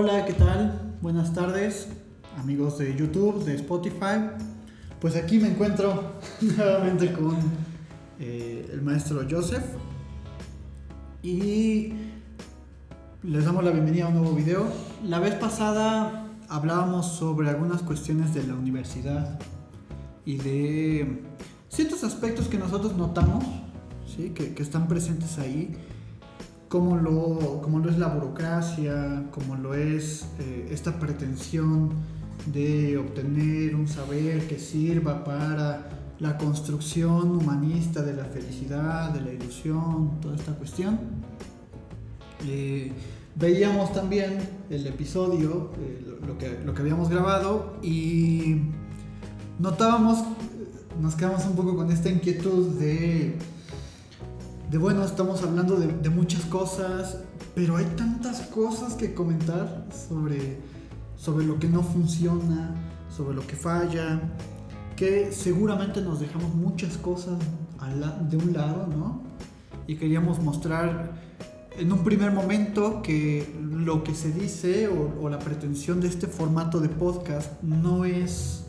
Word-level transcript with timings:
Hola, 0.00 0.24
¿qué 0.24 0.32
tal? 0.32 0.96
Buenas 1.02 1.34
tardes, 1.34 1.88
amigos 2.38 2.78
de 2.78 2.94
YouTube, 2.94 3.44
de 3.44 3.56
Spotify. 3.56 4.30
Pues 5.00 5.16
aquí 5.16 5.40
me 5.40 5.48
encuentro 5.48 6.12
nuevamente 6.40 7.12
con 7.12 7.36
eh, 8.20 8.70
el 8.72 8.80
maestro 8.80 9.26
Joseph 9.28 9.64
y 11.20 11.94
les 13.24 13.44
damos 13.44 13.64
la 13.64 13.72
bienvenida 13.72 14.04
a 14.04 14.08
un 14.10 14.20
nuevo 14.20 14.36
video. 14.36 14.68
La 15.02 15.18
vez 15.18 15.34
pasada 15.34 16.28
hablábamos 16.48 17.06
sobre 17.06 17.50
algunas 17.50 17.82
cuestiones 17.82 18.32
de 18.34 18.46
la 18.46 18.54
universidad 18.54 19.40
y 20.24 20.36
de 20.36 21.24
ciertos 21.70 22.04
aspectos 22.04 22.46
que 22.46 22.56
nosotros 22.56 22.96
notamos, 22.96 23.44
¿sí? 24.06 24.30
que, 24.30 24.54
que 24.54 24.62
están 24.62 24.86
presentes 24.86 25.38
ahí 25.40 25.76
como 26.68 26.96
lo, 26.96 27.60
como 27.62 27.78
lo 27.78 27.90
es 27.90 27.98
la 27.98 28.08
burocracia, 28.08 29.24
como 29.30 29.56
lo 29.56 29.74
es 29.74 30.26
eh, 30.38 30.68
esta 30.70 30.98
pretensión 30.98 31.90
de 32.52 32.98
obtener 32.98 33.74
un 33.74 33.88
saber 33.88 34.46
que 34.46 34.58
sirva 34.58 35.24
para 35.24 35.90
la 36.20 36.36
construcción 36.36 37.30
humanista 37.36 38.02
de 38.02 38.14
la 38.14 38.24
felicidad, 38.24 39.10
de 39.10 39.20
la 39.20 39.32
ilusión, 39.32 40.20
toda 40.20 40.36
esta 40.36 40.52
cuestión. 40.52 40.98
Eh, 42.46 42.92
veíamos 43.34 43.92
también 43.92 44.38
el 44.68 44.86
episodio, 44.86 45.70
eh, 45.78 46.18
lo, 46.26 46.36
que, 46.36 46.58
lo 46.64 46.74
que 46.74 46.82
habíamos 46.82 47.08
grabado, 47.08 47.76
y 47.82 48.62
notábamos, 49.58 50.18
nos 51.00 51.14
quedamos 51.14 51.46
un 51.46 51.54
poco 51.54 51.76
con 51.76 51.90
esta 51.90 52.10
inquietud 52.10 52.78
de 52.78 53.38
de 54.70 54.76
bueno, 54.76 55.02
estamos 55.02 55.42
hablando 55.42 55.76
de, 55.76 56.10
muchas 56.10 56.44
cosas, 56.44 57.18
pero 57.54 57.76
hay 57.76 57.86
tantas 57.96 58.42
cosas 58.42 58.94
que 58.94 59.14
comentar 59.14 59.86
sobre, 60.08 60.58
sobre 61.16 61.46
lo 61.46 61.58
que 61.58 61.68
no 61.68 61.82
funciona, 61.82 62.74
sobre 63.08 63.34
lo 63.34 63.46
que 63.46 63.56
falla, 63.56 64.20
que 64.94 65.32
seguramente 65.32 66.02
nos 66.02 66.20
dejamos 66.20 66.54
muchas 66.54 66.98
cosas 66.98 67.38
de 68.28 68.36
un 68.36 68.52
lado, 68.52 68.86
¿no? 68.86 69.22
Y 69.86 69.96
queríamos 69.96 70.38
mostrar 70.40 71.12
en 71.78 71.90
un 71.90 72.04
primer 72.04 72.32
momento 72.32 73.00
que 73.00 73.50
lo 73.70 74.04
que 74.04 74.14
se 74.14 74.32
dice 74.32 74.88
o, 74.88 75.30
la 75.30 75.38
pretensión 75.38 76.00
de 76.00 76.08
este 76.08 76.26
formato 76.26 76.80
de 76.80 76.90
podcast 76.90 77.62
no 77.62 78.04
es 78.04 78.66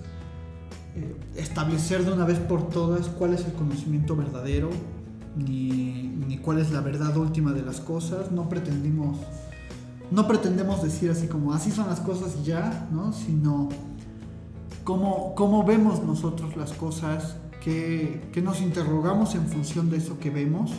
eh, 0.95 1.13
establecer 1.35 2.05
de 2.05 2.13
una 2.13 2.23
vez 2.23 2.39
por 2.39 2.69
todas 2.69 3.07
cuál 3.09 3.33
es 3.33 3.43
el 3.45 3.51
conocimiento 3.51 4.15
verdadero 4.15 4.69
ni, 5.35 6.39
cuál 6.43 6.59
es 6.59 6.71
la 6.71 6.81
verdad 6.81 7.15
última 7.17 7.51
de 7.51 7.61
las 7.61 7.79
cosas. 7.81 8.31
No 8.31 8.49
pretendimos, 8.49 9.17
no 10.11 10.27
pretendemos 10.27 10.83
decir 10.83 11.11
así 11.11 11.27
como 11.27 11.53
así 11.53 11.71
son 11.71 11.87
las 11.87 11.99
cosas 11.99 12.35
y 12.41 12.45
ya, 12.45 12.87
¿no? 12.91 13.13
Sino 13.13 13.69
cómo, 14.83 15.35
cómo 15.35 15.63
vemos 15.63 16.03
nosotros 16.03 16.55
las 16.55 16.73
cosas, 16.73 17.35
que, 17.59 18.41
nos 18.43 18.61
interrogamos 18.61 19.35
en 19.35 19.45
función 19.47 19.89
de 19.89 19.97
eso 19.97 20.17
que 20.19 20.29
vemos 20.29 20.71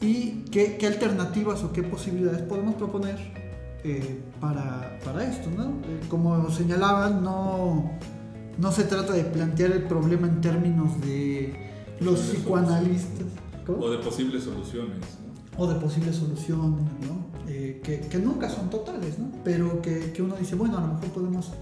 y 0.00 0.44
qué, 0.50 0.78
alternativas 0.86 1.62
o 1.62 1.72
qué 1.72 1.82
posibilidades 1.82 2.42
podemos 2.42 2.74
proponer 2.76 3.18
eh, 3.84 4.22
para, 4.40 4.98
esto, 5.24 5.50
¿no? 5.50 5.64
Eh, 5.64 6.00
como 6.08 6.50
señalaban, 6.50 7.22
no, 7.22 7.90
no 8.58 8.72
se 8.72 8.84
trata 8.84 9.12
de 9.12 9.24
plantear 9.24 9.72
el 9.72 9.82
problema 9.84 10.26
en 10.28 10.40
términos 10.40 11.00
de 11.00 11.54
los 12.00 12.20
psicoanalistas. 12.20 13.26
O 13.78 13.90
de 13.90 13.98
posibles 13.98 14.44
soluciones. 14.44 14.98
¿no? 14.98 15.62
O 15.62 15.66
de 15.66 15.78
posibles 15.78 16.16
soluciones, 16.16 16.84
¿no? 17.06 17.30
Eh, 17.48 17.80
que, 17.82 18.18
nunca 18.18 18.48
son 18.48 18.70
totales, 18.70 19.18
¿no? 19.18 19.30
Pero 19.44 19.82
que, 19.82 20.14
uno 20.20 20.36
dice, 20.36 20.54
bueno, 20.54 20.78
a 20.78 20.80
lo 20.82 20.94
mejor 20.94 21.08
podemos... 21.10 21.52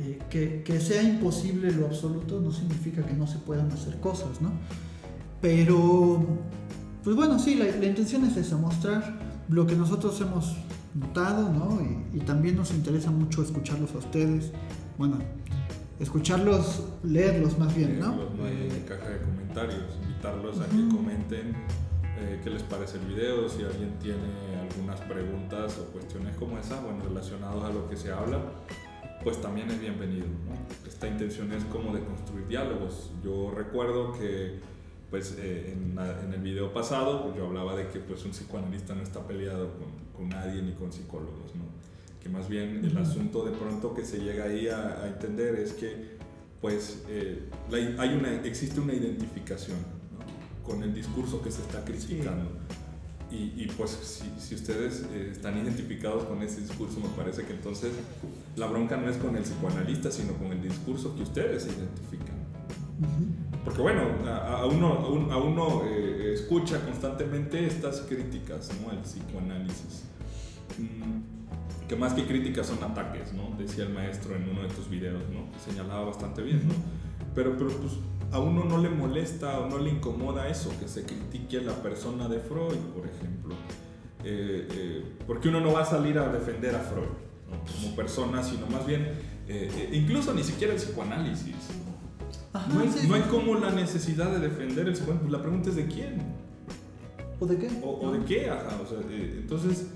Eh, 0.00 0.18
que, 0.30 0.80
sea 0.80 1.02
imposible 1.02 1.72
lo 1.72 1.86
absoluto 1.86 2.40
no 2.40 2.52
significa 2.52 3.04
que 3.04 3.14
no 3.14 3.26
se 3.26 3.38
puedan 3.38 3.70
hacer 3.72 3.98
cosas, 3.98 4.40
¿no? 4.40 4.52
Pero, 5.40 6.24
pues 7.02 7.16
bueno, 7.16 7.38
sí, 7.38 7.56
la, 7.56 7.84
intención 7.84 8.24
es 8.24 8.36
esa, 8.36 8.56
mostrar 8.56 9.18
lo 9.48 9.66
que 9.66 9.74
nosotros 9.74 10.20
hemos 10.20 10.56
notado, 10.94 11.52
¿no? 11.52 11.80
Y, 11.80 12.18
y, 12.18 12.20
también 12.20 12.56
nos 12.56 12.70
interesa 12.70 13.10
mucho 13.10 13.42
escucharlos 13.42 13.92
a 13.94 13.98
ustedes. 13.98 14.52
Bueno, 14.96 15.18
escucharlos, 16.00 16.84
leerlos 17.02 17.58
más 17.58 17.74
bien, 17.74 17.98
¿no? 17.98 18.14
en 18.46 18.70
eh, 18.70 18.84
caja 18.86 19.08
de 19.08 19.18
comentarios, 19.18 19.82
invitarlos 20.18 20.60
a 20.60 20.66
que 20.66 20.96
comenten 20.96 21.54
eh, 22.18 22.40
qué 22.42 22.50
les 22.50 22.64
parece 22.64 22.98
el 22.98 23.04
video, 23.04 23.48
si 23.48 23.62
alguien 23.62 23.92
tiene 24.00 24.18
algunas 24.68 25.00
preguntas 25.02 25.78
o 25.78 25.92
cuestiones 25.92 26.36
como 26.36 26.58
esa, 26.58 26.80
bueno, 26.80 27.04
relacionados 27.04 27.62
a 27.62 27.70
lo 27.70 27.88
que 27.88 27.96
se 27.96 28.10
habla, 28.10 28.40
pues 29.22 29.40
también 29.40 29.70
es 29.70 29.80
bienvenido. 29.80 30.26
¿no? 30.26 30.88
Esta 30.88 31.06
intención 31.06 31.52
es 31.52 31.62
como 31.66 31.94
de 31.94 32.02
construir 32.02 32.48
diálogos. 32.48 33.12
Yo 33.22 33.52
recuerdo 33.54 34.12
que 34.12 34.58
pues 35.08 35.36
eh, 35.38 35.72
en, 35.72 35.96
en, 35.96 36.34
el 36.34 36.40
video 36.40 36.72
pasado 36.72 37.22
pues, 37.22 37.36
yo 37.36 37.46
hablaba 37.46 37.76
de 37.76 37.86
que 37.86 38.00
pues 38.00 38.24
un 38.24 38.32
psicoanalista 38.32 38.94
no 38.94 39.02
está 39.02 39.24
peleado 39.24 39.70
con, 39.74 39.86
con 40.16 40.28
nadie 40.28 40.60
ni 40.62 40.72
con 40.72 40.92
psicólogos, 40.92 41.54
¿no? 41.54 41.62
que 42.20 42.28
más 42.28 42.48
bien 42.48 42.84
el 42.84 42.98
asunto 42.98 43.44
de 43.44 43.52
pronto 43.52 43.94
que 43.94 44.04
se 44.04 44.18
llega 44.18 44.44
ahí 44.44 44.66
a, 44.68 45.06
entender 45.06 45.54
es 45.54 45.72
que 45.72 46.18
pues 46.60 47.04
eh, 47.08 47.48
hay 47.70 48.14
una, 48.14 48.34
existe 48.42 48.80
una 48.80 48.92
identificación 48.92 49.97
con 50.68 50.82
el 50.82 50.94
discurso 50.94 51.42
que 51.42 51.50
se 51.50 51.62
está 51.62 51.84
criticando. 51.84 52.50
Y, 53.30 53.66
pues 53.76 53.90
si, 53.90 54.24
si 54.40 54.54
ustedes 54.54 55.04
eh, 55.12 55.28
están 55.32 55.58
identificados 55.58 56.24
con 56.24 56.42
ese 56.42 56.62
discurso, 56.62 56.98
me 56.98 57.08
parece 57.10 57.42
que 57.44 57.52
entonces 57.52 57.92
la 58.56 58.66
bronca 58.66 58.96
no 58.96 59.10
es 59.10 59.18
con 59.18 59.36
el 59.36 59.42
psicoanalista, 59.42 60.10
sino 60.10 60.32
con 60.34 60.50
el 60.52 60.62
discurso 60.62 61.14
que 61.14 61.24
ustedes 61.24 61.66
identifican. 61.66 62.36
Porque 63.64 63.82
bueno, 63.82 64.00
a, 64.26 64.64
uno, 64.64 65.30
a 65.30 65.36
uno 65.36 65.82
eh, 65.84 66.32
escucha 66.32 66.80
constantemente 66.80 67.66
estas 67.66 68.00
críticas, 68.00 68.70
¿no? 68.80 68.92
El 68.92 69.00
psicoanálisis. 69.00 70.04
Mm, 70.78 71.86
que 71.86 71.96
más 71.96 72.14
que 72.14 72.26
críticas 72.26 72.66
son 72.66 72.82
ataques, 72.82 73.34
¿no? 73.34 73.54
Decía 73.58 73.84
el 73.84 73.92
maestro 73.92 74.36
en 74.36 74.48
uno 74.48 74.62
de 74.62 74.68
tus 74.68 74.88
videos, 74.88 75.22
¿no? 75.30 75.48
Señalaba 75.62 76.06
bastante 76.06 76.40
bien, 76.42 76.66
¿no? 76.66 76.74
Pero, 77.34 77.58
pero 77.58 77.70
pues 77.72 77.92
a 78.30 78.38
uno 78.38 78.64
no 78.64 78.78
le 78.78 78.90
molesta 78.90 79.60
o 79.60 79.68
no 79.68 79.78
le 79.78 79.90
incomoda 79.90 80.48
eso, 80.48 80.70
que 80.78 80.88
se 80.88 81.04
critique 81.04 81.58
a 81.58 81.62
la 81.62 81.74
persona 81.74 82.28
de 82.28 82.40
Freud, 82.40 82.76
por 82.94 83.06
ejemplo. 83.06 83.54
Eh, 84.24 84.68
eh, 84.70 85.04
porque 85.26 85.48
uno 85.48 85.60
no 85.60 85.72
va 85.72 85.82
a 85.82 85.84
salir 85.84 86.18
a 86.18 86.28
defender 86.28 86.74
a 86.74 86.80
Freud 86.80 87.08
como 87.72 87.96
persona, 87.96 88.42
sino 88.42 88.66
más 88.66 88.86
bien, 88.86 89.12
eh, 89.46 89.90
incluso 89.92 90.34
ni 90.34 90.42
siquiera 90.42 90.74
el 90.74 90.78
psicoanálisis. 90.78 91.54
no, 92.52 92.80
hay, 92.80 93.08
no, 93.08 93.14
hay, 93.14 93.22
como 93.22 93.54
la 93.54 93.70
necesidad 93.70 94.30
de 94.30 94.40
defender 94.48 94.86
el 94.88 94.92
psicoanálisis. 94.92 95.32
La 95.32 95.40
pregunta 95.40 95.70
es 95.70 95.76
de 95.76 95.86
quién. 95.86 96.18
¿O 97.40 97.46
de 97.46 97.56
qué? 97.56 97.70
O, 97.82 98.10
de 98.12 98.24
qué, 98.24 98.50
ajá. 98.50 98.78
O 98.82 98.86
sea, 98.86 98.98
entonces 99.10 99.86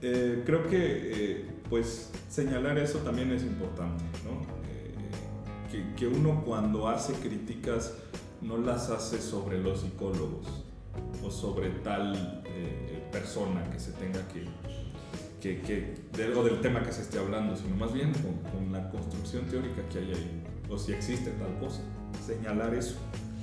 creo 0.00 0.66
que 0.68 1.46
pues 1.70 2.10
señalar 2.28 2.76
eso 2.76 2.98
también 2.98 3.30
es 3.30 3.44
importante, 3.44 4.04
¿no? 4.24 4.61
Eh, 5.72 5.94
que, 5.96 6.06
uno 6.06 6.42
cuando 6.44 6.88
hace 6.88 7.12
críticas 7.14 7.94
no 8.40 8.58
las 8.58 8.90
hace 8.90 9.20
sobre 9.20 9.58
los 9.58 9.80
psicólogos 9.80 10.46
o 11.24 11.30
sobre 11.30 11.70
tal 11.70 12.42
persona 13.12 13.62
que 13.70 13.78
se 13.78 13.92
tenga 13.92 14.26
que, 14.28 14.46
que, 15.40 15.60
que 15.60 15.94
de, 16.16 16.34
o 16.34 16.42
del 16.42 16.60
tema 16.60 16.82
que 16.82 16.92
se 16.92 17.02
esté 17.02 17.18
hablando, 17.18 17.54
sino 17.54 17.76
más 17.76 17.92
bien 17.92 18.12
con, 18.12 18.72
la 18.72 18.88
construcción 18.90 19.44
teórica 19.44 19.82
que 19.92 19.98
hay 19.98 20.12
ahí, 20.12 20.42
o 20.70 20.78
si 20.78 20.92
existe 20.92 21.30
tal 21.32 21.58
cosa, 21.60 21.82
señalar 22.26 22.74
eso. 22.74 22.96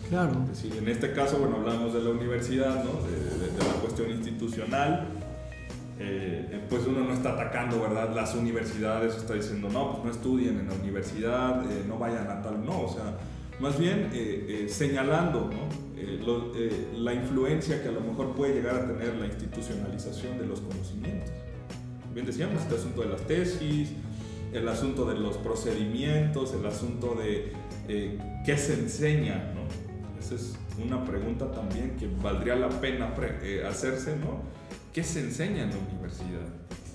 Claro. 0.09 0.31
Es 0.51 0.63
decir, 0.63 0.75
en 0.75 0.89
este 0.89 1.13
caso, 1.13 1.37
bueno, 1.37 1.57
hablamos 1.57 1.93
de 1.93 2.01
la 2.01 2.09
universidad, 2.09 2.83
¿no? 2.83 2.99
de, 3.03 3.47
de 3.47 3.63
la 3.63 3.73
cuestión 3.79 4.09
institucional, 4.09 5.07
eh, 6.01 6.65
pues 6.69 6.87
uno 6.87 7.01
no 7.03 7.13
está 7.13 7.33
atacando, 7.33 7.81
¿verdad? 7.81 8.15
Las 8.15 8.33
universidades, 8.33 9.17
está 9.17 9.33
diciendo, 9.33 9.67
no, 9.69 9.91
pues 9.91 10.05
no 10.05 10.11
estudien 10.11 10.57
en 10.57 10.69
la 10.69 10.73
universidad, 10.75 11.69
eh, 11.69 11.83
no 11.85 11.97
vayan 11.99 12.25
a 12.29 12.41
tal, 12.41 12.65
no, 12.65 12.83
o 12.83 12.93
sea, 12.93 13.17
más 13.59 13.77
bien 13.77 14.09
eh, 14.13 14.67
señalando 14.69 15.49
la 16.95 17.13
influencia 17.13 17.83
que 17.83 17.89
a 17.89 17.91
lo 17.91 17.99
mejor 17.99 18.33
puede 18.33 18.53
llegar 18.53 18.75
a 18.75 18.87
tener 18.87 19.15
la 19.15 19.25
institucionalización 19.25 20.37
de 20.39 20.45
los 20.45 20.61
conocimientos. 20.61 21.29
Bien 22.13 22.25
decíamos, 22.25 22.61
este 22.61 22.75
asunto 22.75 23.01
de 23.01 23.09
las 23.09 23.21
tesis, 23.23 23.91
el 24.53 24.67
asunto 24.69 25.03
de 25.03 25.19
los 25.19 25.35
procedimientos, 25.37 26.53
el 26.53 26.65
asunto 26.65 27.15
de 27.15 27.51
qué 28.45 28.57
se 28.57 28.75
enseña, 28.75 29.51
¿no? 29.53 29.67
Esa 30.17 30.35
es 30.35 30.55
una 30.81 31.03
pregunta 31.03 31.51
también 31.51 31.97
que 31.97 32.07
valdría 32.23 32.55
la 32.55 32.69
pena 32.69 33.13
hacerse, 33.67 34.15
¿no? 34.15 34.58
¿Qué 34.93 35.03
se 35.03 35.21
enseña 35.21 35.63
en 35.63 35.69
la 35.69 35.77
universidad? 35.77 36.47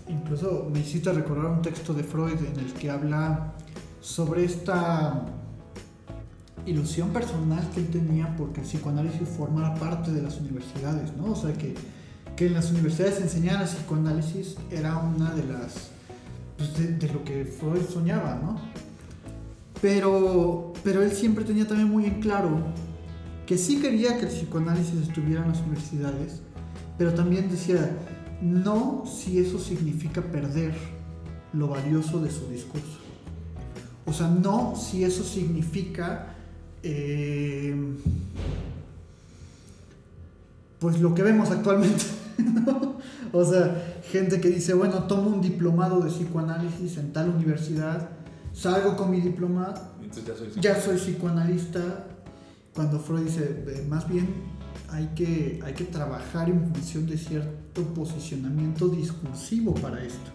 Incluso 0.08 0.68
me 0.72 0.80
hiciste 0.80 1.12
recordar 1.12 1.46
un 1.46 1.62
texto 1.62 1.94
de 1.94 2.02
Freud 2.02 2.38
en 2.38 2.58
el 2.58 2.72
que 2.74 2.90
habla 2.90 3.54
sobre 4.00 4.44
esta 4.44 5.24
ilusión 6.66 7.10
personal 7.10 7.68
que 7.72 7.80
él 7.80 7.88
tenía 7.88 8.34
porque 8.36 8.60
el 8.60 8.66
psicoanálisis 8.66 9.28
formara 9.28 9.74
parte 9.74 10.10
de 10.10 10.22
las 10.22 10.40
universidades, 10.40 11.16
¿no? 11.16 11.32
O 11.32 11.36
sea, 11.36 11.52
que, 11.52 11.74
que 12.36 12.46
en 12.46 12.54
las 12.54 12.70
universidades 12.70 13.20
enseñar 13.20 13.62
el 13.62 13.68
psicoanálisis 13.68 14.56
era 14.70 14.96
una 14.96 15.32
de 15.34 15.44
las 15.44 15.90
pues, 16.56 16.76
de, 16.76 16.88
de, 16.96 17.12
lo 17.12 17.22
que 17.24 17.44
Freud 17.44 17.82
soñaba, 17.88 18.40
¿no? 18.42 18.58
Pero, 19.80 20.72
pero 20.82 21.02
él 21.02 21.12
siempre 21.12 21.44
tenía 21.44 21.66
también 21.66 21.90
muy 21.90 22.06
en 22.06 22.20
claro 22.20 22.58
que 23.46 23.58
sí 23.58 23.80
quería 23.80 24.16
que 24.18 24.26
el 24.26 24.32
psicoanálisis 24.32 24.94
estuviera 25.08 25.42
en 25.42 25.50
las 25.50 25.60
universidades, 25.60 26.40
pero 26.98 27.14
también 27.14 27.50
decía, 27.50 27.90
no 28.40 29.04
si 29.06 29.38
eso 29.38 29.58
significa 29.58 30.22
perder 30.22 30.74
lo 31.52 31.68
valioso 31.68 32.20
de 32.20 32.30
su 32.30 32.48
discurso. 32.48 32.98
O 34.06 34.12
sea, 34.12 34.28
no 34.28 34.76
si 34.76 35.04
eso 35.04 35.24
significa, 35.24 36.34
eh, 36.82 37.74
pues 40.78 41.00
lo 41.00 41.14
que 41.14 41.22
vemos 41.22 41.50
actualmente. 41.50 42.04
O 43.32 43.44
sea, 43.44 44.00
gente 44.12 44.40
que 44.40 44.48
dice, 44.48 44.74
bueno, 44.74 45.08
tomo 45.08 45.28
un 45.28 45.40
diplomado 45.40 45.98
de 45.98 46.08
psicoanálisis 46.08 46.98
en 46.98 47.12
tal 47.12 47.30
universidad, 47.30 48.10
salgo 48.52 48.96
con 48.96 49.10
mi 49.10 49.20
diploma, 49.20 49.74
ya 50.24 50.36
soy, 50.36 50.48
ya 50.60 50.80
soy 50.80 50.96
psicoanalista, 50.98 52.06
cuando 52.72 53.00
Freud 53.00 53.22
dice, 53.22 53.84
más 53.88 54.08
bien 54.08 54.28
hay 54.94 55.08
que, 55.08 55.60
hay 55.64 55.74
que 55.74 55.84
trabajar 55.84 56.48
en 56.48 56.72
función 56.72 57.06
de 57.06 57.18
cierto 57.18 57.82
posicionamiento 57.94 58.88
discursivo 58.88 59.74
para 59.74 60.04
esto. 60.04 60.30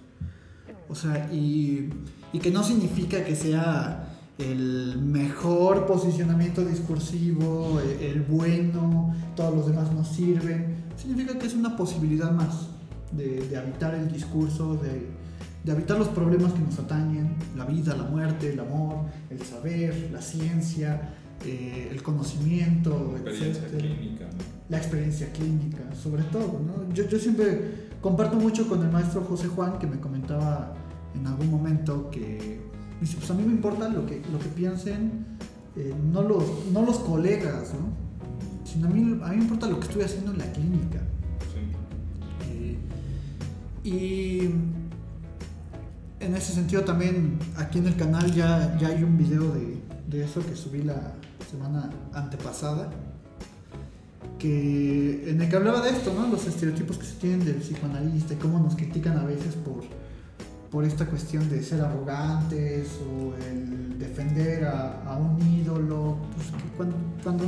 O 0.90 0.96
sea, 0.96 1.32
y, 1.32 1.90
y 2.34 2.40
que 2.40 2.52
no 2.52 2.62
significa 2.64 3.24
que 3.24 3.36
sea 3.38 4.18
el 4.38 5.00
mejor 5.02 5.86
posicionamiento 5.86 6.66
discursivo, 6.66 7.80
el, 7.80 8.04
el, 8.04 8.22
bueno, 8.24 9.16
todos 9.36 9.56
los 9.56 9.68
demás 9.68 9.94
nos 9.94 10.10
sirven. 10.10 10.84
Significa 10.98 11.40
que 11.40 11.48
es 11.48 11.54
una 11.54 11.78
posibilidad 11.78 12.32
más 12.32 12.68
de, 13.14 13.48
de 13.48 13.58
habitar 13.58 13.96
el 13.96 14.12
discurso, 14.12 14.76
de, 14.76 15.08
de, 15.64 15.72
habitar 15.72 15.98
los 15.98 16.10
problemas 16.10 16.52
que 16.52 16.60
nos 16.60 16.78
atañen, 16.80 17.36
la 17.56 17.64
vida, 17.64 17.96
la 17.96 18.04
muerte, 18.04 18.52
el 18.52 18.60
amor, 18.60 19.06
el 19.30 19.42
saber, 19.42 20.10
la 20.12 20.22
ciencia, 20.22 21.14
eh, 21.46 21.90
el 21.92 22.04
conocimiento, 22.04 23.14
la 23.24 23.32
experiencia 23.32 23.64
etcétera. 23.66 23.96
clínica. 23.96 24.26
¿no? 24.26 24.44
La 24.70 24.78
experiencia 24.78 25.32
clínica, 25.32 25.96
sobre 25.96 26.24
todo. 26.24 26.60
¿no? 26.60 26.94
Yo, 26.94 27.08
yo 27.08 27.18
siempre 27.18 27.90
comparto 28.02 28.38
mucho 28.38 28.68
con 28.68 28.84
el 28.84 28.92
maestro 28.92 29.22
José 29.22 29.48
Juan, 29.48 29.80
que 29.80 29.88
me 29.88 30.00
comentaba 30.00 30.74
en 31.16 31.26
algún 31.28 31.50
momento 31.50 32.10
que 32.12 32.60
dice, 33.02 33.18
pues 33.18 33.32
a 33.32 33.34
mí 33.34 33.44
me 33.44 33.54
importa 33.54 33.90
lo 33.90 34.06
que, 34.06 34.22
lo 34.32 34.40
que 34.40 34.50
piensen 34.50 35.26
eh, 35.76 35.94
no, 36.12 36.22
los, 36.22 36.44
no 36.72 36.84
los 36.84 37.00
colegas, 37.00 37.74
¿no? 37.74 38.10
sino 38.66 38.88
a 38.88 38.90
mí, 38.92 39.20
a 39.24 39.28
mí 39.30 39.38
me 39.38 39.44
importa 39.44 39.68
lo 39.68 39.80
que 39.80 39.88
estoy 39.88 40.04
haciendo 40.04 40.32
en 40.32 40.38
la 40.38 40.52
clínica. 40.52 41.00
Sí. 41.54 42.52
Eh, 42.52 42.78
y 43.84 44.40
en 46.20 46.36
ese 46.36 46.54
sentido 46.54 46.84
también 46.84 47.40
aquí 47.58 47.80
en 47.80 47.88
el 47.88 47.96
canal 47.96 48.32
ya, 48.34 48.78
ya 48.80 48.90
hay 48.90 49.04
un 49.04 49.18
video 49.18 49.54
de, 49.54 49.78
de 50.10 50.24
eso 50.24 50.46
que 50.46 50.56
subí 50.56 50.84
la 50.84 51.14
semana 51.50 51.90
antepasada 52.14 52.90
que 54.38 55.30
en 55.30 55.42
el 55.42 55.50
que 55.50 55.56
hablaba 55.56 55.82
de 55.82 55.92
esto, 55.92 56.14
¿no? 56.14 56.28
Los 56.28 56.46
estereotipos 56.48 56.98
que 56.98 57.06
se 57.06 57.16
tienen 57.16 57.46
del 57.46 57.56
psicoanalista 57.56 58.34
y 58.34 58.38
cómo 58.38 58.60
nos 58.60 58.76
critican 58.76 59.18
a 59.18 59.26
veces 59.26 59.56
por, 59.56 59.84
por 60.72 60.86
esta 60.86 61.06
cuestión 61.06 61.50
de 61.50 61.62
ser 61.62 61.82
arrogantes 61.82 62.88
o 63.06 63.34
el 63.36 64.00
defender 64.00 64.66
a, 64.66 65.04
a 65.04 65.18
un 65.18 65.42
ídolo, 65.42 66.18
pues 66.36 66.48
que 66.48 66.70
cuando, 66.78 66.96
cuando 67.22 67.44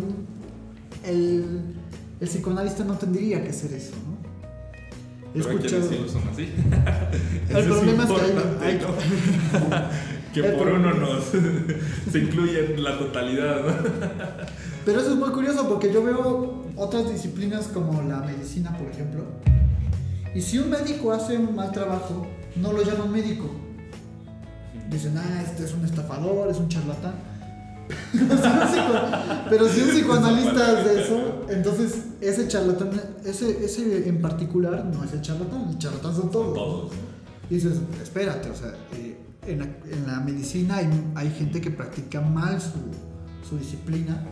el, 1.03 1.75
el, 2.19 2.27
psicoanalista 2.27 2.83
no 2.83 2.95
tendría 2.95 3.43
que 3.43 3.53
ser 3.53 3.73
eso, 3.73 3.93
¿no? 3.95 4.21
He 5.33 5.41
Pero 5.41 5.51
escuchado... 5.51 5.83
hay 5.83 5.87
sí 5.87 6.03
lo 6.03 6.09
son 6.09 6.27
así. 6.27 6.49
el 7.55 7.65
problema 7.65 8.03
es, 8.03 8.09
es 8.09 8.17
que 8.17 8.65
hay, 8.65 8.71
hay... 8.73 8.81
que 10.33 10.43
por 10.43 10.67
uno 10.67 10.93
nos 10.93 11.25
se 12.11 12.19
incluye 12.19 12.73
en 12.73 12.83
la 12.83 12.97
totalidad, 12.97 13.61
¿no? 13.61 13.73
Pero 14.85 14.99
eso 14.99 15.11
es 15.11 15.15
muy 15.15 15.29
curioso 15.29 15.67
porque 15.67 15.93
yo 15.93 16.03
veo 16.03 16.65
otras 16.75 17.11
disciplinas 17.11 17.67
como 17.67 18.01
la 18.01 18.21
medicina, 18.21 18.75
por 18.77 18.87
ejemplo. 18.87 19.23
Y 20.33 20.41
si 20.41 20.57
un 20.57 20.69
médico 20.69 21.11
hace 21.11 21.37
un 21.37 21.55
mal 21.55 21.71
trabajo, 21.71 22.25
no 22.55 22.71
lo 22.73 22.83
llaman 22.83 23.11
médico. 23.11 23.49
Dicen, 24.89 25.17
ah, 25.17 25.41
este 25.43 25.65
es 25.65 25.73
un 25.73 25.85
estafador, 25.85 26.49
es 26.49 26.57
un 26.57 26.67
charlatán. 26.69 27.13
Pero 29.49 29.67
si 29.67 29.81
un 29.81 29.89
psicoanalista 29.89 30.79
hace 30.79 31.01
eso, 31.01 31.45
entonces 31.49 32.05
ese 32.21 32.47
charlatán, 32.47 32.91
ese, 33.25 33.63
ese 33.63 34.07
en 34.07 34.21
particular 34.21 34.85
no 34.85 35.03
es 35.03 35.11
el 35.13 35.21
charlatán, 35.21 35.69
el 35.69 35.77
charlatán 35.77 36.15
son 36.15 36.31
todos. 36.31 36.53
Todos. 36.53 36.91
Y 37.49 37.55
dices, 37.55 37.79
espérate, 38.01 38.49
o 38.49 38.55
sea, 38.55 38.73
eh, 38.93 39.17
en, 39.47 39.59
la, 39.59 39.65
en, 40.17 40.25
medicina 40.25 40.77
hay, 40.77 40.89
hay, 41.15 41.31
gente 41.31 41.61
que 41.61 41.71
practica 41.71 42.21
mal 42.21 42.61
su, 42.61 42.79
su 43.47 43.57
disciplina, 43.57 44.23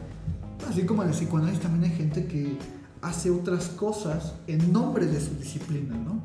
así 0.69 0.83
como 0.83 1.03
en 1.03 1.09
el 1.09 1.15
psicoanálisis 1.15 1.61
también 1.61 1.91
hay 1.91 1.97
gente 1.97 2.25
que 2.25 2.57
hace 3.01 3.31
otras 3.31 3.69
cosas 3.69 4.33
en 4.47 4.71
nombre 4.71 5.05
de 5.05 5.19
su 5.19 5.35
disciplina, 5.35 5.95
¿no? 5.95 6.21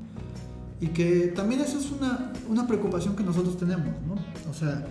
Y 0.80 0.88
que 0.88 1.28
también 1.28 1.60
eso 1.60 1.78
es 1.78 1.90
una, 1.90 2.32
una 2.48 2.66
preocupación 2.66 3.16
que 3.16 3.22
nosotros 3.22 3.56
tenemos, 3.56 3.94
¿no? 4.06 4.16
O 4.50 4.54
sea, 4.54 4.84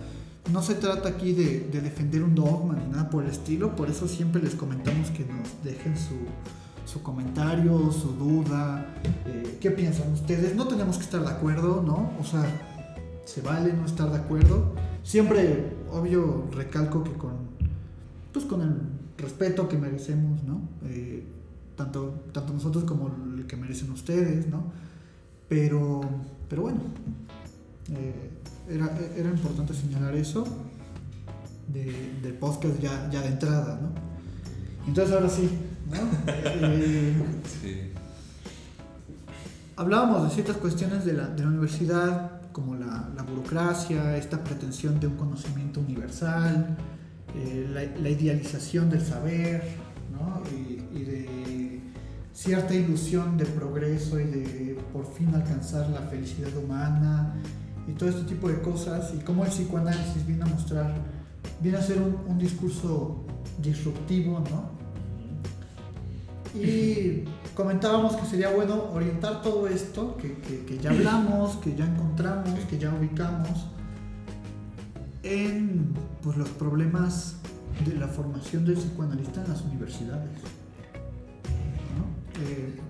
no 0.50 0.62
se 0.62 0.74
trata 0.74 1.08
aquí 1.08 1.32
de, 1.32 1.68
de, 1.70 1.80
defender 1.80 2.22
un 2.22 2.34
dogma 2.34 2.74
ni 2.74 2.90
nada 2.90 3.08
por 3.08 3.24
el 3.24 3.30
estilo, 3.30 3.76
por 3.76 3.88
eso 3.90 4.08
siempre 4.08 4.42
les 4.42 4.54
comentamos 4.54 5.10
que 5.10 5.24
nos 5.24 5.62
dejen 5.62 5.96
su, 5.96 6.16
su 6.90 7.02
comentario, 7.02 7.92
su 7.92 8.12
duda, 8.12 8.86
eh, 9.26 9.58
qué 9.60 9.70
piensan 9.70 10.12
ustedes. 10.12 10.54
No 10.54 10.66
tenemos 10.66 10.96
que 10.96 11.04
estar 11.04 11.22
de 11.22 11.30
acuerdo, 11.30 11.82
¿no? 11.82 12.12
O 12.20 12.24
sea, 12.24 12.44
se 13.24 13.40
vale 13.40 13.72
no 13.72 13.84
estar 13.86 14.10
de 14.10 14.18
acuerdo. 14.18 14.74
Siempre, 15.02 15.76
obvio, 15.90 16.48
recalco 16.52 17.04
que 17.04 17.12
con, 17.12 17.32
pues 18.32 18.44
con 18.44 18.62
el 18.62 18.74
respeto 19.18 19.68
que 19.68 19.76
merecemos, 19.76 20.42
¿no? 20.44 20.60
Eh, 20.84 21.24
tanto, 21.76 22.24
tanto 22.32 22.52
nosotros 22.52 22.84
como 22.84 23.14
el 23.36 23.46
que 23.46 23.56
merecen 23.56 23.90
ustedes, 23.90 24.48
¿no? 24.48 24.64
Pero, 25.48 26.00
pero 26.48 26.62
bueno, 26.62 26.80
eh, 27.90 28.30
era, 28.68 28.96
era, 29.16 29.28
importante 29.28 29.74
señalar 29.74 30.14
eso 30.16 30.44
de, 31.68 32.12
del 32.22 32.34
podcast 32.34 32.78
ya, 32.80 33.10
ya 33.10 33.20
de 33.20 33.28
entrada, 33.28 33.78
¿no? 33.80 33.90
Entonces 34.86 35.14
ahora 35.14 35.28
sí, 35.28 35.50
¿no? 35.90 35.96
eh, 36.26 37.14
Sí. 37.60 37.90
Hablábamos 39.76 40.28
de 40.28 40.34
ciertas 40.34 40.56
cuestiones 40.58 41.04
de 41.04 41.14
la, 41.14 41.26
de 41.26 41.42
la 41.42 41.48
universidad, 41.48 42.33
como 42.54 42.76
la, 42.76 43.10
la, 43.16 43.22
burocracia, 43.24 44.16
esta 44.16 44.42
pretensión 44.42 45.00
de 45.00 45.08
un 45.08 45.16
conocimiento 45.16 45.80
universal, 45.80 46.76
eh, 47.34 47.68
la, 47.68 47.82
la, 48.00 48.08
idealización 48.08 48.88
del 48.88 49.04
saber, 49.04 49.64
¿no? 50.12 50.40
y, 50.56 50.80
y, 50.96 51.02
de 51.02 51.80
cierta 52.32 52.72
ilusión 52.72 53.36
de 53.36 53.44
progreso 53.44 54.20
y 54.20 54.24
de 54.24 54.78
por 54.92 55.04
fin 55.04 55.34
alcanzar 55.34 55.90
la 55.90 56.02
felicidad 56.02 56.56
humana 56.56 57.34
y 57.88 57.92
todo 57.92 58.08
este 58.08 58.22
tipo 58.22 58.48
de 58.48 58.60
cosas, 58.62 59.12
y 59.14 59.18
cómo 59.24 59.44
el 59.44 59.50
psicoanálisis 59.50 60.24
viene 60.24 60.44
a 60.44 60.46
mostrar, 60.46 60.94
viene 61.60 61.78
a 61.78 61.82
ser 61.82 62.00
un, 62.00 62.16
un 62.28 62.38
discurso 62.38 63.24
disruptivo, 63.60 64.44
¿no? 64.50 64.70
Y 66.58 67.24
comentábamos 67.54 68.16
que 68.16 68.26
sería 68.26 68.50
bueno 68.50 68.90
orientar 68.92 69.42
todo 69.42 69.68
esto 69.68 70.16
que, 70.16 70.38
que, 70.38 70.78
ya 70.78 70.90
hablamos, 70.90 71.56
que 71.56 71.74
ya 71.74 71.84
encontramos, 71.86 72.58
que 72.68 72.78
ya 72.78 72.92
ubicamos 72.92 73.66
en 75.22 75.94
pues, 76.22 76.36
los 76.36 76.48
problemas 76.50 77.36
de 77.84 77.94
la 77.94 78.08
formación 78.08 78.64
del 78.64 78.76
psicoanalista 78.76 79.42
en 79.42 79.50
las 79.50 79.62
universidades. 79.62 80.30
Eh, 82.42 82.80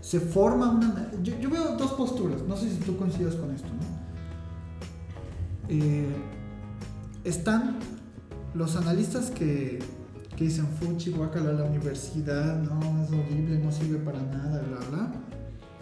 se 0.00 0.20
forma 0.20 0.70
una... 0.70 1.10
Yo, 1.22 1.38
yo, 1.38 1.50
veo 1.50 1.76
dos 1.76 1.92
posturas, 1.92 2.42
no 2.42 2.56
sé 2.56 2.70
si 2.70 2.76
tú 2.76 2.96
coincidas 2.96 3.34
con 3.34 3.54
esto. 3.54 3.68
¿no? 3.68 4.00
Eh, 5.68 6.08
están 7.24 7.78
los 8.54 8.76
analistas 8.76 9.30
que 9.30 9.80
que 10.40 10.46
dicen 10.46 10.66
fuchi, 10.68 11.10
guacala 11.10 11.52
la 11.52 11.64
universidad, 11.64 12.62
no, 12.62 13.04
es 13.04 13.10
horrible, 13.10 13.58
no 13.58 13.70
sirve 13.70 13.98
para 13.98 14.22
nada, 14.22 14.62
bla, 14.62 14.78
bla. 14.88 15.12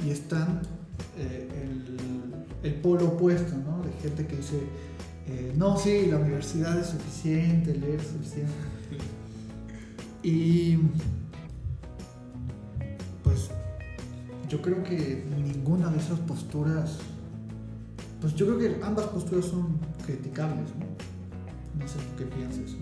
Y 0.04 0.10
están 0.10 0.62
eh, 1.16 1.48
el, 1.62 2.68
el, 2.68 2.74
polo 2.80 3.06
opuesto, 3.06 3.54
¿no? 3.56 3.80
De 3.84 3.92
gente 4.02 4.26
que 4.26 4.34
dice, 4.34 4.58
eh, 5.28 5.54
no, 5.56 5.78
sí, 5.78 6.06
la 6.06 6.16
universidad 6.16 6.76
es 6.76 6.88
suficiente, 6.88 7.72
leer 7.72 8.00
es 8.00 8.08
suficiente. 8.08 8.52
Y 10.24 10.78
pues 13.22 13.50
yo 14.48 14.60
creo 14.60 14.82
que 14.82 15.24
ninguna 15.36 15.88
de 15.88 15.98
esas 15.98 16.18
posturas, 16.18 16.98
pues 18.20 18.34
yo 18.34 18.46
creo 18.46 18.58
que 18.58 18.84
ambas 18.84 19.06
posturas 19.06 19.44
son 19.44 19.78
criticables, 20.04 20.68
¿no? 20.80 21.80
No 21.80 21.86
sé 21.86 21.98
qué 22.16 22.24
piensas. 22.24 22.74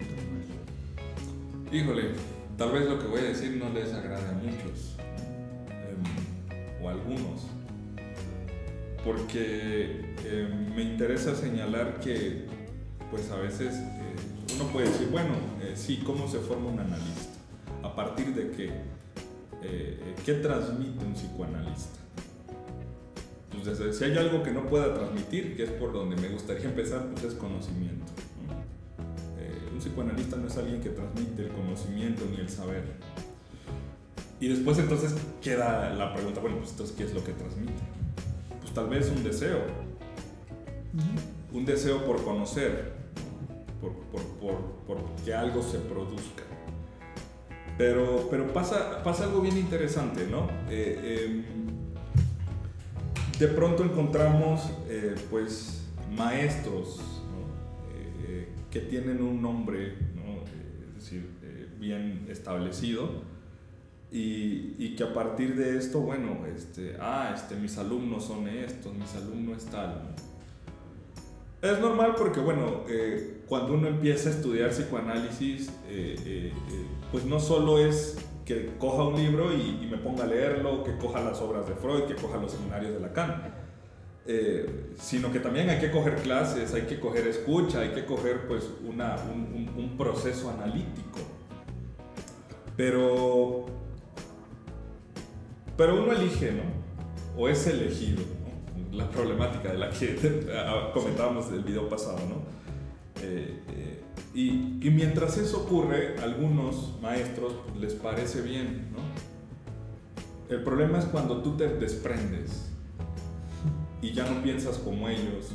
Híjole, 1.73 2.11
tal 2.57 2.73
vez 2.73 2.87
lo 2.87 2.99
que 2.99 3.07
voy 3.07 3.21
a 3.21 3.25
decir 3.25 3.57
no 3.57 3.73
les 3.73 3.93
agrade 3.93 4.29
a 4.29 4.33
muchos, 4.33 4.97
eh, 5.71 6.83
o 6.83 6.89
a 6.89 6.93
algunos, 6.93 7.43
porque 9.05 10.15
me 10.75 10.83
interesa 10.83 11.35
señalar 11.35 12.01
que 12.01 12.47
pues 13.11 13.31
a 13.31 13.37
veces 13.37 13.75
uno 14.55 14.65
puede 14.73 14.89
decir, 14.89 15.09
bueno, 15.11 15.35
sí, 15.75 16.03
¿cómo 16.05 16.29
se 16.29 16.39
forma 16.39 16.71
un 16.71 16.81
analista? 16.81 17.39
¿A 17.83 17.95
partir 17.95 18.35
de 18.35 18.51
qué? 18.51 18.71
¿Qué 20.25 20.35
transmite 20.35 21.05
un 21.05 21.15
psicoanalista? 21.15 21.99
Entonces, 23.53 23.99
si 23.99 24.05
hay 24.05 24.17
algo 24.17 24.43
que 24.43 24.53
no 24.53 24.67
pueda 24.67 24.95
transmitir, 24.95 25.57
que 25.57 25.65
es 25.65 25.71
por 25.71 25.93
donde 25.93 26.17
me 26.17 26.29
gustaría 26.29 26.65
empezar, 26.69 27.09
pues 27.11 27.25
es 27.25 27.35
conocimiento. 27.35 28.05
Eh, 28.49 28.66
psicoanalista 29.87 30.37
no 30.37 30.49
es 30.49 30.57
alguien 30.57 30.81
que 30.81 30.91
transmite 30.91 31.45
el 31.45 31.49
conocimiento 31.51 32.25
ni 32.31 32.41
el 32.41 32.49
saber. 32.49 32.83
Y 34.41 34.49
después 34.49 34.79
entonces 34.79 35.15
queda 35.41 35.95
la 35.95 36.13
pregunta, 36.13 36.41
bueno, 36.41 36.59
pues 36.59 36.71
entonces, 36.73 36.97
¿qué 36.97 37.05
es 37.05 37.15
lo 37.15 37.25
que 37.25 37.33
transmite? 37.33 37.73
Pues 38.61 38.75
tal 38.75 38.89
vez 38.89 39.11
un 39.11 39.23
deseo. 39.23 39.61
Un 41.53 41.65
deseo 41.65 42.05
por 42.05 42.23
conocer, 42.23 42.93
por, 43.81 43.93
por, 44.11 44.23
por, 44.87 44.99
que 45.25 45.33
algo 45.33 45.63
se 45.63 45.79
produzca. 45.79 46.43
Pero, 47.79 48.29
pero 48.31 48.53
pasa, 48.53 49.03
pasa 49.03 49.25
algo 49.25 49.41
bien 49.41 49.57
interesante, 49.57 50.27
¿no? 50.27 50.49
Eh, 50.69 51.45
em, 51.45 51.45
de 53.39 53.49
pronto 53.49 53.85
encontramos 53.85 54.63
eh, 54.89 55.15
pues 55.31 55.83
maestros 56.11 57.16
que 58.71 58.81
tienen 58.81 59.23
un 59.23 59.41
nombre, 59.41 59.95
es 60.89 60.95
decir, 60.95 61.31
eh, 61.43 61.69
bien 61.79 62.27
establecido 62.29 63.23
y, 64.11 64.95
que 64.97 65.05
a 65.05 65.13
partir 65.13 65.57
de 65.57 65.77
esto, 65.77 66.01
bueno, 66.01 66.47
este, 66.47 66.97
ah, 67.01 67.33
este, 67.35 67.55
mis 67.57 67.77
alumnos 67.77 68.25
son 68.25 68.49
estos, 68.49 68.95
mis 68.95 69.15
alumnos 69.15 69.65
tal. 69.67 70.15
Es 71.61 71.79
normal 71.81 72.15
porque, 72.17 72.41
bueno, 72.41 72.85
cuando 73.47 73.75
uno 73.75 73.89
empieza 73.89 74.31
a 74.31 74.33
estudiar 74.33 74.71
psicoanálisis, 74.71 75.71
pues 77.11 77.25
no 77.25 77.41
solo 77.41 77.79
es 77.79 78.19
que 78.47 78.77
coja 78.79 79.03
un 79.03 79.17
libro 79.17 79.53
y, 79.53 79.87
me 79.91 79.99
ponga 79.99 80.25
a 80.25 80.27
leerlo, 80.29 80.85
que 80.85 80.97
coja 80.97 81.21
las 81.21 81.41
obras 81.43 81.69
de 81.69 81.75
Freud, 81.75 82.05
que 82.05 82.15
coja 82.15 82.39
los 82.39 82.53
seminarios 82.53 82.95
de 82.95 83.01
Lacan. 83.01 83.66
Eh, 84.29 84.95
sino 84.99 85.33
que 85.33 85.39
también 85.39 85.71
hay 85.71 85.79
que 85.79 85.93
coger 85.93 86.17
clases, 86.17 86.75
hay 86.75 86.83
que 86.83 86.99
coger 86.99 87.29
escucha, 87.29 87.81
hay 87.81 87.91
que 87.91 88.05
coger 88.05 88.49
pues 88.49 88.69
una, 88.85 89.17
un, 89.17 89.95
proceso 89.97 90.51
analítico. 90.51 91.21
Pero, 92.77 93.67
pero 95.77 96.03
uno 96.03 96.13
elige, 96.13 96.53
¿no? 96.53 96.63
O 97.41 97.49
es 97.49 97.67
elegido, 97.67 98.23
La 98.93 99.09
problemática 99.09 99.71
de 99.71 99.79
la 99.79 99.91
que 99.91 100.17
comentábamos 100.93 101.51
del 101.51 101.63
video 101.63 101.89
pasado, 101.89 102.19
¿no? 102.29 102.43
Eh, 103.23 103.63
eh, 103.69 104.03
y, 104.35 104.91
mientras 104.91 105.39
eso 105.39 105.63
ocurre, 105.63 106.17
a 106.19 106.25
algunos 106.25 106.99
maestros 107.01 107.55
les 107.79 107.95
parece 107.95 108.43
bien, 108.43 108.89
¿no? 108.93 110.55
El 110.55 110.63
problema 110.63 110.99
es 110.99 111.07
cuando 111.07 111.43
tú 111.43 111.57
te 111.57 111.69
desprendes 111.69 112.76
y 114.03 114.13
ya 114.13 114.29
no 114.31 114.43
piensas 114.43 114.79
como 114.79 115.09
ellos 115.09 115.53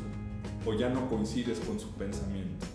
o 0.65 0.73
ya 0.73 0.89
no 0.89 1.09
coincides 1.09 1.59
con 1.59 1.79
su 1.79 1.91
pensamiento. 1.91 2.65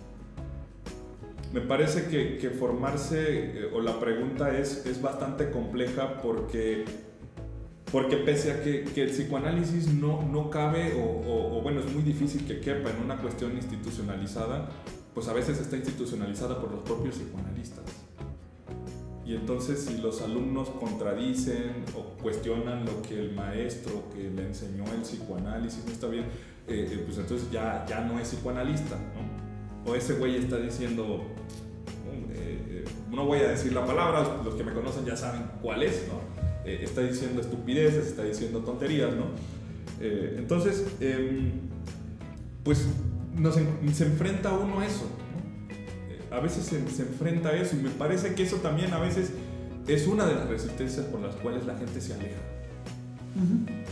Me 1.52 1.61
parece 1.61 2.08
que, 2.08 2.50
formarse, 2.50 3.61
eh, 3.61 3.70
o 3.73 3.80
la 3.80 3.99
pregunta 4.00 4.58
es, 4.58 4.85
es 4.85 5.00
bastante 5.00 5.50
compleja 5.50 6.20
porque, 6.20 6.85
porque 7.92 8.16
pese 8.16 8.52
a 8.52 8.62
que, 8.62 8.82
el 8.96 9.11
psicoanálisis 9.11 9.88
no, 9.88 10.23
no 10.23 10.50
cabe, 10.50 10.94
o, 11.00 11.56
o, 11.56 11.62
bueno, 11.62 11.80
es 11.80 11.92
muy 11.92 12.02
difícil 12.02 12.44
que 12.46 12.61
quepa 12.61 12.90
en 12.90 13.02
una 13.02 13.16
cuestión 13.18 13.56
institucionalizada, 13.56 14.68
pues 15.14 15.28
a 15.28 15.32
veces 15.32 15.58
está 15.58 15.76
institucionalizada 15.76 16.61
por 16.61 16.70
los 16.73 16.80
propios 16.80 17.14
psicoanalistas. 17.14 17.85
Y 19.26 19.35
entonces 19.35 19.85
si 19.85 19.99
los 19.99 20.23
alumnos 20.23 20.68
contradicen 20.71 21.85
o 21.97 22.16
cuestionan 22.23 22.85
lo 22.85 23.02
que 23.02 23.18
el 23.18 23.33
maestro 23.33 24.04
que 24.14 24.30
le 24.30 24.47
enseñó 24.47 24.85
el 24.95 25.02
psicoanálisis 25.02 25.85
no 25.85 25.90
está 25.90 26.06
bien, 26.06 26.26
eh, 26.68 26.88
eh, 26.92 27.02
pues 27.04 27.18
entonces 27.18 27.50
ya, 27.50 27.85
ya 27.88 28.02
no 28.02 28.21
es 28.21 28.28
psicoanalista, 28.28 28.95
¿no? 28.95 29.90
O 29.90 29.97
ese 29.97 30.14
güey 30.14 30.37
está 30.37 30.59
diciendo, 30.59 31.25
eh, 32.35 32.85
no 33.11 33.26
voy 33.26 33.40
a 33.40 33.49
decir 33.49 33.73
la 33.73 33.85
palabra, 33.85 34.42
los 34.45 34.54
que 34.54 34.62
me 34.62 34.73
conocen 34.73 35.04
ya 35.04 35.16
saben 35.16 35.42
cuál 35.61 35.83
es, 35.83 36.06
¿no? 36.09 36.37
está 36.64 37.00
diciendo 37.00 37.40
estupideces, 37.40 38.09
está 38.09 38.25
diciendo 38.25 38.59
tonterías, 38.59 39.14
¿no? 39.14 39.26
entonces, 40.00 40.85
em, 40.99 41.52
pues 42.64 42.88
se 43.92 44.04
enfrenta 44.04 44.52
uno 44.52 44.80
a 44.80 44.87
eso. 44.87 45.09
A 46.30 46.40
veces 46.40 46.64
se, 46.64 46.88
se, 46.88 47.02
enfrenta 47.02 47.50
a 47.50 47.52
eso 47.56 47.76
y 47.76 47.80
me 47.80 47.90
parece 47.90 48.35
que 48.35 48.42
eso 48.42 48.56
también 48.56 48.92
a 48.92 48.99
veces 48.99 49.30
es 49.87 50.06
una 50.06 50.26
de 50.26 50.35
las 50.35 50.49
resistencias 50.49 51.06
por 51.06 51.21
las 51.21 51.35
cuales 51.37 51.66
la 51.66 51.76
gente 51.76 52.00
se 52.00 52.14
aleja. 52.14 52.40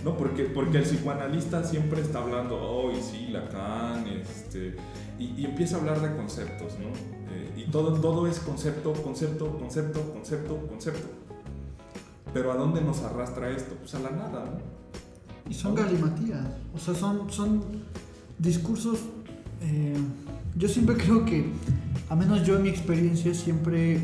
¿No? 0.03 0.17
Porque, 0.17 0.45
porque 0.45 0.79
el 0.79 0.85
psicoanalista 0.85 1.63
siempre 1.65 2.01
está 2.01 2.21
hablando, 2.21 2.57
oh, 2.57 2.91
y 2.91 3.03
sí, 3.03 3.29
Lacan, 3.29 4.07
este, 4.09 4.75
y, 5.19 5.45
empieza 5.45 5.77
a 5.77 5.81
hablar 5.81 6.01
de 6.01 6.17
conceptos, 6.17 6.79
¿no? 6.79 6.89
Eh, 7.31 7.53
y 7.59 7.71
todo, 7.71 7.93
todo 8.01 8.27
es 8.27 8.39
concepto, 8.39 8.95
concepto, 8.95 9.59
concepto, 9.59 10.13
concepto, 10.13 10.67
concepto. 10.67 11.09
Pero 12.33 12.53
¿a 12.53 12.57
dónde 12.57 12.81
nos 12.81 13.03
arrastra 13.03 13.51
esto? 13.51 13.75
Pues 13.75 13.95
a 13.95 14.01
la 14.01 14.11
nada, 14.11 14.47
¿no? 14.47 15.51
Y 15.51 15.53
son 15.53 15.75
galimatías, 15.75 16.47
o 16.75 16.79
sea, 16.79 16.95
son, 16.95 17.31
son 17.31 17.63
discursos 18.39 18.99
eh, 19.65 19.97
yo 20.57 20.69
siempre 20.69 20.97
creo 21.03 21.25
que, 21.25 21.47
a 22.09 22.17
menos 22.17 22.47
yo 22.47 22.57
en 22.57 22.63
mi 22.63 22.69
experiencia, 22.69 23.35
siempre 23.35 24.01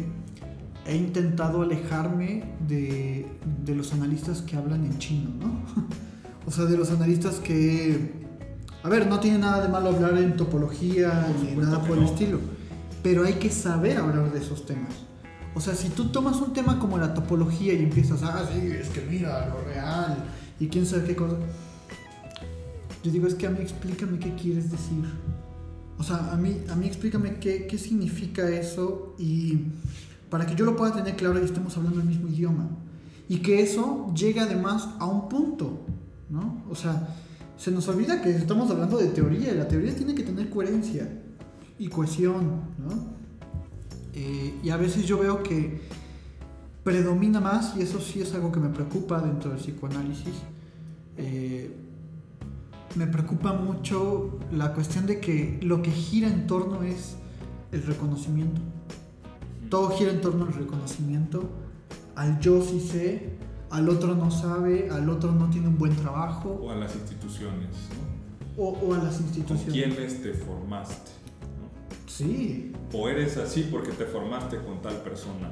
he 0.87 0.97
intentado 0.97 1.62
alejarme 1.62 2.45
de, 2.66 3.26
de 3.64 3.75
los 3.75 3.92
analistas 3.92 4.42
que 4.42 4.57
hablan 4.57 4.85
en 4.85 4.99
chino, 4.99 5.30
¿no? 5.38 5.62
o 6.47 6.50
sea, 6.50 6.64
de 6.64 6.76
los 6.76 6.90
analistas 6.90 7.37
que, 7.37 8.12
a 8.83 8.88
ver, 8.88 9.07
no 9.07 9.21
tiene 9.21 9.38
nada 9.38 9.62
de 9.62 9.69
malo 9.69 9.90
hablar 9.90 10.16
en 10.19 10.37
topología 10.37 11.33
ni 11.42 11.57
nada 11.57 11.83
por 11.83 11.99
el 11.99 12.04
estilo, 12.04 12.40
pero 13.02 13.25
hay 13.25 13.35
que 13.35 13.50
saber 13.50 13.99
hablar 13.99 14.33
de 14.33 14.38
esos 14.38 14.66
temas. 14.66 14.92
O 15.54 15.61
sea, 15.61 15.75
si 15.75 15.88
tú 15.88 16.07
tomas 16.07 16.40
un 16.40 16.52
tema 16.52 16.78
como 16.78 16.97
la 16.97 17.12
topología 17.12 17.75
y 17.75 17.83
empiezas, 17.83 18.23
ah, 18.23 18.49
sí, 18.52 18.69
es 18.69 18.88
que 18.88 19.02
mira, 19.02 19.49
lo 19.49 19.62
real, 19.64 20.25
y 20.59 20.69
quién 20.69 20.87
sabe 20.87 21.04
qué 21.04 21.16
cosa. 21.16 21.37
Yo 23.02 23.11
digo, 23.11 23.26
es 23.26 23.35
que 23.35 23.47
a 23.47 23.50
mí 23.50 23.61
explícame 23.61 24.19
qué 24.19 24.35
quieres 24.35 24.71
decir. 24.71 25.04
O 26.00 26.02
sea, 26.02 26.33
a 26.33 26.37
mí, 26.37 26.62
a 26.71 26.75
mí 26.76 26.87
explícame 26.87 27.35
qué, 27.40 27.66
qué 27.66 27.76
significa 27.76 28.49
eso 28.49 29.14
y 29.19 29.66
para 30.30 30.47
que 30.47 30.54
yo 30.54 30.64
lo 30.64 30.75
pueda 30.75 30.95
tener 30.95 31.14
claro 31.14 31.38
y 31.38 31.45
estemos 31.45 31.76
hablando 31.76 32.00
el 32.00 32.07
mismo 32.07 32.26
idioma. 32.26 32.71
Y 33.28 33.40
que 33.40 33.61
eso 33.61 34.11
llegue 34.14 34.40
además 34.40 34.88
a 34.99 35.04
un 35.04 35.28
punto, 35.28 35.85
¿no? 36.30 36.64
O 36.71 36.75
sea, 36.75 37.14
se 37.59 37.71
nos 37.71 37.87
olvida 37.88 38.23
que 38.23 38.30
estamos 38.30 38.71
hablando 38.71 38.97
de 38.97 39.09
teoría 39.09 39.52
y 39.52 39.59
la 39.59 39.69
teoría 39.69 39.95
tiene 39.95 40.14
que 40.14 40.23
tener 40.23 40.49
coherencia 40.49 41.07
y 41.78 41.88
cohesión, 41.88 42.62
¿no? 42.78 43.21
Eh, 44.14 44.54
y 44.64 44.71
a 44.71 44.78
veces 44.78 45.04
yo 45.07 45.19
veo 45.19 45.42
que 45.42 45.83
predomina 46.83 47.40
más, 47.40 47.76
y 47.76 47.83
eso 47.83 48.00
sí 48.00 48.23
es 48.23 48.33
algo 48.35 48.50
que 48.50 48.59
me 48.59 48.71
preocupa 48.71 49.21
dentro 49.21 49.50
del 49.50 49.61
psicoanálisis, 49.61 50.35
eh, 51.19 51.71
me 52.97 53.07
preocupa 53.07 53.53
mucho 53.53 54.39
la 54.53 54.75
cuestión 54.75 55.07
de 55.07 55.21
que 55.21 55.59
lo 55.63 55.83
que 55.83 55.91
gira 55.91 56.29
en 56.29 56.47
torno 56.47 56.83
es 56.83 57.17
el 57.73 57.83
reconocimiento. 57.85 58.61
Todo 59.69 59.91
gira 59.91 60.11
en 60.11 60.21
torno 60.21 60.47
al 60.47 60.53
reconocimiento, 60.53 61.49
al 62.17 62.41
yo 62.41 62.61
sí 62.63 62.81
sé, 62.81 63.31
al 63.71 63.89
otro 63.89 64.17
no 64.17 64.31
sabe, 64.31 64.91
al 64.91 65.09
otro 65.09 65.31
no 65.31 65.49
tiene 65.49 65.69
un 65.69 65.79
buen 65.79 65.95
trabajo. 65.95 66.61
O 66.63 66.71
a 66.71 66.75
las 66.75 66.95
instituciones, 66.97 67.71
¿no? 68.57 68.63
O, 68.63 68.95
a 68.95 68.99
las 68.99 69.21
instituciones. 69.21 69.65
¿Con 69.65 69.73
quiénes 69.73 70.23
te 70.23 70.35
formaste? 70.35 71.13
Sí. 72.07 72.73
O 72.93 73.09
eres 73.09 73.37
así 73.37 73.69
porque 73.71 73.93
te 73.93 74.05
formaste 74.05 74.59
con 74.59 74.83
tal 74.83 74.97
persona. 74.97 75.51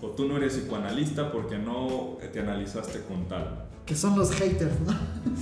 O 0.00 0.08
tú 0.08 0.28
no 0.28 0.36
eres 0.36 0.54
psicoanalista 0.54 1.32
porque 1.32 1.58
no 1.58 2.18
te 2.32 2.40
analizaste 2.40 3.00
con 3.02 3.26
tal 3.26 3.68
que 3.88 3.96
son 3.96 4.18
los 4.18 4.30
haters, 4.32 4.78
¿no? 4.80 4.92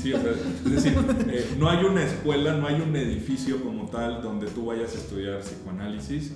Sí, 0.00 0.12
o 0.12 0.20
sea, 0.20 0.30
es 0.30 0.70
decir, 0.70 0.96
eh, 1.28 1.56
no 1.58 1.68
hay 1.68 1.84
una 1.84 2.04
escuela, 2.04 2.56
no 2.56 2.68
hay 2.68 2.80
un 2.80 2.94
edificio 2.94 3.60
como 3.60 3.86
tal 3.86 4.22
donde 4.22 4.46
tú 4.46 4.66
vayas 4.66 4.94
a 4.94 4.98
estudiar 4.98 5.40
psicoanálisis, 5.40 6.32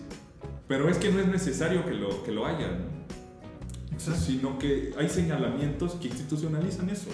pero 0.66 0.88
es 0.88 0.98
que 0.98 1.12
no 1.12 1.20
es 1.20 1.28
necesario 1.28 1.84
que 1.84 1.92
lo, 1.92 2.24
que 2.24 2.32
lo 2.32 2.46
haya, 2.46 2.68
¿no? 2.68 3.00
sino 4.16 4.58
que 4.58 4.92
hay 4.98 5.08
señalamientos 5.08 5.92
que 5.94 6.08
institucionalizan 6.08 6.90
eso. 6.90 7.10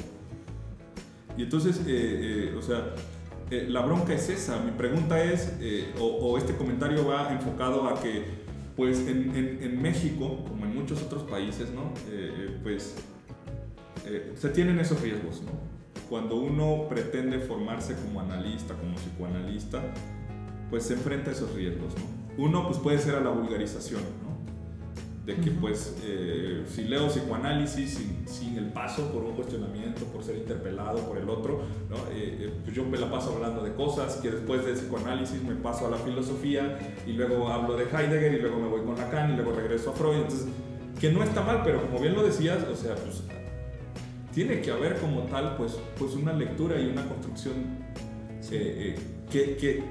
Y 1.37 1.43
entonces, 1.43 1.79
eh, 1.87 2.53
eh, 2.53 2.55
o 2.57 2.63
sea, 2.63 2.95
la 3.51 3.83
bronca 3.83 4.15
es 4.15 4.31
esa. 4.31 4.61
Mi 4.61 4.71
pregunta 4.71 5.23
es, 5.23 5.53
o, 6.01 6.39
este 6.39 6.57
comentario 6.57 7.07
va 7.07 7.33
enfocado 7.33 7.87
a 7.87 8.01
que, 8.01 8.46
pues 8.77 9.09
en, 9.09 9.35
en, 9.35 9.83
México, 9.83 10.45
como 10.47 10.67
en 10.67 10.75
muchos 10.75 11.03
otros 11.03 11.23
países, 11.23 11.71
¿no? 11.71 11.95
pues 12.63 12.97
eh, 14.05 14.33
se 14.37 14.51
tienen 14.51 14.79
esos 14.79 15.01
riesgos, 15.01 15.43
¿no? 15.43 15.53
cuando 16.09 16.37
uno 16.37 16.89
pretende 16.89 17.39
formarse 17.41 17.95
como 17.95 18.21
analista, 18.21 18.75
como 18.75 18.95
psicoanalista, 18.97 19.83
pues 20.71 20.85
se 20.85 20.95
enfrenta 20.95 21.31
a 21.31 21.35
esos 21.35 21.53
riesgos, 21.55 21.93
¿no? 21.97 22.45
Uno 22.45 22.67
pues 22.67 22.79
puede 22.79 22.99
ser 22.99 23.15
a 23.17 23.21
la 23.21 23.31
vulgarización. 23.31 24.03
De 25.27 25.35
que 25.35 25.51
pues 25.51 25.97
eh, 26.05 26.65
si 26.73 26.85
leo 26.85 27.09
psicoanálisis 27.09 27.95
sin, 27.95 28.29
sin, 28.29 28.57
el 28.57 28.67
paso 28.67 29.11
por 29.13 29.25
un 29.25 29.33
cuestionamiento, 29.33 30.05
por 30.05 30.23
ser 30.23 30.37
interpelado 30.37 31.01
por 31.01 31.19
el 31.19 31.29
otro, 31.29 31.63
¿no? 31.91 31.97
Eh, 32.13 32.39
eh, 32.41 32.53
pues 32.63 32.77
yo 32.77 32.85
me 32.85 32.97
la 32.97 33.11
paso 33.11 33.35
hablando 33.35 33.61
de 33.65 33.75
cosas 33.75 34.17
que 34.17 34.31
después 34.31 34.65
del 34.65 34.75
psicoanálisis 34.75 35.43
me 35.43 35.57
paso 35.57 35.89
a 35.89 35.91
la 35.91 35.97
filosofía 35.97 36.79
y 37.05 37.15
luego 37.15 37.49
hablo 37.49 37.77
de 37.77 37.85
Heidegger 37.85 38.35
y 38.35 38.41
luego 38.41 38.61
me 38.61 38.69
voy 38.69 38.83
con 38.83 38.97
Lacan 38.97 39.33
y 39.33 39.35
luego 39.35 39.51
regreso 39.51 39.91
a 39.91 39.95
Freud, 39.95 40.15
entonces 40.15 40.47
que 41.01 41.11
no 41.11 41.25
está 41.25 41.43
mal, 41.43 41.63
pero 41.65 41.83
como 41.83 41.99
bien 41.99 42.15
lo 42.15 42.23
decías, 42.23 42.63
o 42.63 42.77
sea, 42.77 42.95
pues 42.95 43.25
tiene 44.33 44.61
que 44.61 44.71
haber 44.71 44.97
como 45.01 45.23
tal 45.23 45.57
pues, 45.57 45.77
pues 45.99 46.15
una 46.15 46.33
lectura 46.35 46.81
y 46.81 46.87
una 46.87 47.05
construcción 47.05 47.85
que, 48.49 48.95
que, 49.29 49.83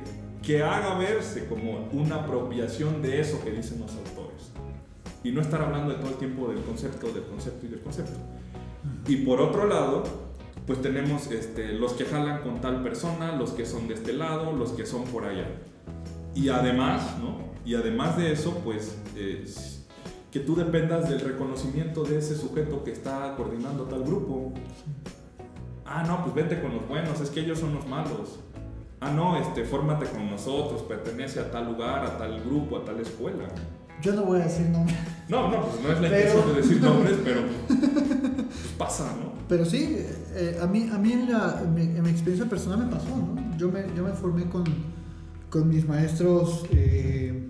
que 0.41 0.63
haga 0.63 0.97
verse 0.97 1.45
como 1.47 1.89
una 1.91 2.15
apropiación 2.15 3.01
de 3.01 3.19
eso 3.19 3.43
que 3.43 3.51
dicen 3.51 3.81
los 3.81 3.91
autores 3.91 4.55
y 5.25 5.31
no 5.31 5.41
estar 5.41 5.59
hablando 5.59 5.91
de 5.91 5.97
todo 5.97 6.09
el 6.09 6.17
tiempo 6.17 6.47
del 6.49 6.61
concepto, 6.61 7.07
del 7.11 7.23
concepto 7.23 7.65
y 7.65 7.69
del 7.69 7.81
concepto. 7.81 8.13
Y 9.07 9.17
por 9.17 9.41
otro 9.41 9.65
lado, 9.65 10.03
pues 10.67 10.83
tenemos 10.83 11.31
este, 11.31 11.73
los 11.73 11.93
que 11.93 12.05
jalan 12.05 12.43
con 12.43 12.61
tal 12.61 12.83
persona, 12.83 13.35
los 13.35 13.49
que 13.49 13.65
son 13.65 13.87
de 13.87 13.95
este 13.95 14.13
lado, 14.13 14.53
los 14.53 14.73
que 14.73 14.85
son 14.85 15.03
por 15.05 15.25
allá. 15.25 15.47
Y 16.35 16.49
además, 16.49 17.17
¿no? 17.19 17.39
Y 17.65 17.73
además 17.73 18.17
de 18.17 18.33
eso, 18.33 18.61
pues 18.63 18.99
eh, 19.15 19.43
que 20.31 20.41
tú 20.41 20.55
dependas 20.55 21.09
del 21.09 21.19
reconocimiento 21.21 22.03
de 22.03 22.19
ese 22.19 22.35
sujeto 22.35 22.83
que 22.83 22.91
está 22.91 23.33
coordinando 23.35 23.85
tal 23.85 24.03
grupo. 24.03 24.53
Ah, 25.87 26.03
no, 26.05 26.21
pues 26.21 26.35
vete 26.35 26.61
con 26.61 26.75
los 26.75 26.87
buenos, 26.87 27.19
es 27.19 27.31
que 27.31 27.39
ellos 27.39 27.57
son 27.57 27.73
los 27.73 27.87
malos. 27.87 28.41
Ah, 28.99 29.09
no, 29.09 29.37
este, 29.37 29.63
fórmate 29.63 30.05
con 30.05 30.29
nosotros, 30.29 30.83
pertenece 30.83 31.39
a 31.39 31.49
tal 31.49 31.65
lugar, 31.65 32.05
a 32.05 32.15
tal 32.19 32.41
grupo, 32.41 32.77
a 32.77 32.85
tal 32.85 32.99
escuela. 32.99 33.47
Yo 34.01 34.13
no 34.13 34.23
voy 34.23 34.41
a 34.41 34.43
decir 34.43 34.69
nombres. 34.69 35.14
No, 35.27 35.49
no, 35.49 35.61
pues 35.65 35.81
no 35.81 35.91
es 35.91 36.01
la 36.01 36.07
intención 36.07 36.47
de 36.47 36.61
decir 36.61 36.81
nombres, 36.81 37.17
pero 37.23 37.41
pues 37.67 38.73
pasa, 38.77 39.15
¿no? 39.19 39.33
Pero 39.49 39.65
sí, 39.65 39.97
eh, 40.35 40.59
a 40.61 40.67
mí, 40.67 40.89
a 40.91 40.97
mí 40.97 41.11
en, 41.13 41.31
la, 41.31 41.61
en, 41.63 41.73
mi, 41.73 42.09
experiencia 42.09 42.47
personal 42.47 42.79
me 42.79 42.91
pasó, 42.91 43.09
¿no? 43.09 43.57
Yo 43.57 43.71
me, 43.71 43.85
yo 43.95 44.03
me 44.03 44.11
formé 44.11 44.45
con, 44.45 44.63
con 45.49 45.67
mis 45.67 45.87
maestros 45.87 46.65
eh, 46.71 47.47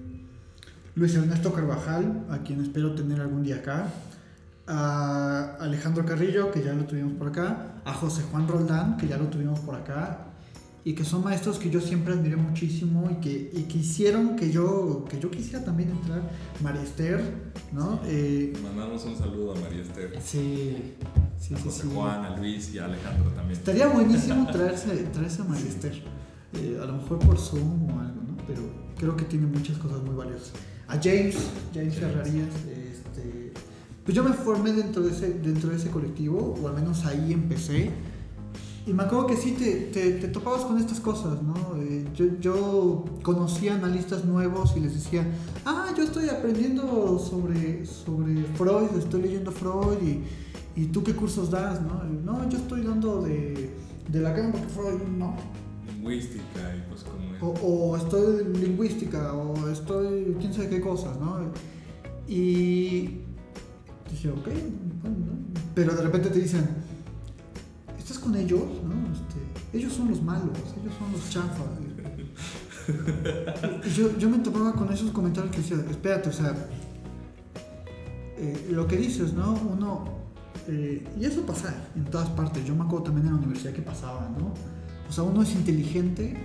Luis 0.95 1.15
Ernesto 1.15 1.51
Carvajal, 1.51 2.25
a 2.29 2.39
quien 2.39 2.61
espero 2.61 2.95
tener 2.95 3.19
algún 3.19 3.43
día 3.43 3.57
acá, 3.57 3.87
a 4.67 5.57
Alejandro 5.59 6.05
Carrillo, 6.05 6.51
que 6.51 6.63
ya 6.63 6.73
lo 6.73 6.85
tuvimos 6.85 7.13
por 7.13 7.27
acá, 7.27 7.73
a 7.83 7.93
José 7.93 8.23
Juan 8.31 8.47
Roldán, 8.47 8.97
que 8.97 9.07
ya 9.07 9.17
lo 9.17 9.25
tuvimos 9.25 9.59
por 9.59 9.75
acá, 9.75 10.27
y 10.87 10.93
que 10.93 11.03
son 11.03 11.23
maestros 11.23 11.57
que 11.57 11.71
yo 11.71 11.81
siempre 11.81 12.13
admiré 12.13 12.35
muchísimo 12.35 13.09
y 13.11 13.15
que, 13.15 13.49
y 13.51 13.63
que 13.63 13.79
hicieron 13.79 14.35
que 14.35 14.51
yo, 14.51 15.03
que 15.09 15.19
yo 15.19 15.31
quisiera 15.31 15.65
también 15.65 15.89
entrar. 15.89 16.21
María 16.61 16.83
Esther, 16.83 17.21
¿no? 17.73 17.99
Eh, 18.05 18.53
Mandamos 18.61 19.03
un 19.05 19.17
saludo 19.17 19.55
a 19.55 19.59
María 19.59 19.81
Esther. 19.81 20.15
Sí, 20.23 20.93
sí, 21.39 21.55
a 21.55 21.57
sí, 21.57 21.89
Juan, 21.91 22.25
a 22.25 22.37
Luis 22.37 22.71
y 22.71 22.77
a 22.77 22.85
Alejandro 22.85 23.31
también. 23.31 23.57
Estaría 23.57 23.87
buenísimo 23.87 24.45
traerse, 24.51 24.95
traerse 25.11 25.41
a 25.41 25.45
María 25.45 25.67
Esther. 25.67 26.03
Eh, 26.53 26.79
a 26.79 26.85
lo 26.85 26.97
mejor 26.97 27.17
por 27.17 27.39
Zoom 27.39 27.89
o 27.89 27.99
algo, 27.99 28.21
¿no? 28.21 28.37
Pero 28.45 28.61
creo 28.95 29.17
que 29.17 29.25
tiene 29.25 29.47
muchas 29.47 29.79
cosas 29.79 30.03
muy 30.03 30.13
valiosas. 30.13 30.51
A 30.87 31.01
James, 31.01 31.35
James 31.73 31.95
Ferrarías, 31.95 32.53
este, 32.67 33.53
pues 34.03 34.15
yo 34.15 34.23
me 34.23 34.33
formé 34.33 34.71
dentro 34.71 35.01
de, 35.01 35.11
ese, 35.11 35.33
dentro 35.39 35.71
de 35.71 35.77
ese 35.77 35.89
colectivo, 35.89 36.59
o 36.61 36.67
al 36.67 36.75
menos 36.75 37.05
ahí 37.05 37.33
empecé. 37.33 37.89
Y 38.87 38.93
me 38.93 39.03
acuerdo 39.03 39.25
que 39.25 39.35
sí 39.35 39.53
te, 39.53 39.89
te, 39.91 40.27
topabas 40.27 40.63
con 40.63 40.77
estas 40.77 40.99
cosas, 40.99 41.41
¿no? 41.41 41.55
Eh, 41.81 42.05
yo, 42.13 42.25
yo 42.39 43.05
conocía 43.23 43.73
analistas 43.73 44.25
nuevos 44.25 44.73
y 44.77 44.79
les 44.79 44.93
decía, 44.93 45.25
ah, 45.65 45.91
yo 45.97 46.03
estoy 46.03 46.29
aprendiendo 46.29 47.17
sobre, 47.17 47.83
sobre 47.87 48.43
Freud, 48.53 48.95
estoy 48.95 49.23
leyendo 49.23 49.51
Freud 49.51 49.97
y, 50.03 50.23
y 50.79 50.85
tú 50.87 51.03
qué 51.03 51.15
cursos 51.15 51.49
das, 51.49 51.81
¿no? 51.81 52.03
no, 52.03 52.47
yo 52.47 52.59
estoy 52.59 52.81
dando 52.83 53.23
de, 53.23 53.71
de 54.07 54.19
la 54.19 54.35
cama 54.35 54.51
porque 54.51 54.67
Freud 54.67 55.01
no. 55.17 55.35
Lingüística 55.87 56.75
y 56.75 56.87
cosas 56.87 57.09
como 57.09 57.33
eso. 57.33 57.65
O, 57.65 57.91
o 57.91 57.97
estoy 57.97 58.45
lingüística 58.53 59.33
o 59.33 59.67
estoy 59.67 60.35
quién 60.39 60.53
sabe 60.53 60.69
qué 60.69 60.81
cosas, 60.81 61.19
¿no? 61.19 61.39
Y 62.27 63.21
dije, 64.11 64.29
ok, 64.29 64.47
bueno, 65.01 65.17
¿no? 65.17 65.61
Pero 65.73 65.95
de 65.95 66.03
repente 66.03 66.29
te 66.29 66.39
dicen, 66.39 66.84
con 68.25 68.35
ellos, 68.35 68.63
¿no? 68.83 68.95
Este, 69.13 69.77
ellos 69.77 69.93
son 69.93 70.09
los 70.09 70.21
malos, 70.21 70.57
ellos 70.81 70.93
son 70.97 71.11
los 71.11 71.29
chafas. 71.29 71.67
Yo 74.19 74.29
me 74.29 74.39
topaba 74.39 74.73
con 74.73 74.91
esos 74.91 75.11
comentarios 75.11 75.55
que 75.55 75.61
decía, 75.61 75.77
espérate, 75.89 76.29
o 76.29 76.33
sea, 76.33 76.55
eh, 78.37 78.67
lo 78.71 78.87
que 78.87 78.97
dices, 78.97 79.33
¿no? 79.33 79.53
Uno, 79.53 80.05
eh, 80.67 81.07
y 81.19 81.25
eso 81.25 81.41
pasa 81.45 81.73
en 81.95 82.05
todas 82.05 82.29
partes, 82.29 82.65
yo 82.65 82.75
me 82.75 82.83
acuerdo 82.83 83.05
también 83.05 83.27
en 83.27 83.33
la 83.33 83.39
universidad 83.39 83.73
que 83.73 83.81
pasaba, 83.81 84.29
¿no? 84.37 84.53
O 85.07 85.11
sea, 85.11 85.23
uno 85.23 85.43
es 85.43 85.53
inteligente 85.53 86.35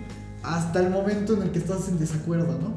hasta 0.43 0.81
el 0.81 0.91
momento 0.91 1.35
en 1.35 1.43
el 1.43 1.51
que 1.51 1.59
estás 1.59 1.89
en 1.89 1.99
desacuerdo, 1.99 2.59
¿no? 2.59 2.75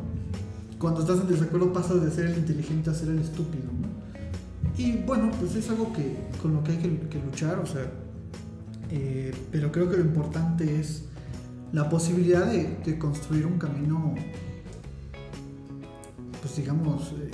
Cuando 0.80 1.02
estás 1.02 1.20
en 1.20 1.28
desacuerdo 1.28 1.72
pasas 1.72 2.02
de 2.02 2.12
ser 2.12 2.28
el 2.28 2.38
inteligente 2.38 2.90
a 2.90 2.94
ser 2.94 3.10
el 3.10 3.20
estúpido, 3.20 3.66
¿no? 3.66 3.94
Y 4.78 5.04
bueno, 5.06 5.30
pues 5.40 5.56
es 5.56 5.70
algo 5.70 5.94
que, 5.94 6.18
con 6.42 6.54
lo 6.54 6.64
que 6.64 6.72
hay 6.72 6.78
que, 6.78 7.00
que 7.08 7.20
luchar, 7.20 7.60
o 7.60 7.66
sea, 7.66 7.86
eh, 8.92 9.34
pero 9.52 9.72
creo 9.72 9.90
que 9.90 9.98
lo 9.98 10.04
importante 10.04 10.80
es 10.80 11.06
la 11.72 11.90
posibilidad 11.90 12.46
de, 12.46 12.98
construir 12.98 13.46
un 13.46 13.58
camino, 13.58 14.14
pues 16.42 16.56
digamos, 16.56 17.14
eh, 17.14 17.32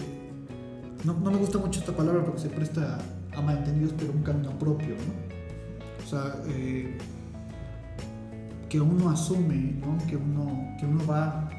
no, 1.03 1.13
me 1.13 1.37
gusta 1.37 1.57
mucho 1.57 1.79
esta 1.79 1.95
palabra 1.95 2.23
porque 2.23 2.41
se 2.41 2.49
presta 2.49 2.97
a 3.35 3.41
malentendidos, 3.41 3.93
pero 3.97 4.11
un 4.13 4.23
camino 4.23 4.57
propio, 4.57 4.95
¿no? 4.95 6.05
O 6.05 6.09
sea, 6.09 6.35
eh, 6.47 6.97
que 8.69 8.79
uno 8.79 9.09
asume, 9.09 9.75
¿no? 9.81 9.97
Que 10.07 10.15
uno, 10.15 10.75
que 10.79 10.85
uno 10.85 11.05
va 11.05 11.49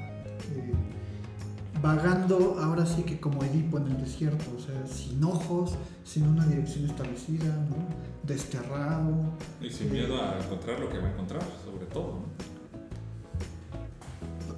vagando 1.82 2.58
ahora 2.60 2.86
sí 2.86 3.02
que 3.02 3.20
como 3.20 3.42
Edipo 3.44 3.78
en 3.78 3.88
el 3.88 4.00
desierto, 4.00 4.44
o 4.56 4.60
sea, 4.60 4.86
sin 4.86 5.22
ojos, 5.24 5.76
sin 6.04 6.26
una 6.26 6.46
dirección 6.46 6.84
establecida, 6.86 7.46
¿no? 7.68 8.10
desterrado. 8.22 9.34
Y 9.60 9.70
sin 9.70 9.92
miedo 9.92 10.20
a 10.20 10.38
encontrar 10.42 10.80
lo 10.80 10.88
que 10.88 10.98
va 10.98 11.08
a 11.08 11.12
encontrar, 11.12 11.42
sobre 11.64 11.86
todo. 11.86 12.20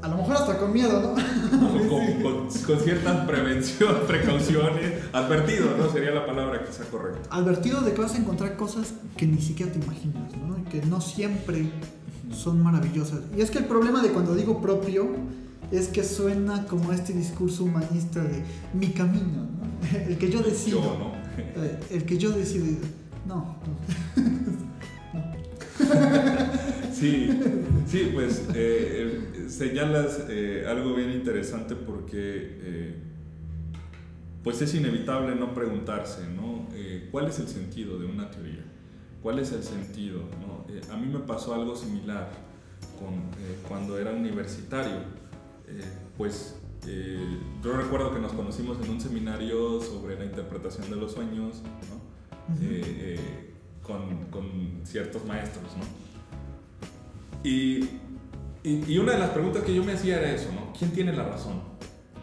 A 0.02 0.08
lo 0.08 0.16
mejor 0.16 0.34
hasta 0.34 0.58
con 0.58 0.72
miedo, 0.72 1.00
¿no? 1.00 1.14
con, 1.88 2.48
con, 2.48 2.80
ciertas 2.80 3.24
prevención, 3.24 3.98
precauciones, 4.08 5.04
advertido, 5.12 5.76
¿no? 5.78 5.90
Sería 5.92 6.10
la 6.10 6.26
palabra 6.26 6.64
quizá 6.64 6.84
correcta. 6.84 7.20
Advertido 7.30 7.80
de 7.82 7.92
que 7.92 8.00
vas 8.00 8.14
a 8.14 8.18
encontrar 8.18 8.56
cosas 8.56 8.94
que 9.16 9.26
ni 9.26 9.40
siquiera 9.40 9.70
te 9.70 9.78
imaginas, 9.78 10.36
¿no? 10.36 10.58
Y 10.58 10.62
que 10.62 10.84
no 10.84 11.00
siempre 11.00 11.70
son 12.34 12.62
maravillosas. 12.62 13.20
Y 13.36 13.42
es 13.42 13.50
que 13.52 13.58
el 13.58 13.66
problema 13.66 14.02
de 14.02 14.10
cuando 14.10 14.34
digo 14.34 14.60
propio 14.60 15.08
es 15.72 15.88
que 15.88 16.04
suena 16.04 16.66
como 16.66 16.92
este 16.92 17.14
discurso 17.14 17.64
humanista 17.64 18.22
de 18.22 18.42
mi 18.74 18.88
camino, 18.88 19.48
¿no? 19.48 19.98
el 20.06 20.18
que 20.18 20.30
yo 20.30 20.42
decido. 20.42 20.80
¿no? 20.80 21.12
Eh, 21.38 21.80
el 21.90 22.04
que 22.04 22.18
yo 22.18 22.30
decido. 22.30 22.66
No, 23.26 23.56
no. 23.64 23.78
sí, 26.92 27.40
sí, 27.86 28.10
pues 28.12 28.44
eh, 28.54 29.46
señalas 29.48 30.24
eh, 30.28 30.66
algo 30.68 30.94
bien 30.94 31.10
interesante 31.10 31.74
porque 31.74 33.00
pues 34.42 34.60
es 34.60 34.74
inevitable 34.74 35.34
no 35.36 35.54
preguntarse, 35.54 36.28
¿no? 36.28 36.68
¿Cuál 37.10 37.28
es 37.28 37.38
el 37.38 37.48
sentido 37.48 37.98
de 37.98 38.06
una 38.06 38.30
teoría? 38.30 38.64
¿Cuál 39.22 39.38
es 39.38 39.52
el 39.52 39.62
sentido? 39.62 40.22
¿no? 40.40 40.66
a 40.92 40.96
mí 40.96 41.06
me 41.06 41.20
pasó 41.20 41.54
algo 41.54 41.76
similar 41.76 42.30
con, 42.98 43.22
cuando 43.68 43.98
era 43.98 44.10
universitario 44.10 45.21
pues 46.16 46.56
eh, 46.86 47.38
yo 47.62 47.72
recuerdo 47.74 48.12
que 48.12 48.20
nos 48.20 48.32
conocimos 48.32 48.78
en 48.82 48.90
un 48.90 49.00
seminario 49.00 49.80
sobre 49.80 50.18
la 50.18 50.24
interpretación 50.24 50.90
de 50.90 50.96
los 50.96 51.12
sueños, 51.12 51.62
eh, 52.60 53.52
con, 53.82 54.26
con, 54.26 54.80
ciertos 54.84 55.24
maestros, 55.24 55.64
¿no? 55.76 55.84
Y, 57.48 57.88
y, 58.64 58.98
una 58.98 59.12
de 59.12 59.18
las 59.18 59.30
preguntas 59.30 59.62
que 59.64 59.74
yo 59.74 59.84
me 59.84 59.92
hacía 59.92 60.18
era 60.18 60.32
eso, 60.32 60.50
¿no? 60.52 60.72
¿Quién 60.76 60.90
tiene 60.92 61.12
la 61.12 61.24
razón? 61.24 61.62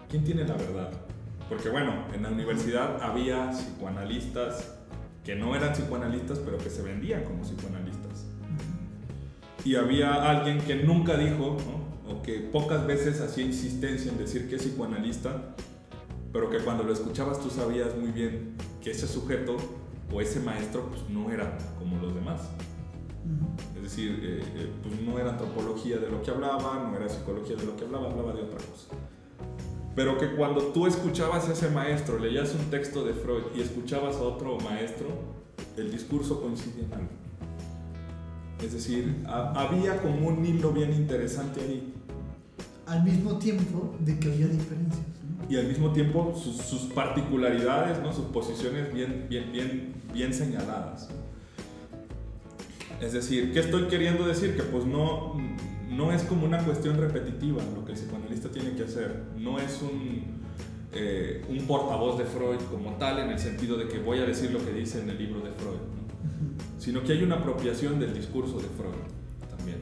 ¿Quién 0.10 0.24
tiene 0.24 0.46
la 0.46 0.56
verdad? 0.56 0.92
Porque 1.48 1.70
bueno, 1.70 2.06
en 2.14 2.24
la 2.24 2.30
universidad 2.30 3.02
había 3.02 3.52
psicoanalistas 3.52 4.76
que 5.24 5.36
no 5.36 5.56
eran 5.56 5.74
psicoanalistas, 5.74 6.40
pero 6.40 6.58
que 6.58 6.70
se 6.70 6.82
vendían 6.82 7.24
como 7.24 7.44
psicoanalistas. 7.44 8.26
Y 9.66 9.76
había 9.76 10.14
alguien 10.30 10.60
que 10.60 10.76
nunca 10.76 11.18
dijo, 11.18 11.58
¿no? 11.66 11.89
O 12.10 12.22
que 12.22 12.40
pocas 12.40 12.86
veces 12.88 13.22
hacía 13.22 13.46
insistencia 13.46 14.12
en 14.12 14.18
decir 14.18 14.50
que 14.50 14.56
es 14.56 14.64
psicoanalista, 14.64 15.56
pero 16.34 16.50
que 16.50 16.60
cuando 16.60 16.84
lo 16.84 16.94
escuchabas 16.94 17.40
tú 17.40 17.50
sabías 17.50 17.96
muy 17.98 18.12
bien 18.12 18.56
que 18.82 18.92
ese 18.92 19.08
sujeto 19.08 19.58
o 20.12 20.22
ese 20.22 20.40
maestro 20.40 20.90
pues, 20.90 21.08
no 21.10 21.32
era 21.32 21.58
como 21.78 21.98
los 22.02 22.14
demás. 22.16 22.42
Es 23.76 23.84
decir, 23.84 24.20
eh, 24.24 24.42
eh, 24.56 24.70
pues 24.82 25.00
no 25.02 25.20
era 25.20 25.32
antropología 25.32 25.98
de 25.98 26.10
lo 26.10 26.22
que 26.22 26.32
hablaba, 26.32 26.90
no 26.90 26.96
era 26.98 27.08
psicología 27.08 27.56
de 27.56 27.66
lo 27.66 27.76
que 27.76 27.86
hablaba, 27.86 28.10
hablaba 28.10 28.34
de 28.34 28.42
otra 28.42 28.58
cosa. 28.58 28.96
Pero 29.96 30.18
que 30.18 30.36
cuando 30.36 30.62
tú 30.68 30.88
escuchabas 30.88 31.48
a 31.50 31.54
ese 31.54 31.70
maestro, 31.70 32.18
leías 32.18 32.56
un 32.56 32.72
texto 32.72 33.04
de 33.04 33.14
Freud 33.14 33.44
y 33.56 33.62
escuchabas 33.62 34.16
a 34.16 34.22
otro 34.22 34.58
maestro, 34.60 35.08
el 35.78 35.92
discurso 35.92 36.42
coincidía 36.42 36.86
en 36.86 36.94
algo. 36.94 37.29
Es 38.64 38.74
decir, 38.74 39.16
había 39.26 40.02
como 40.02 40.28
un 40.28 40.46
hilo 40.46 40.72
bien 40.72 40.94
interesante 40.94 41.62
ahí. 41.62 41.94
Al 42.86 43.04
mismo 43.04 43.38
tiempo 43.38 43.96
de 44.00 44.20
que 44.20 44.32
había 44.32 44.48
diferencias. 44.48 45.06
Y 45.50 45.56
al 45.58 45.68
mismo 45.68 45.92
tiempo 45.92 46.34
sus, 46.36 46.58
sus, 46.58 46.82
particularidades, 46.92 48.02
¿no? 48.02 48.14
sus 48.14 48.26
posiciones 48.26 48.94
bien, 48.94 49.28
bien, 49.30 49.52
bien, 49.52 49.94
bien 50.14 50.34
señaladas. 50.34 51.10
Es 53.02 53.14
decir, 53.14 53.54
¿qué 53.54 53.60
estoy 53.60 53.84
queriendo 53.84 54.28
decir? 54.28 54.56
Que 54.56 54.64
pues 54.64 54.86
no, 54.86 55.36
no 55.90 56.12
es 56.12 56.24
como 56.24 56.46
una 56.46 56.64
cuestión 56.64 56.98
repetitiva 56.98 57.64
lo 57.76 57.86
que 57.86 57.94
el 57.94 57.98
psicoanalista 57.98 58.50
tiene 58.50 58.74
que 58.74 58.84
hacer. 58.84 59.24
No 59.38 59.58
es 59.60 59.82
un, 59.82 60.24
eh, 60.92 61.46
un 61.50 61.60
portavoz 61.66 62.18
de 62.18 62.26
Freud 62.26 62.60
como 62.72 62.96
tal 62.98 63.20
en 63.20 63.30
el 63.30 63.40
sentido 63.40 63.78
de 63.78 63.88
que 63.88 64.00
voy 64.00 64.20
a 64.20 64.26
decir 64.26 64.52
lo 64.52 64.64
que 64.64 64.72
dice 64.72 65.02
en 65.02 65.10
el 65.10 65.18
libro 65.18 65.40
de 65.40 65.52
Freud, 65.52 65.80
sino 66.90 67.04
que 67.04 67.12
hay 67.12 67.22
una 67.22 67.36
apropiación 67.36 68.00
del 68.00 68.16
discurso 68.16 68.58
de 68.58 68.68
Freud 68.70 68.96
también. 69.56 69.78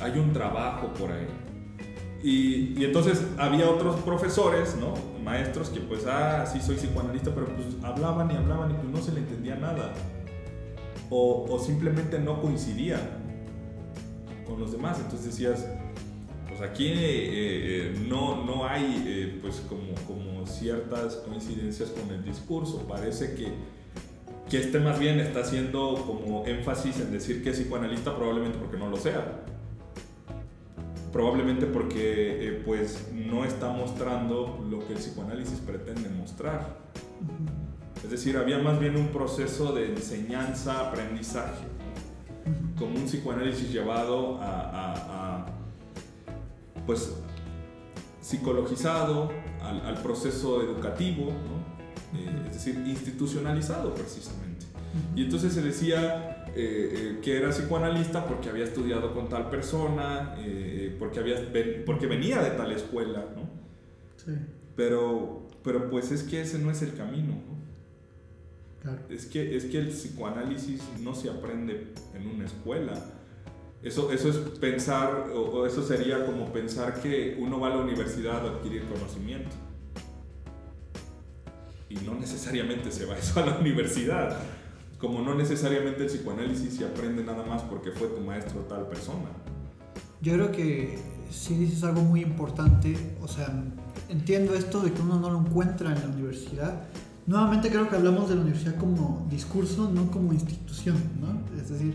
Hay 0.00 0.18
un 0.18 0.32
trabajo 0.32 0.92
por 0.94 1.12
ahí. 1.12 1.28
Y, 2.20 2.74
y, 2.76 2.84
entonces 2.84 3.24
había 3.38 3.70
otros 3.70 4.00
profesores, 4.00 4.76
¿no? 4.76 4.94
Maestros 5.22 5.68
que 5.68 5.78
pues, 5.78 6.04
ah, 6.08 6.44
sí 6.44 6.60
soy 6.60 6.78
psicoanalista, 6.78 7.32
pero 7.32 7.46
pues 7.46 7.68
hablaban 7.84 8.28
y 8.32 8.34
hablaban 8.34 8.72
y 8.72 8.74
pues 8.74 8.88
no 8.88 9.00
se 9.00 9.12
le 9.12 9.20
entendía 9.20 9.54
nada 9.54 9.92
o, 11.10 11.62
simplemente 11.64 12.18
no 12.18 12.42
coincidía 12.42 12.98
con 14.48 14.58
los 14.58 14.72
demás. 14.72 14.98
Entonces 14.98 15.26
decías, 15.26 15.64
pues 16.48 16.60
aquí 16.60 16.88
eh, 16.88 16.96
eh, 16.96 18.06
no, 18.08 18.44
no 18.44 18.66
hay 18.66 19.04
eh, 19.06 19.38
pues 19.40 19.62
como, 19.68 19.94
como 20.08 20.44
ciertas 20.44 21.14
coincidencias 21.16 21.90
con 21.90 22.10
el 22.12 22.24
discurso. 22.24 22.84
Parece 22.88 23.36
que, 23.36 23.52
que 24.48 24.60
este 24.60 24.78
más 24.78 24.98
bien 24.98 25.18
está 25.20 25.40
haciendo 25.40 26.04
como 26.06 26.46
énfasis 26.46 27.00
en 27.00 27.12
decir 27.12 27.42
que 27.42 27.50
es 27.50 27.56
psicoanalista 27.58 28.16
probablemente 28.16 28.58
porque 28.58 28.76
no 28.76 28.88
lo 28.88 28.96
sea. 28.96 29.42
Probablemente 31.12 31.66
porque 31.66 32.62
pues 32.64 33.08
no 33.12 33.44
está 33.44 33.70
mostrando 33.70 34.64
lo 34.70 34.86
que 34.86 34.92
el 34.92 34.98
psicoanálisis 34.98 35.60
pretende 35.60 36.08
mostrar. 36.10 36.76
Es 38.04 38.10
decir, 38.10 38.36
había 38.36 38.58
más 38.58 38.78
bien 38.78 38.96
un 38.96 39.08
proceso 39.08 39.72
de 39.72 39.86
enseñanza, 39.86 40.88
aprendizaje, 40.88 41.64
como 42.78 42.94
un 42.94 43.06
psicoanálisis 43.06 43.72
llevado 43.72 44.38
a, 44.40 45.46
pues, 46.86 47.16
psicologizado 48.20 49.32
al, 49.60 49.94
proceso 50.02 50.62
educativo, 50.62 51.32
eh, 52.18 52.46
es 52.46 52.54
decir, 52.54 52.82
institucionalizado 52.86 53.94
precisamente. 53.94 54.66
Y 55.14 55.24
entonces 55.24 55.52
se 55.52 55.60
decía 55.60 56.46
eh, 56.54 56.54
eh, 56.56 57.18
que 57.22 57.36
era 57.36 57.50
psicoanalista 57.50 58.26
porque 58.26 58.48
había 58.48 58.64
estudiado 58.64 59.12
con 59.12 59.28
tal 59.28 59.50
persona, 59.50 60.34
porque, 60.98 61.20
había, 61.20 61.36
porque 61.84 62.06
venía 62.06 62.40
de 62.42 62.50
tal 62.50 62.72
escuela, 62.72 63.26
¿no? 63.36 63.50
Sí. 64.16 64.32
Pero, 64.74 65.48
pero 65.62 65.90
pues 65.90 66.12
es 66.12 66.22
que 66.22 66.40
ese 66.40 66.58
no 66.58 66.70
es 66.70 66.80
el 66.82 66.94
camino, 66.94 67.34
¿no? 67.34 67.56
Es, 69.10 69.26
que, 69.26 69.56
es 69.56 69.64
que 69.64 69.78
el 69.78 69.88
psicoanálisis 69.88 70.82
no 71.00 71.14
se 71.14 71.28
aprende 71.28 71.92
en 72.14 72.26
una 72.26 72.44
escuela. 72.44 72.94
Eso, 73.82 74.10
eso 74.12 74.28
es 74.28 74.36
pensar, 74.58 75.30
o, 75.34 75.66
eso 75.66 75.82
sería 75.82 76.24
como 76.24 76.52
pensar 76.52 77.00
que 77.00 77.36
uno 77.38 77.60
va 77.60 77.68
a 77.68 77.70
la 77.70 77.78
universidad 77.78 78.46
a 78.46 78.50
adquirir 78.56 78.84
conocimiento. 78.84 79.54
Y 82.00 82.06
no 82.06 82.14
necesariamente 82.14 82.90
se 82.90 83.06
va 83.06 83.16
eso 83.18 83.42
a 83.42 83.46
la 83.46 83.58
universidad. 83.58 84.36
Como 84.98 85.20
no 85.20 85.34
necesariamente 85.34 86.02
el 86.02 86.06
psicoanálisis 86.06 86.76
se 86.76 86.84
aprende 86.84 87.22
nada 87.22 87.44
más 87.44 87.62
porque 87.62 87.90
fue 87.90 88.08
tu 88.08 88.20
maestro 88.20 88.60
tal 88.62 88.86
persona. 88.88 89.28
Yo 90.22 90.32
creo 90.32 90.52
que 90.52 90.98
si 91.30 91.54
dices 91.54 91.84
algo 91.84 92.00
muy 92.00 92.22
importante, 92.22 92.96
o 93.20 93.28
sea, 93.28 93.52
entiendo 94.08 94.54
esto 94.54 94.80
de 94.80 94.92
que 94.92 95.02
uno 95.02 95.20
no 95.20 95.30
lo 95.30 95.40
encuentra 95.40 95.92
en 95.94 96.00
la 96.00 96.06
universidad, 96.06 96.82
nuevamente 97.26 97.68
creo 97.68 97.88
que 97.88 97.96
hablamos 97.96 98.28
de 98.28 98.36
la 98.36 98.42
universidad 98.42 98.76
como 98.76 99.26
discurso, 99.30 99.90
no 99.92 100.10
como 100.10 100.32
institución, 100.32 100.96
¿no? 101.20 101.60
Es 101.60 101.68
decir, 101.68 101.92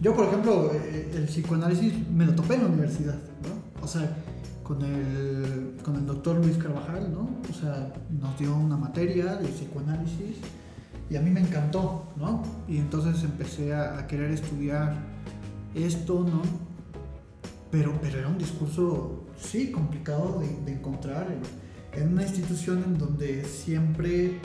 yo 0.00 0.14
por 0.14 0.26
ejemplo, 0.26 0.70
eh, 0.74 1.10
el 1.14 1.24
psicoanálisis 1.24 1.94
me 2.10 2.26
lo 2.26 2.34
topé 2.34 2.54
en 2.54 2.62
la 2.62 2.68
universidad, 2.68 3.14
¿no? 3.14 3.82
O 3.82 3.88
sea, 3.88 4.16
con 4.64 4.82
el, 4.82 5.76
con 5.84 5.94
el 5.96 6.06
doctor 6.06 6.36
Luis 6.36 6.56
Carvajal, 6.56 7.12
¿no? 7.12 7.28
O 7.48 7.52
sea, 7.52 7.92
nos 8.10 8.36
dio 8.38 8.56
una 8.56 8.76
materia 8.76 9.36
de 9.36 9.46
psicoanálisis 9.48 10.38
y 11.10 11.16
a 11.16 11.20
mí 11.20 11.30
me 11.30 11.40
encantó, 11.40 12.08
¿no? 12.16 12.42
Y 12.66 12.78
entonces 12.78 13.22
empecé 13.22 13.74
a, 13.74 14.06
querer 14.06 14.30
estudiar 14.32 14.94
esto, 15.74 16.24
¿no? 16.24 16.42
Pero, 17.70 17.92
pero 18.00 18.18
era 18.18 18.28
un 18.28 18.38
discurso, 18.38 19.24
sí, 19.38 19.70
complicado 19.70 20.40
de, 20.40 20.72
encontrar 20.72 21.28
en, 21.30 22.02
en 22.02 22.12
una 22.14 22.22
institución 22.22 22.82
en 22.86 22.98
donde 22.98 23.44
siempre 23.44 24.40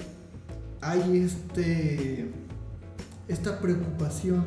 hay 0.81 1.17
este, 1.17 2.29
esta 3.27 3.59
preocupación 3.59 4.43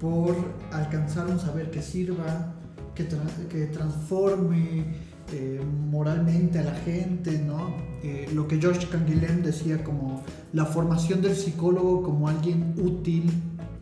por 0.00 0.34
alcanzar 0.72 1.26
un 1.26 1.38
saber 1.38 1.70
que 1.70 1.82
sirva, 1.82 2.54
que, 2.98 3.48
que 3.48 3.66
transforme 3.66 4.84
eh, 5.32 5.60
moralmente 5.90 6.58
a 6.58 6.64
la 6.64 6.74
gente, 6.74 7.38
¿no? 7.38 7.74
Eh, 8.02 8.28
lo 8.34 8.48
que 8.48 8.58
George 8.58 8.88
Canguilhem 8.88 9.42
decía 9.42 9.84
como 9.84 10.22
la 10.52 10.64
formación 10.64 11.22
del 11.22 11.36
psicólogo 11.36 12.02
como 12.02 12.28
alguien 12.28 12.74
útil, 12.76 13.30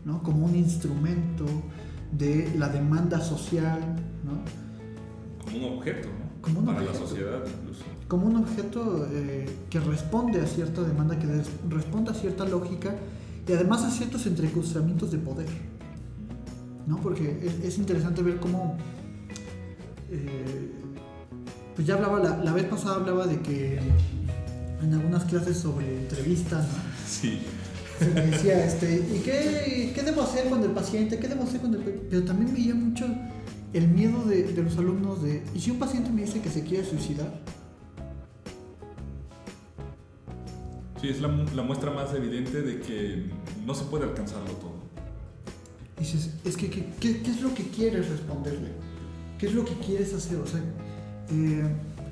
¿no? 0.05 0.21
Como 0.21 0.45
un 0.45 0.55
instrumento 0.55 1.45
de 2.11 2.51
la 2.57 2.69
demanda 2.69 3.19
social, 3.21 3.79
¿no? 4.23 4.43
Como 5.43 5.67
un 5.67 5.77
objeto, 5.77 6.07
¿no? 6.09 6.41
Como 6.41 6.65
Para 6.65 6.81
la 6.81 6.93
sociedad 6.93 7.43
incluso 7.59 7.83
como 8.07 8.27
un 8.27 8.37
objeto 8.37 9.05
eh, 9.11 9.45
que 9.69 9.81
responde 9.81 10.39
a 10.39 10.45
cierta 10.45 10.81
demanda, 10.81 11.19
que 11.19 11.27
responde 11.69 12.11
a 12.11 12.13
cierta 12.13 12.45
lógica 12.45 12.95
y 13.45 13.51
además 13.51 13.83
a 13.83 13.91
ciertos 13.91 14.25
entrecruzamientos 14.25 15.11
de 15.11 15.17
poder. 15.17 15.47
¿no? 16.85 16.97
Porque 16.97 17.51
es, 17.63 17.77
interesante 17.77 18.21
ver 18.21 18.39
cómo... 18.39 18.77
Eh, 20.11 20.71
pues 21.75 21.87
ya 21.87 21.95
hablaba, 21.95 22.19
la, 22.19 22.53
vez 22.53 22.65
pasada 22.65 22.95
hablaba 22.95 23.27
de 23.27 23.39
que 23.41 23.79
en 24.81 24.93
algunas 24.93 25.25
clases 25.25 25.57
sobre 25.57 25.85
entrevistas, 25.99 26.65
sí. 27.07 27.39
se 27.99 28.07
me 28.07 28.21
decía, 28.27 28.65
este, 28.65 28.95
¿y 28.95 29.19
qué, 29.19 29.91
qué, 29.93 30.03
debo 30.03 30.21
hacer 30.21 30.49
con 30.49 30.63
el 30.63 30.71
paciente? 30.71 31.19
¿Qué 31.19 31.27
debo 31.27 31.43
hacer 31.43 31.61
con 31.61 31.73
el 31.73 31.81
Pero 31.81 32.23
también 32.23 32.53
veía 32.53 32.73
mucho 32.73 33.05
el 33.73 33.87
miedo 33.87 34.23
de, 34.25 34.43
de 34.43 34.63
los 34.63 34.77
alumnos 34.77 35.21
de, 35.21 35.43
¿y 35.53 35.59
si 35.59 35.71
un 35.71 35.79
paciente 35.79 36.09
me 36.09 36.21
dice 36.21 36.41
que 36.41 36.49
se 36.49 36.63
quiere 36.63 36.85
suicidar? 36.85 37.31
Sí, 41.01 41.09
es 41.09 41.21
la, 41.21 41.27
muestra 41.27 41.91
más 41.91 42.13
evidente 42.13 42.61
de 42.61 42.79
que 42.79 43.29
no 43.65 43.75
se 43.75 43.85
puede 43.85 44.05
alcanzarlo 44.05 44.51
todo. 44.53 44.77
Dices, 45.99 46.31
es 46.43 46.57
que, 46.57 46.69
¿qué, 46.69 47.21
es 47.23 47.41
lo 47.41 47.53
que 47.53 47.63
quieres 47.63 48.09
responderle? 48.09 48.71
¿Qué 49.37 49.45
es 49.45 49.53
lo 49.53 49.63
que 49.63 49.73
quieres 49.75 50.13
hacer? 50.13 50.37
O 50.37 50.47
sea, 50.47 50.59
eh, 51.29 51.63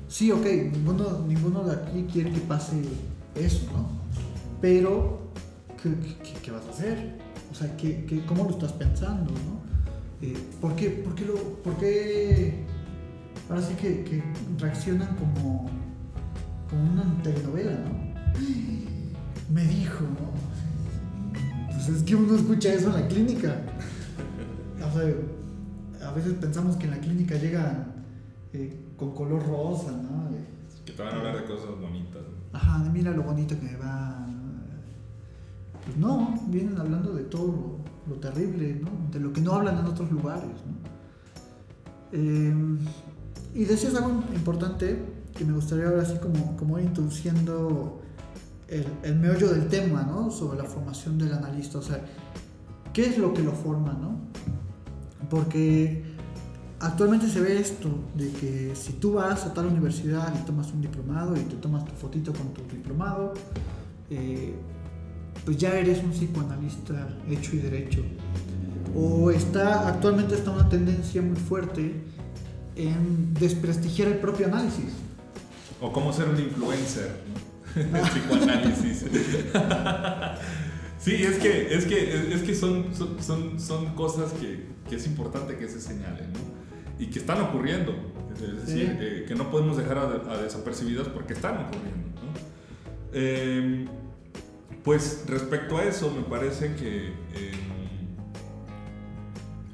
sí, 0.08 0.30
ok, 0.30 0.46
ninguno, 0.72 1.24
ninguno 1.26 1.64
de 1.64 1.74
aquí 1.74 2.06
quiere 2.12 2.30
que 2.30 2.40
pase 2.40 2.76
eso, 3.34 3.66
¿no? 3.72 3.88
Pero, 4.60 5.32
¿qué, 5.82 6.50
vas 6.50 6.64
a 6.66 6.70
hacer? 6.70 7.18
O 7.50 7.54
sea, 7.54 7.76
¿qué, 7.76 8.22
cómo 8.26 8.44
lo 8.44 8.50
estás 8.50 8.72
pensando, 8.72 9.32
no? 9.32 9.66
Eh, 10.22 10.36
¿por, 10.60 10.76
qué, 10.76 10.90
por, 10.90 11.14
qué 11.14 11.24
lo, 11.24 11.34
¿Por 11.34 11.76
qué 11.76 12.64
ahora 13.50 13.62
sí 13.62 13.74
que, 13.74 14.22
reaccionan 14.58 15.14
como, 15.16 15.68
como 16.70 16.92
una 16.92 17.22
telenovela, 17.22 17.72
¿no? 17.72 18.06
me 19.52 19.64
dijo, 19.64 20.04
pues 21.70 21.88
es 21.88 22.02
que 22.04 22.14
uno 22.14 22.36
escucha 22.36 22.72
eso 22.72 22.88
en 22.88 23.02
la 23.02 23.08
clínica. 23.08 23.62
O 24.78 24.98
sea, 24.98 25.12
veces 26.16 26.34
pensamos 26.34 26.76
que 26.76 26.84
en 26.84 26.90
la 26.92 26.98
clínica 26.98 27.36
llegan 27.36 28.04
eh, 28.52 28.86
con 28.96 29.14
color 29.14 29.46
rosa, 29.46 29.92
¿no? 29.92 30.30
Que 30.84 30.92
te 30.92 31.02
van 31.02 31.14
a 31.14 31.16
hablar 31.18 31.36
de 31.36 31.44
cosas 31.44 31.70
bonitas. 31.80 32.22
Ajá, 32.52 32.78
mira 32.92 33.10
lo 33.10 33.22
bonito 33.22 33.58
que 33.58 33.66
me 33.66 33.76
va. 33.76 34.26
Pues 35.84 35.96
no, 35.96 36.34
vienen 36.48 36.78
hablando 36.78 37.12
de 37.12 37.24
todo 37.24 37.78
lo, 38.08 38.14
terrible, 38.16 38.80
¿no? 38.82 38.90
De 39.10 39.20
lo 39.20 39.32
que 39.32 39.40
no 39.40 39.52
hablan 39.52 39.78
en 39.78 39.86
otros 39.86 40.10
lugares, 40.10 40.50
¿no? 40.66 40.96
Em, 42.12 42.78
y 43.54 43.64
decías 43.64 43.94
algo 43.94 44.22
importante 44.34 44.98
que 45.36 45.44
me 45.44 45.52
gustaría 45.52 45.88
ahora 45.88 46.02
así 46.02 46.18
como, 46.18 46.56
como 46.56 46.78
ir 46.78 46.86
introduciendo 46.86 48.00
el, 48.68 49.16
meollo 49.16 49.48
del 49.48 49.68
tema, 49.68 50.02
¿no? 50.02 50.30
Sobre 50.30 50.58
la 50.58 50.64
formación 50.64 51.18
del 51.18 51.32
analista. 51.32 51.78
O 51.78 51.82
sea, 51.82 52.00
¿qué 52.92 53.06
es 53.06 53.18
lo 53.18 53.32
que 53.32 53.42
lo 53.42 53.52
forma, 53.52 53.92
no? 53.92 54.20
Porque 55.30 56.02
actualmente 56.80 57.28
se 57.28 57.40
ve 57.40 57.58
esto, 57.58 57.88
de 58.14 58.30
que 58.32 58.72
si 58.74 58.94
tú 58.94 59.14
vas 59.14 59.44
a 59.44 59.54
tal 59.54 59.66
universidad 59.66 60.32
y 60.38 60.44
tomas 60.46 60.72
un 60.72 60.80
diplomado 60.80 61.36
y 61.36 61.40
te 61.40 61.56
tomas 61.56 61.84
tu 61.84 61.92
fotito 61.92 62.32
con 62.32 62.52
tu 62.52 62.62
diplomado, 62.62 63.34
eh, 64.10 64.54
pues 65.44 65.56
ya 65.56 65.78
eres 65.78 66.02
un 66.02 66.10
psicoanalista 66.10 67.08
hecho 67.28 67.56
y 67.56 67.58
derecho. 67.58 68.02
O 68.94 69.30
está, 69.30 69.88
actualmente 69.88 70.34
está 70.34 70.50
una 70.50 70.68
tendencia 70.68 71.20
muy 71.22 71.36
fuerte 71.36 71.94
en 72.76 73.34
desprestigiar 73.34 74.08
el 74.08 74.18
propio 74.18 74.46
análisis. 74.46 74.92
O 75.80 75.92
cómo 75.92 76.12
ser 76.12 76.28
un 76.28 76.40
influencer, 76.40 77.22
¿no? 77.28 77.46
El 77.98 78.08
psicoanálisis. 78.08 79.04
sí, 81.06 81.22
es 81.22 81.38
que, 81.38 81.74
es 81.74 81.84
que, 81.84 82.34
es 82.34 82.42
que 82.42 82.54
son, 82.54 82.92
son, 82.94 83.60
son, 83.60 83.94
cosas 83.94 84.32
que, 84.32 84.66
que, 84.88 84.96
es 84.96 85.06
importante 85.06 85.56
que 85.56 85.68
se 85.68 85.80
señalen, 85.80 86.32
¿no? 86.32 86.40
Y 86.98 87.06
que 87.06 87.20
están 87.20 87.40
ocurriendo. 87.40 87.94
Es 88.34 88.66
decir, 88.66 88.98
eh, 89.00 89.24
que 89.26 89.34
no 89.34 89.50
podemos 89.50 89.76
dejar 89.76 89.98
a, 89.98 90.36
desapercibidas 90.38 91.08
porque 91.08 91.32
están 91.32 91.66
ocurriendo, 91.66 92.20
¿no? 92.20 92.32
Eh, 93.12 93.86
pues 94.82 95.24
respecto 95.26 95.78
a 95.78 95.84
eso, 95.84 96.10
me 96.10 96.22
parece 96.22 96.74
que, 96.74 97.06
em, 97.06 98.16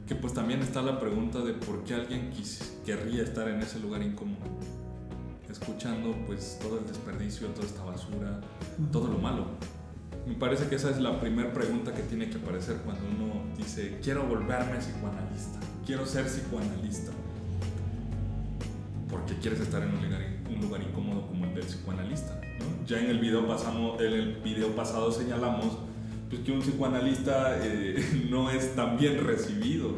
que 0.07 0.15
pues 0.15 0.33
también 0.33 0.61
está 0.61 0.81
la 0.83 1.01
pregunta 1.01 1.41
de 1.41 1.55
por 1.55 1.83
qué 1.85 1.95
alguien 1.95 2.31
querría 2.85 3.23
estar 3.23 3.49
en 3.49 3.61
ese 3.61 3.81
lugar 3.81 4.03
incómodo, 4.03 4.47
escuchando 5.51 6.15
pues 6.27 6.59
todo 6.63 6.79
el 6.79 6.87
desperdicio, 6.87 7.49
toda 7.49 7.67
esta 7.67 7.85
basura, 7.85 8.41
todo 8.93 9.09
lo 9.09 9.19
malo. 9.19 9.47
Me 10.27 10.35
parece 10.35 10.69
que 10.69 10.77
esa 10.77 10.91
es 10.91 11.01
la 11.01 11.19
primera 11.19 11.53
pregunta 11.53 11.93
que 11.93 12.03
tiene 12.03 12.31
que 12.31 12.37
aparecer 12.39 12.77
cuando 12.85 13.03
uno 13.07 13.43
dice, 13.57 13.99
quiero 14.03 14.25
volverme 14.25 14.77
psicoanalista, 14.79 15.59
quiero 15.85 16.07
ser 16.07 16.27
psicoanalista. 16.27 17.11
Porque 19.11 19.35
quieres 19.37 19.61
estar 19.61 19.83
en 19.83 19.91
un 19.91 20.05
lugar, 20.05 20.23
un 20.49 20.61
lugar 20.61 20.83
incómodo 20.83 21.27
como 21.27 21.45
el 21.47 21.55
del 21.55 21.65
psicoanalista. 21.65 22.41
Ya 22.87 23.01
en 23.01 23.11
el 23.11 23.19
video, 23.19 23.47
pasamos, 23.47 24.01
en 24.01 24.13
el 24.13 24.35
video 24.43 24.75
pasado 24.77 25.11
señalamos 25.11 25.79
pues, 26.31 26.43
que 26.43 26.53
un 26.53 26.61
psicoanalista 26.61 27.59
eh, 27.61 28.27
no 28.31 28.51
es 28.51 28.77
tan 28.77 28.97
bien 28.97 29.25
recibido, 29.27 29.91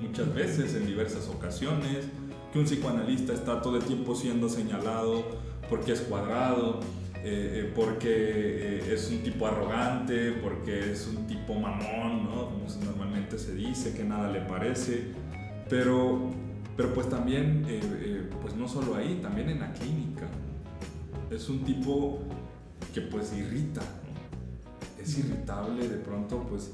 muchas 0.00 0.32
veces, 0.32 0.74
en 0.76 0.86
diversas 0.86 1.28
ocasiones, 1.28 2.06
que 2.52 2.58
un 2.60 2.64
psicoanalista 2.64 3.32
está 3.32 3.60
todo 3.60 3.76
el 3.76 3.82
tiempo 3.82 4.14
siendo 4.14 4.48
señalado 4.48 5.24
porque 5.68 5.92
es 5.92 6.00
cuadrado, 6.02 6.80
eh, 7.24 7.62
eh, 7.64 7.72
porque 7.74 8.92
es 8.92 9.10
un 9.10 9.22
tipo 9.22 9.46
arrogante, 9.46 10.32
porque 10.42 10.92
es 10.92 11.06
un 11.06 11.26
tipo 11.26 11.54
mamón, 11.54 12.24
¿no? 12.24 12.50
como 12.50 12.66
normalmente 12.84 13.38
se 13.38 13.54
dice, 13.54 13.94
que 13.94 14.02
nada 14.02 14.30
le 14.30 14.40
parece, 14.40 15.04
pero, 15.68 16.30
pero 16.76 16.92
pues 16.92 17.08
también, 17.08 17.64
pues 18.40 18.54
no 18.56 18.66
solo 18.66 18.96
ahí, 18.96 19.20
también 19.22 19.50
en 19.50 19.60
la 19.60 19.72
clínica. 19.72 20.28
Es 21.30 21.48
un 21.48 21.64
tipo 21.64 22.18
que 22.92 23.00
pues 23.02 23.32
irrita, 23.32 23.82
es 25.00 25.18
irritable 25.18 25.88
de 25.88 25.96
pronto, 25.98 26.44
pues 26.48 26.72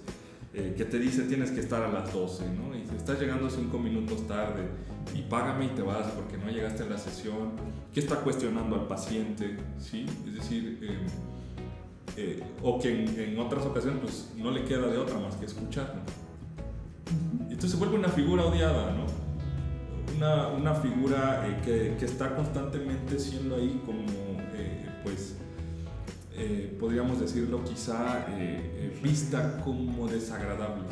eh, 0.58 0.74
que 0.76 0.84
te 0.84 0.98
dice 0.98 1.22
tienes 1.22 1.52
que 1.52 1.60
estar 1.60 1.80
a 1.84 1.88
las 1.88 2.12
12, 2.12 2.44
¿no? 2.50 2.76
Y 2.76 2.84
si 2.84 2.96
estás 2.96 3.20
llegando 3.20 3.48
5 3.48 3.78
minutos 3.78 4.26
tarde 4.26 4.64
y 5.14 5.22
págame 5.22 5.66
y 5.66 5.68
te 5.68 5.82
vas 5.82 6.08
porque 6.08 6.36
no 6.36 6.50
llegaste 6.50 6.82
a 6.82 6.86
la 6.86 6.98
sesión, 6.98 7.52
¿qué 7.94 8.00
está 8.00 8.16
cuestionando 8.16 8.74
al 8.74 8.88
paciente? 8.88 9.56
¿Sí? 9.78 10.04
Es 10.26 10.34
decir, 10.34 10.80
em, 10.82 11.06
eh, 12.16 12.42
o 12.60 12.80
que 12.80 12.90
en, 12.90 13.38
otras 13.38 13.64
ocasiones 13.66 14.00
pues 14.02 14.32
no 14.36 14.50
le 14.50 14.64
queda 14.64 14.88
de 14.88 14.98
otra 14.98 15.20
más 15.20 15.36
que 15.36 15.46
escuchar, 15.46 16.02
Y 17.48 17.52
entonces 17.52 17.70
se 17.70 17.76
vuelve 17.76 17.96
una 17.96 18.08
figura 18.08 18.44
odiada, 18.44 18.92
¿no? 18.92 19.06
Una, 20.16 20.48
una 20.48 20.74
figura 20.74 21.46
eh, 21.46 21.60
que, 21.64 21.96
que, 21.96 22.04
está 22.04 22.34
constantemente 22.34 23.16
siendo 23.20 23.54
ahí 23.54 23.80
como 23.86 24.02
pues 25.04 25.36
eh, 26.38 26.76
podríamos 26.78 27.20
decirlo 27.20 27.64
quizá 27.64 28.26
eh, 28.30 28.92
eh, 28.94 29.00
vista 29.02 29.60
como 29.64 30.06
desagradable. 30.06 30.84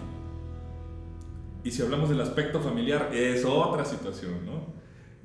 Y 1.62 1.70
si 1.70 1.82
hablamos 1.82 2.08
del 2.08 2.20
aspecto 2.20 2.60
familiar, 2.60 3.10
es 3.12 3.44
otra 3.44 3.84
situación, 3.84 4.44
¿no? 4.44 4.76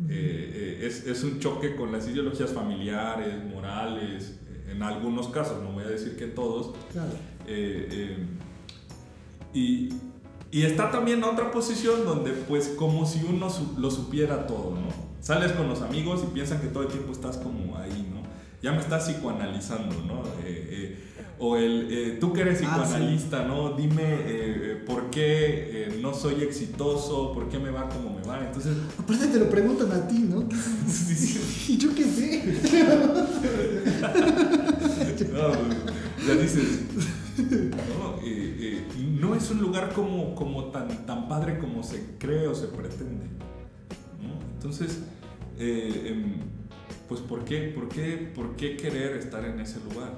es, 0.10 1.06
es, 1.06 1.24
un 1.24 1.40
choque 1.40 1.76
con 1.76 1.92
las 1.92 2.08
ideologías 2.08 2.52
familiares, 2.52 3.44
morales, 3.46 4.40
en 4.68 4.82
algunos 4.82 5.28
casos, 5.28 5.62
no 5.62 5.74
voy 5.74 5.84
a 5.84 5.90
decir 5.90 6.18
que 6.18 6.26
todos. 6.26 6.74
y, 9.54 9.90
y 10.52 10.64
está 10.64 10.92
también 10.92 11.24
otra 11.24 11.52
posición 11.52 12.04
donde 12.04 12.32
pues 12.32 12.70
como 12.70 13.06
si 13.06 13.24
uno 13.24 13.48
lo 13.78 13.92
supiera 13.92 14.48
todo, 14.48 14.72
¿no? 14.72 15.12
Sales 15.22 15.52
con 15.52 15.70
los 15.70 15.82
amigos 15.82 16.24
y 16.24 16.34
piensan 16.34 16.60
que 16.62 16.68
todo 16.68 16.84
el 16.84 16.90
tiempo 16.90 17.12
estás 17.12 17.38
como 17.38 17.78
ahí. 17.78 18.11
Ya 18.62 18.72
me 18.72 18.80
estás 18.80 19.06
psicoanalizando, 19.06 19.96
¿no? 20.06 20.22
Eh, 20.44 20.68
eh, 20.70 20.98
o 21.40 21.58
el, 21.58 21.88
eh, 21.90 22.18
tú 22.20 22.32
que 22.32 22.42
eres 22.42 22.62
ah, 22.64 22.84
psicoanalista, 22.84 23.46
¿no? 23.46 23.74
Dime 23.74 24.84
por 24.86 25.10
qué 25.10 25.98
no 26.02 26.14
soy 26.14 26.44
exitoso, 26.44 27.34
por 27.34 27.50
qué 27.50 27.58
me 27.58 27.72
va 27.72 27.90
como 27.90 28.16
me 28.16 28.22
va. 28.24 28.46
Entonces... 28.46 28.78
Aparte 29.00 29.26
te 29.28 29.40
lo 29.40 29.50
preguntan 29.50 29.92
a 29.92 30.08
ti, 30.08 30.20
¿no? 30.20 30.42
¿Y 31.68 31.78
yo 31.78 31.96
qué 31.96 32.04
sé? 32.04 32.44
no, 35.34 35.52
ya 36.28 36.36
dices, 36.36 36.82
no, 39.20 39.30
no 39.30 39.36
es 39.36 39.50
un 39.50 39.62
lugar 39.62 39.94
como, 39.94 40.36
como 40.36 40.66
tan, 40.66 41.08
tan 41.08 41.28
padre 41.28 41.58
como 41.58 41.82
se 41.82 42.18
cree 42.20 42.46
o 42.48 42.54
se 42.54 42.68
pretende. 42.68 43.26
¿no? 44.22 44.40
Entonces, 44.54 45.00
em, 45.58 46.61
pues 47.12 47.20
¿por 47.20 47.44
qué, 47.44 47.74
por, 47.76 47.90
qué, 47.90 48.32
¿por 48.34 48.56
qué 48.56 48.78
querer 48.78 49.18
estar 49.18 49.44
en 49.44 49.60
ese 49.60 49.82
lugar? 49.82 50.14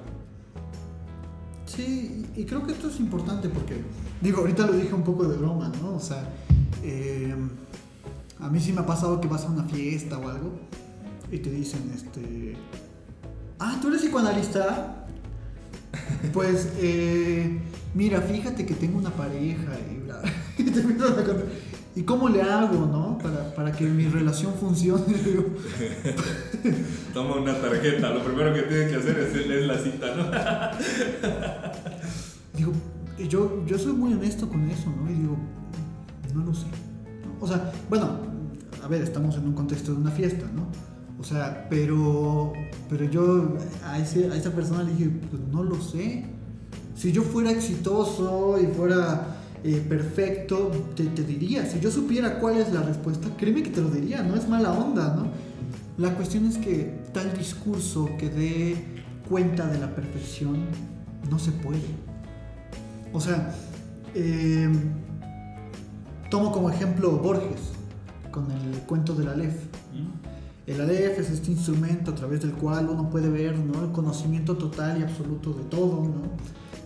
Sí, 1.66 2.24
y 2.36 2.44
creo 2.44 2.64
que 2.64 2.70
esto 2.70 2.88
es 2.88 3.00
importante 3.00 3.48
porque, 3.48 3.74
digo, 4.20 4.42
ahorita 4.42 4.64
lo 4.64 4.74
dije 4.74 4.94
un 4.94 5.02
poco 5.02 5.26
de 5.26 5.36
broma, 5.36 5.72
¿no? 5.82 5.96
O 5.96 5.98
sea, 5.98 6.22
eh, 6.84 7.34
a 8.38 8.48
mí 8.48 8.60
sí 8.60 8.72
me 8.72 8.82
ha 8.82 8.86
pasado 8.86 9.20
que 9.20 9.26
vas 9.26 9.42
a 9.42 9.48
una 9.48 9.64
fiesta 9.64 10.18
o 10.18 10.28
algo 10.28 10.52
y 11.32 11.38
te 11.38 11.50
dicen, 11.50 11.90
este, 11.92 12.54
ah, 13.58 13.76
¿tú 13.82 13.88
eres 13.88 14.02
psicoanalista? 14.02 15.08
Pues, 16.32 16.74
eh, 16.78 17.58
mira, 17.92 18.20
fíjate 18.20 18.64
que 18.64 18.74
tengo 18.74 18.98
una 18.98 19.10
pareja 19.10 19.72
y, 19.92 19.96
bla, 19.96 20.22
contar. 21.26 21.46
¿Y 21.96 22.02
cómo 22.02 22.28
le 22.28 22.42
hago, 22.42 22.86
no? 22.86 23.18
Para, 23.18 23.54
para 23.54 23.70
que 23.70 23.84
mi 23.84 24.08
relación 24.08 24.52
funcione. 24.54 25.04
Toma 27.14 27.36
una 27.36 27.54
tarjeta, 27.60 28.10
lo 28.10 28.24
primero 28.24 28.52
que 28.52 28.62
tiene 28.62 28.88
que 28.88 28.96
hacer 28.96 29.16
es 29.18 29.46
leer 29.46 29.66
la 29.66 29.78
cita, 29.78 30.06
¿no? 30.16 30.24
digo, 32.56 32.72
yo, 33.28 33.64
yo 33.64 33.78
soy 33.78 33.92
muy 33.92 34.12
honesto 34.12 34.48
con 34.48 34.68
eso, 34.68 34.90
¿no? 34.90 35.08
Y 35.08 35.14
digo, 35.14 35.36
no 36.34 36.44
lo 36.44 36.52
sé. 36.52 36.66
O 37.40 37.46
sea, 37.46 37.72
bueno, 37.88 38.18
a 38.82 38.88
ver, 38.88 39.02
estamos 39.02 39.36
en 39.36 39.46
un 39.46 39.52
contexto 39.54 39.92
de 39.92 39.98
una 39.98 40.10
fiesta, 40.10 40.46
¿no? 40.52 40.66
O 41.20 41.22
sea, 41.22 41.68
pero, 41.70 42.52
pero 42.90 43.04
yo 43.04 43.54
a, 43.84 43.98
ese, 44.00 44.30
a 44.30 44.36
esa 44.36 44.50
persona 44.50 44.82
le 44.82 44.92
dije, 44.92 45.10
pues 45.30 45.40
no 45.52 45.62
lo 45.62 45.80
sé. 45.80 46.26
Si 46.96 47.12
yo 47.12 47.22
fuera 47.22 47.52
exitoso 47.52 48.58
y 48.60 48.66
fuera 48.66 49.33
eh, 49.64 49.82
perfecto, 49.88 50.70
te, 50.94 51.04
te, 51.04 51.22
diría. 51.22 51.64
Si 51.64 51.80
yo 51.80 51.90
supiera 51.90 52.38
cuál 52.38 52.58
es 52.58 52.70
la 52.70 52.82
respuesta, 52.82 53.28
créeme 53.36 53.62
que 53.62 53.70
te 53.70 53.80
lo 53.80 53.88
diría, 53.88 54.22
no 54.22 54.36
es 54.36 54.46
mala 54.46 54.72
onda, 54.72 55.14
¿no? 55.16 55.28
La 55.96 56.14
cuestión 56.14 56.44
es 56.44 56.58
que 56.58 57.00
tal 57.14 57.32
discurso 57.36 58.10
que 58.18 58.28
dé 58.28 58.76
cuenta 59.26 59.66
de 59.66 59.78
la 59.78 59.94
perfección 59.94 60.66
no 61.30 61.38
se 61.38 61.50
puede. 61.50 61.80
O 63.14 63.20
sea, 63.20 63.54
eh, 64.14 64.68
tomo 66.28 66.52
como 66.52 66.68
ejemplo 66.68 67.12
Borges 67.12 67.72
con 68.30 68.50
el 68.50 68.80
cuento 68.80 69.14
del 69.14 69.28
Aleph. 69.28 69.56
El 70.66 70.80
Aleph 70.80 71.20
es 71.20 71.30
este 71.30 71.52
instrumento 71.52 72.10
a 72.10 72.14
través 72.14 72.42
del 72.42 72.52
cual 72.52 72.88
uno 72.90 73.08
puede 73.08 73.30
ver 73.30 73.58
¿no? 73.58 73.84
el 73.84 73.92
conocimiento 73.92 74.56
total 74.56 75.00
y 75.00 75.02
absoluto 75.02 75.54
de 75.54 75.64
todo, 75.64 76.02
¿no? 76.02 76.22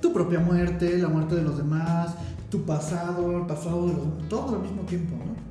tu 0.00 0.12
propia 0.12 0.40
muerte, 0.40 0.98
la 0.98 1.08
muerte 1.08 1.34
de 1.34 1.42
los 1.42 1.56
demás, 1.56 2.14
tu 2.50 2.62
pasado, 2.62 3.38
el 3.38 3.46
pasado 3.46 3.86
de 3.86 3.92
los 3.94 4.28
todo 4.28 4.56
al 4.56 4.62
mismo 4.62 4.82
tiempo, 4.82 5.16
¿no? 5.16 5.48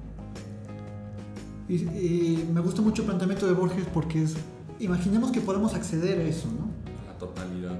Y, 1.69 2.47
me 2.53 2.61
gusta 2.61 2.81
mucho 2.81 3.01
el 3.01 3.07
planteamiento 3.07 3.45
de 3.45 3.53
Borges 3.53 3.85
porque 3.93 4.23
es, 4.23 4.35
imaginemos 4.79 5.31
que 5.31 5.41
podemos 5.41 5.73
acceder 5.73 6.19
a 6.19 6.23
eso, 6.23 6.47
¿no? 6.47 6.69
A 7.03 7.11
la 7.11 7.17
totalidad. 7.17 7.77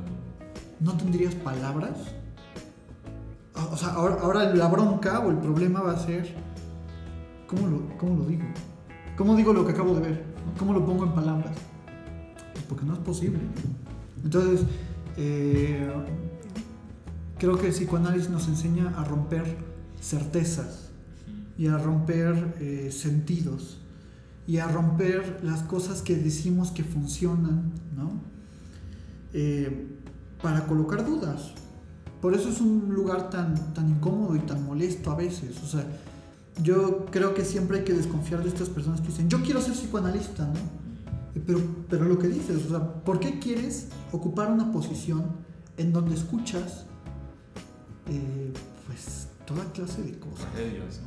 ¿No 0.80 0.96
tendrías 0.98 1.34
palabras? 1.36 1.98
O 3.72 3.78
sea, 3.78 3.90
ahora, 3.94 4.18
ahora 4.22 4.54
la 4.54 4.68
bronca 4.68 5.20
o 5.22 5.32
el 5.32 5.38
problema 5.38 5.82
va 5.82 5.94
a 5.94 6.00
ser, 6.00 6.36
¿cómo 7.48 7.68
lo, 7.68 7.98
cómo 7.98 8.18
lo 8.18 8.26
digo? 8.26 8.44
¿Cómo 9.18 9.36
digo 9.36 9.54
lo 9.54 9.66
que 9.66 9.72
acabo 9.72 9.96
de 9.96 10.02
ver? 10.02 10.24
¿Cómo 10.60 10.74
lo 10.74 10.86
pongo 10.86 11.06
en 11.06 11.14
palabras? 11.14 11.56
Pues 12.54 12.66
porque 12.66 12.86
no 12.86 12.94
es 12.94 13.00
posible. 13.00 13.40
Entonces, 14.24 14.66
eh, 15.16 15.90
creo 17.38 17.58
que 17.58 17.68
el 17.68 17.74
psicoanálisis 17.74 18.30
nos 18.30 18.48
enseña 18.48 18.94
a 18.98 19.04
romper 19.04 19.58
certezas 20.02 20.90
y 21.58 21.68
a 21.68 21.78
romper 21.78 22.56
eh, 22.60 22.90
sentidos 22.92 23.80
y 24.46 24.58
a 24.58 24.68
romper 24.68 25.40
las 25.44 25.62
cosas 25.64 26.02
que 26.02 26.16
decimos 26.16 26.72
que 26.72 26.84
funcionan, 26.84 27.74
¿no? 27.96 28.22
Eh, 29.34 29.98
para 30.42 30.66
colocar 30.66 31.06
dudas. 31.06 31.54
Por 32.22 32.34
eso 32.34 32.50
es 32.50 32.62
un 32.62 32.94
lugar 32.94 33.30
tan, 33.30 33.74
tan 33.74 33.90
incómodo 33.90 34.36
y 34.36 34.40
tan 34.40 34.66
molesto 34.66 35.12
a 35.12 35.16
veces. 35.16 35.62
O 35.64 35.68
sea, 35.68 35.86
yo 36.64 37.06
creo 37.08 37.34
que 37.34 37.44
siempre 37.44 37.80
hay 37.80 37.84
que 37.84 37.94
desconfiar 37.94 38.42
de 38.42 38.50
estas 38.50 38.70
personas 38.70 39.02
que 39.02 39.08
dicen, 39.08 39.30
yo 39.30 39.42
quiero 39.42 39.62
ser 39.62 39.74
psicoanalista, 39.74 40.46
¿no? 40.46 40.54
Eh, 41.36 41.44
pero, 41.46 41.62
pero 41.90 42.06
lo 42.06 42.18
que 42.18 42.28
dices, 42.30 42.66
o 42.66 42.70
sea, 42.70 42.94
¿por 43.04 43.20
qué 43.20 43.40
quieres 43.40 43.90
ocupar 44.12 44.52
una 44.52 44.72
posición 44.72 45.26
en 45.78 45.94
donde 45.94 46.16
escuchas, 46.16 46.86
eh, 48.10 48.54
pues, 48.86 49.28
toda 49.46 49.66
clase 49.72 50.02
de 50.04 50.20
cosas? 50.20 50.52
Tragedias. 50.54 51.00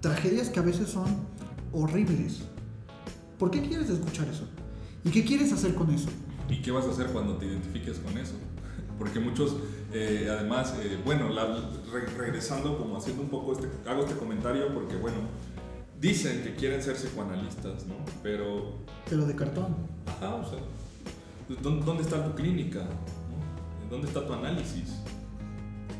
Tragedias 0.00 0.48
que 0.48 0.60
a 0.60 0.62
veces 0.62 0.88
son 0.88 1.06
horribles. 1.72 2.42
¿Por 3.38 3.50
qué 3.50 3.62
quieres 3.62 3.88
escuchar 3.90 4.28
eso? 4.28 4.44
¿Y 5.04 5.10
qué 5.10 5.24
quieres 5.24 5.52
hacer 5.52 5.74
con 5.74 5.90
eso? 5.90 6.08
¿Y 6.48 6.60
qué 6.62 6.70
vas 6.70 6.86
a 6.86 6.90
hacer 6.90 7.06
cuando 7.08 7.36
te 7.36 7.46
identifiques 7.46 7.98
con 7.98 8.16
eso? 8.18 8.34
Porque 8.98 9.20
muchos, 9.20 9.56
eh, 9.92 10.28
además, 10.30 10.74
eh, 10.82 10.98
bueno, 11.04 11.28
regresando 12.16 12.76
como 12.76 12.96
haciendo 12.96 13.22
un 13.22 13.28
poco 13.28 13.52
este, 13.52 13.68
hago 13.88 14.02
este 14.02 14.16
comentario 14.16 14.74
porque, 14.74 14.96
bueno, 14.96 15.18
dicen 16.00 16.42
que 16.42 16.56
quieren 16.56 16.82
ser 16.82 16.96
psicoanalistas, 16.96 17.86
¿no? 17.86 17.94
Pero... 18.22 18.78
Pero 19.08 19.24
de 19.24 19.36
cartón. 19.36 19.76
Ajá, 20.06 20.34
o 20.34 20.48
sea, 20.48 20.58
¿dónde, 21.62 22.02
está 22.02 22.24
tu 22.24 22.34
clínica? 22.34 22.88
¿Dónde 23.88 24.08
está 24.08 24.26
tu 24.26 24.32
análisis? 24.32 24.97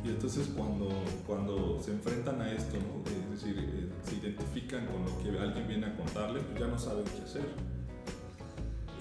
Y 0.09 0.12
entonces 0.12 0.49
cuando, 0.57 0.88
cuando 1.27 1.79
se 1.85 1.90
enfrentan 1.90 2.40
a 2.40 2.51
esto, 2.51 2.79
es 3.07 3.42
decir, 3.42 3.59
eh, 3.59 3.88
se 4.09 4.16
identifican 4.16 4.87
con 4.87 5.05
lo 5.05 5.18
que 5.23 5.38
alguien 5.38 5.68
viene 5.68 5.87
a 5.87 5.97
contarles, 5.97 6.44
pues 6.44 6.59
ya 6.59 6.66
no 6.66 6.79
saben 6.79 7.05
qué 7.05 7.23
hacer. 7.23 7.42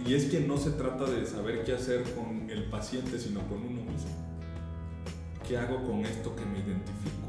Y 0.06 0.14
es 0.14 0.26
que 0.26 0.42
no 0.42 0.58
se 0.58 0.72
trata 0.72 1.06
de 1.06 1.26
saber 1.26 1.64
qué 1.64 1.74
hacer 1.74 2.04
con 2.14 2.50
el 2.50 2.66
paciente, 2.66 3.18
sino 3.20 3.40
con 3.48 3.60
uno 3.60 3.84
mismo. 3.84 4.12
¿Qué 5.48 5.58
hago 5.58 5.82
con 5.88 6.06
esto 6.06 6.36
que 6.36 6.46
me 6.46 6.60
identifico? 6.60 7.28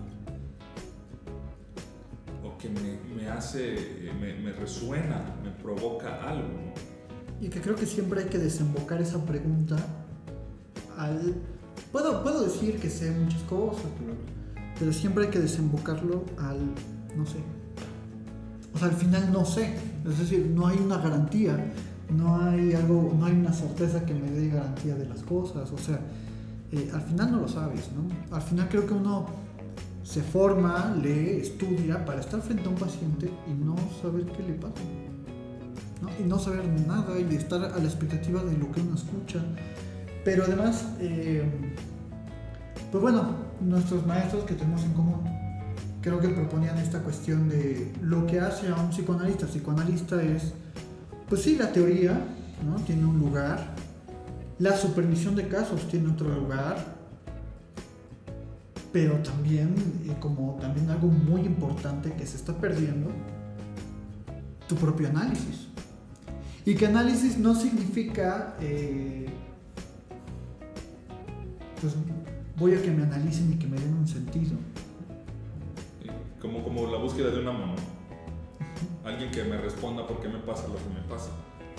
O 2.45 2.59
que 2.59 2.69
me, 2.69 3.29
hace, 3.29 4.11
me, 4.21 4.53
resuena, 4.53 5.37
me 5.45 5.51
provoca 5.51 6.29
algo. 6.29 6.49
Y 7.41 7.49
que 7.49 7.61
creo 7.61 7.77
que 7.77 7.87
siempre 7.87 8.23
hay 8.23 8.29
que 8.29 8.39
desembocar 8.39 9.01
esa 9.01 9.25
pregunta 9.25 9.77
al... 10.97 11.37
Puedo, 11.93 12.23
puedo 12.23 12.43
decir 12.43 12.79
que 12.79 12.91
sé 12.91 13.11
muchas 13.11 13.43
cosas, 13.43 13.87
pero, 14.79 14.93
siempre 14.93 15.25
hay 15.25 15.31
que 15.31 15.41
desembocarlo 15.41 16.25
al... 16.39 16.59
no 17.17 17.27
sé. 17.27 17.39
O 18.75 18.79
sea, 18.79 18.89
al 18.89 18.95
final 18.95 19.33
no 19.33 19.45
sé. 19.45 19.75
Es 20.09 20.19
decir, 20.19 20.53
no 20.55 20.67
hay 20.67 20.79
una 20.79 20.99
garantía 20.99 21.73
no 22.11 22.41
hay 22.41 22.73
algo, 22.73 23.15
no 23.19 23.27
hay 23.27 23.35
una 23.35 23.53
certeza 23.53 24.05
que 24.05 24.15
me 24.15 24.31
dé 24.31 24.49
garantía 24.49 24.95
de 24.95 25.07
las 25.07 25.23
cosas, 25.23 25.71
o 25.71 25.79
sea, 25.79 26.01
eh, 26.73 26.91
al 26.93 27.03
final 27.03 27.33
no 27.33 27.41
lo 27.41 27.49
sabes, 27.49 27.91
¿no? 27.93 28.35
Al 28.35 28.43
final 28.43 28.69
creo 28.69 28.87
que 28.87 28.95
uno 28.95 29.27
se 30.03 30.23
forma, 30.23 30.95
lee, 31.03 31.39
estudia 31.41 32.05
para 32.05 32.21
estar 32.21 32.41
frente 32.41 32.65
a 32.65 32.69
un 32.71 32.77
paciente 32.77 33.31
y 33.47 33.53
no 33.53 33.77
saber 34.01 34.25
qué 34.27 34.43
le 34.43 34.55
pasa, 34.55 34.83
¿no? 36.01 36.09
Y 36.19 36.27
no 36.27 36.39
saber 36.39 36.67
nada 36.87 37.19
y 37.19 37.35
estar 37.35 37.63
a 37.63 37.79
la 37.79 37.85
expectativa 37.85 38.43
de 38.43 38.57
lo 38.57 38.71
que 38.73 38.81
uno 38.81 38.95
escucha. 38.95 39.45
Pero 40.25 40.45
además, 40.45 40.85
eh, 41.01 41.43
pues 42.91 43.03
bueno, 43.03 43.37
nuestros 43.61 44.07
maestros 44.07 44.45
que 44.45 44.55
tenemos 44.55 44.85
en 44.85 44.93
común, 44.93 45.25
creo 46.01 46.21
que 46.21 46.29
proponían 46.29 46.79
esta 46.79 47.01
cuestión 47.01 47.49
de 47.49 47.93
lo 48.03 48.27
que 48.27 48.41
hace 48.41 48.69
a 48.69 48.75
un 48.77 48.91
psicoanalista. 48.91 49.47
Psicoanalista 49.47 50.23
es 50.23 50.53
pues 51.29 51.43
sí, 51.43 51.57
la 51.57 51.71
teoría 51.73 52.19
¿no? 52.65 52.77
tiene 52.85 53.05
un 53.05 53.19
lugar, 53.19 53.75
la 54.59 54.77
supervisión 54.77 55.37
de 55.37 55.47
casos 55.47 55.87
tiene 55.89 56.09
otro 56.09 56.35
lugar, 56.35 56.97
pero 58.93 59.17
también, 59.17 59.75
eh, 60.09 60.17
como 60.21 60.57
también 60.61 60.89
algo 60.89 61.09
muy 61.09 61.43
importante 61.43 62.13
que 62.15 62.27
se 62.27 62.37
está 62.37 62.55
perdiendo, 62.55 63.11
tu 64.67 64.75
propio 64.77 65.09
análisis. 65.09 65.69
Y 66.65 66.75
que 66.75 66.87
análisis 66.87 67.39
no 67.39 67.55
significa, 67.55 68.57
eh, 68.61 69.28
pues 71.81 71.95
voy 72.57 72.75
a 72.75 72.83
que 72.83 72.91
me 72.91 73.03
analicen 73.03 73.53
y 73.53 73.57
que 73.57 73.67
me 73.67 73.79
den 73.79 73.95
un 73.95 74.07
sentido. 74.07 74.57
Como, 76.41 76.63
como 76.63 76.87
la 76.87 76.99
búsqueda 76.99 77.31
de 77.31 77.41
una 77.41 77.53
mano 77.53 77.99
alguien 79.09 79.31
que 79.31 79.43
me 79.45 79.59
responda 79.59 80.07
por 80.07 80.21
qué 80.21 80.29
me 80.29 80.39
pasa 80.39 80.69
lo 80.69 80.77
que 80.77 80.89
me 80.95 81.07
pasa. 81.09 81.31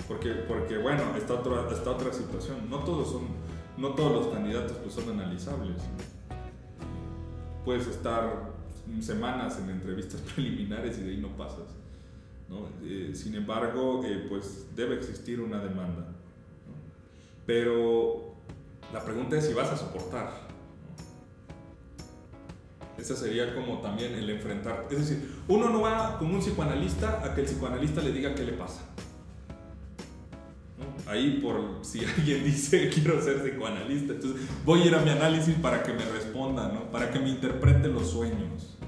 Porque, 0.08 0.32
porque 0.48 0.78
bueno, 0.78 1.16
está 1.16 1.34
otra, 1.34 1.70
está 1.70 1.90
otra 1.90 2.12
situación. 2.12 2.68
No 2.68 2.80
todos, 2.80 3.10
son, 3.10 3.22
no 3.76 3.94
todos 3.94 4.12
los 4.12 4.34
candidatos 4.34 4.76
pues, 4.82 4.94
son 4.94 5.10
analizables. 5.10 5.76
Puedes 7.64 7.86
estar 7.86 8.50
semanas 9.00 9.58
en 9.60 9.70
entrevistas 9.70 10.20
preliminares 10.34 10.98
y 10.98 11.02
de 11.02 11.10
ahí 11.10 11.16
no 11.18 11.28
pasas. 11.36 11.76
¿no? 12.48 12.66
Eh, 12.82 13.12
sin 13.14 13.34
embargo, 13.36 14.02
eh, 14.04 14.26
pues 14.28 14.66
debe 14.74 14.96
existir 14.96 15.40
una 15.40 15.60
demanda. 15.60 16.08
Pero 17.46 18.29
la 18.92 19.04
pregunta 19.04 19.36
es 19.36 19.46
si 19.46 19.54
vas 19.54 19.70
a 19.70 19.76
soportar. 19.76 20.30
Ese 22.98 23.16
sería 23.16 23.54
como 23.54 23.78
también 23.78 24.14
el 24.14 24.28
enfrentar. 24.28 24.86
Es 24.90 24.98
decir, 24.98 25.42
uno 25.48 25.70
no 25.70 25.80
va 25.80 26.18
con 26.18 26.32
un 26.32 26.40
psicoanalista 26.40 27.22
a 27.24 27.34
que 27.34 27.42
el 27.42 27.46
psicoanalista 27.46 28.02
le 28.02 28.12
diga 28.12 28.34
qué 28.34 28.44
le 28.44 28.52
pasa. 28.52 28.82
Ahí 31.06 31.40
por 31.42 31.78
si 31.82 32.04
alguien 32.16 32.44
dice 32.44 32.90
quiero 32.90 33.20
ser 33.22 33.42
psicoanalista, 33.42 34.12
entonces 34.14 34.42
voy 34.64 34.82
a 34.82 34.86
ir 34.86 34.94
a 34.94 35.00
mi 35.00 35.10
análisis 35.10 35.54
para 35.56 35.82
que 35.82 35.92
me 35.92 36.04
responda, 36.04 36.68
¿no? 36.68 36.90
para 36.90 37.10
que 37.10 37.18
me 37.18 37.30
interprete 37.30 37.88
los 37.88 38.10
sueños, 38.10 38.78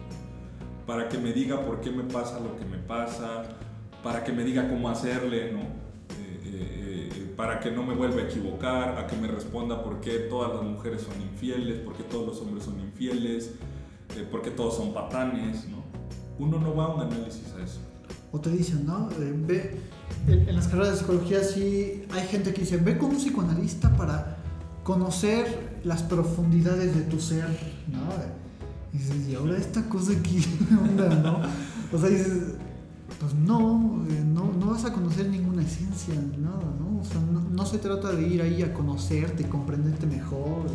para 0.86 1.08
que 1.08 1.18
me 1.18 1.32
diga 1.32 1.64
por 1.64 1.80
qué 1.80 1.90
me 1.90 2.04
pasa 2.04 2.38
lo 2.38 2.56
que 2.56 2.64
me 2.64 2.78
pasa, 2.78 3.44
para 4.02 4.22
que 4.24 4.32
me 4.32 4.44
diga 4.44 4.68
cómo 4.68 4.88
hacerle, 4.88 5.52
¿no? 5.52 5.81
Para 7.36 7.60
que 7.60 7.70
no 7.70 7.82
me 7.82 7.94
vuelva 7.94 8.20
a 8.20 8.24
equivocar, 8.24 8.98
a 8.98 9.06
que 9.06 9.16
me 9.16 9.28
responda 9.28 9.82
por 9.82 10.00
qué 10.00 10.18
todas 10.30 10.54
las 10.54 10.62
mujeres 10.62 11.02
son 11.02 11.20
infieles, 11.22 11.80
por 11.80 11.94
qué 11.94 12.02
todos 12.02 12.26
los 12.26 12.40
hombres 12.40 12.64
son 12.64 12.78
infieles, 12.80 13.54
eh, 14.16 14.26
porque 14.30 14.50
todos 14.50 14.76
son 14.76 14.92
patanes, 14.92 15.68
¿no? 15.68 15.82
Uno 16.38 16.58
no 16.58 16.74
va 16.74 16.84
a 16.84 16.94
un 16.94 17.00
análisis 17.02 17.52
a 17.58 17.64
eso. 17.64 17.80
O 18.32 18.40
te 18.40 18.50
dicen, 18.50 18.86
¿no? 18.86 19.10
Eh, 19.10 19.34
ve, 19.36 19.80
en, 20.28 20.54
las 20.54 20.68
carreras 20.68 20.92
de 20.92 20.98
psicología 20.98 21.42
sí 21.42 22.04
hay 22.10 22.26
gente 22.26 22.52
que 22.52 22.62
dice, 22.62 22.76
ve 22.76 22.98
con 22.98 23.10
un 23.10 23.16
psicoanalista 23.16 23.96
para 23.96 24.38
conocer 24.82 25.80
las 25.84 26.02
profundidades 26.02 26.94
de 26.94 27.02
tu 27.02 27.20
ser, 27.20 27.46
¿no? 27.88 28.00
Y 28.92 28.98
dices, 28.98 29.28
¿y 29.28 29.34
ahora 29.34 29.56
esta 29.56 29.88
cosa 29.88 30.12
aquí? 30.12 30.44
onda, 30.70 31.08
no? 31.14 31.40
O 31.92 31.98
sea, 31.98 32.08
dices, 32.08 32.54
pues 33.22 33.34
no, 33.34 34.04
eh, 34.10 34.20
no, 34.20 34.52
no, 34.52 34.72
vas 34.72 34.84
a 34.84 34.92
conocer 34.92 35.28
ninguna 35.28 35.62
esencia, 35.62 36.14
nada, 36.38 36.74
¿no? 36.80 37.00
O 37.00 37.04
sea, 37.04 37.20
no, 37.20 37.64
se 37.64 37.78
trata 37.78 38.10
de 38.10 38.26
ir 38.26 38.42
ahí 38.42 38.62
a 38.62 38.74
conocerte, 38.74 39.48
comprenderte 39.48 40.06
mejor. 40.06 40.66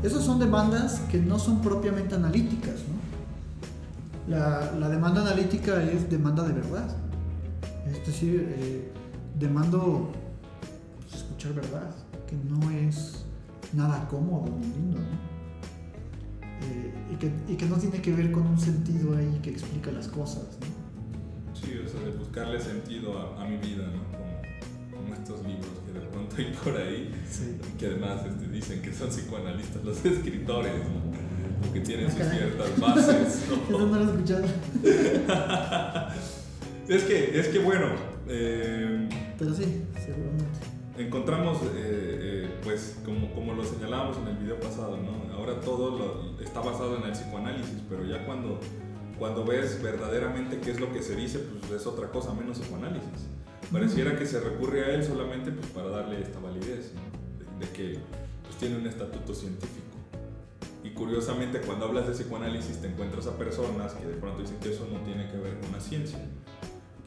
Esas 0.00 0.22
son 0.22 0.38
demandas 0.38 1.00
que 1.10 1.18
no 1.18 1.36
son 1.36 1.60
propiamente 1.60 2.14
analíticas. 2.14 2.76
¿no? 4.28 4.36
La, 4.36 4.88
demanda 4.88 5.22
analítica 5.22 5.82
es 5.82 6.08
demanda 6.08 6.44
de 6.44 6.52
verdad. 6.52 6.96
Es 7.90 8.06
decir, 8.06 8.54
eh, 8.56 8.92
demando 9.36 10.12
pues, 11.00 11.22
escuchar 11.22 11.54
verdad, 11.54 11.90
que 12.28 12.36
no 12.36 12.70
es 12.70 13.24
nada 13.72 14.06
cómodo 14.06 14.44
ni 14.60 14.66
lindo. 14.68 14.98
¿no? 14.98 15.34
Eh, 16.66 16.94
y, 17.48 17.56
que, 17.56 17.66
no 17.66 17.76
tiene 17.78 18.00
que 18.00 18.14
ver 18.14 18.30
con 18.30 18.46
un 18.46 18.60
sentido 18.60 19.16
ahí 19.16 19.40
que 19.42 19.50
explica 19.50 19.90
las 19.90 20.06
cosas. 20.06 20.44
¿no? 20.60 20.83
Sí, 21.64 21.80
o 21.84 21.88
sea, 21.88 22.00
de 22.00 22.10
buscarle 22.16 22.60
sentido 22.60 23.18
a, 23.18 23.42
a 23.42 23.48
mi 23.48 23.56
vida, 23.56 23.86
¿no? 23.86 24.24
como 24.94 25.14
estos 25.14 25.44
libros 25.46 25.70
que 25.86 25.92
de 25.98 26.06
pronto 26.06 26.36
hay 26.36 26.52
por 26.62 26.76
ahí, 26.76 27.12
que 27.78 27.86
además 27.86 28.22
este, 28.26 28.48
dicen 28.48 28.82
que 28.82 28.92
son 28.92 29.08
psicoanalistas 29.08 29.84
los 29.84 30.04
escritores, 30.04 30.72
¿no? 30.72 31.72
que 31.72 31.80
tienen 31.80 32.10
sus 32.10 32.26
ciertas 32.26 32.80
bases. 32.80 33.46
¿no? 33.70 33.76
Eso 33.76 33.86
no 33.86 33.98
lo 33.98 34.00
he 34.00 34.14
escuchado. 34.14 34.44
es, 36.88 37.02
que, 37.04 37.38
es 37.38 37.48
que 37.48 37.58
bueno. 37.58 37.86
Eh, 38.28 39.08
Pero 39.38 39.54
sí, 39.54 39.82
seguramente. 39.94 40.44
Encontramos, 40.96 41.58
eh, 41.62 41.66
eh, 41.74 42.48
pues, 42.62 42.98
como, 43.04 43.32
como 43.34 43.54
lo 43.54 43.64
señalábamos 43.64 44.16
en 44.18 44.28
el 44.28 44.36
video 44.36 44.60
pasado, 44.60 44.96
¿no? 44.96 45.34
Ahora 45.34 45.60
todo 45.60 45.98
lo, 45.98 46.40
está 46.40 46.60
basado 46.60 46.98
en 46.98 47.04
el 47.04 47.12
psicoanálisis, 47.12 47.82
pero 47.88 48.04
ya 48.04 48.24
cuando, 48.24 48.60
cuando 49.18 49.44
ves 49.44 49.82
verdaderamente 49.82 50.60
qué 50.60 50.72
es 50.72 50.80
lo 50.80 50.92
que 50.92 51.02
se 51.02 51.16
dice, 51.16 51.38
pues 51.38 51.80
es 51.80 51.86
otra 51.86 52.10
cosa, 52.10 52.32
menos 52.34 52.58
psicoanálisis. 52.58 53.28
Pareciera 53.72 54.16
que 54.18 54.26
se 54.26 54.40
recurre 54.40 54.84
a 54.84 54.94
él 54.94 55.04
solamente 55.04 55.50
pues, 55.50 55.66
para 55.68 55.88
darle 55.88 56.20
esta 56.20 56.38
validez, 56.38 56.92
de, 57.58 57.68
que 57.68 57.98
pues, 58.42 58.56
tiene 58.56 58.76
un 58.76 58.86
estatuto 58.86 59.34
científico. 59.34 59.80
Y 60.82 60.90
curiosamente 60.90 61.60
cuando 61.60 61.86
hablas 61.86 62.06
de 62.06 62.12
psicoanálisis 62.12 62.80
te 62.80 62.88
encuentras 62.88 63.26
a 63.26 63.38
personas 63.38 63.94
que 63.94 64.06
de 64.06 64.14
pronto 64.14 64.42
dicen 64.42 64.58
que 64.60 64.70
eso 64.70 64.86
no 64.92 65.00
tiene 65.00 65.30
que 65.30 65.38
ver 65.38 65.58
con 65.58 65.72
la 65.72 65.80
ciencia, 65.80 66.18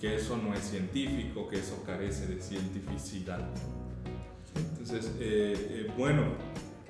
que 0.01 0.15
eso 0.15 0.37
no 0.37 0.53
es 0.53 0.61
científico, 0.61 1.47
que 1.47 1.59
eso 1.59 1.83
carece 1.85 2.27
de 2.27 2.41
cientificidad. 2.41 3.47
Entonces, 4.55 5.11
eh, 5.19 5.53
eh, 5.69 5.93
bueno, 5.97 6.23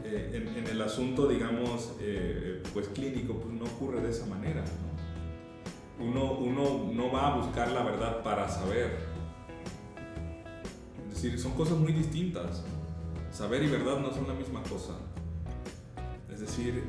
eh, 0.04 0.54
en, 0.56 0.68
el 0.68 0.82
asunto, 0.82 1.28
digamos, 1.28 1.94
pues 2.74 2.88
clínico, 2.90 3.40
pues 3.40 3.54
no 3.54 3.66
ocurre 3.66 4.02
de 4.02 4.10
esa 4.10 4.26
manera. 4.28 4.64
Uno, 6.00 6.34
uno 6.34 6.92
no 6.94 7.12
va 7.12 7.34
a 7.34 7.38
buscar 7.38 7.72
la 7.72 7.84
verdad 7.84 8.24
para 8.24 8.48
saber. 8.48 8.98
Es 11.08 11.16
decir, 11.16 11.40
son 11.40 11.54
cosas 11.54 11.78
muy 11.78 11.94
distintas. 11.94 12.64
Saber 13.32 13.64
y 13.64 13.68
verdad 13.68 14.00
no 14.00 14.12
son 14.12 14.28
la 14.28 14.34
misma 14.34 14.62
cosa. 14.64 14.94
Es 16.32 16.42
decir, 16.42 16.84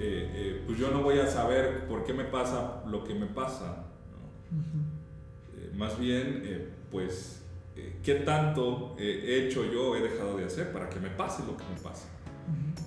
pues 0.67 0.79
yo 0.79 0.91
no 0.91 1.03
voy 1.03 1.19
a 1.19 1.27
saber 1.27 1.87
por 1.87 2.05
qué 2.05 2.13
me 2.13 2.25
pasa 2.25 2.83
lo 2.87 3.05
que 3.05 3.15
me 3.15 3.27
pasa. 3.27 3.87
más 5.75 5.99
bien, 5.99 6.75
pues 6.91 7.39
eh, 7.79 8.01
qué 8.03 8.17
tanto 8.17 8.97
he 8.99 9.47
hecho 9.47 9.65
yo, 9.65 9.95
he 9.95 10.03
dejado 10.03 10.37
de 10.37 10.45
hacer 10.45 10.73
para 10.73 10.91
que 10.91 10.99
me 10.99 11.11
pase 11.11 11.45
lo 11.47 11.57
que 11.57 11.65
me 11.65 11.81
pasa. 11.81 12.09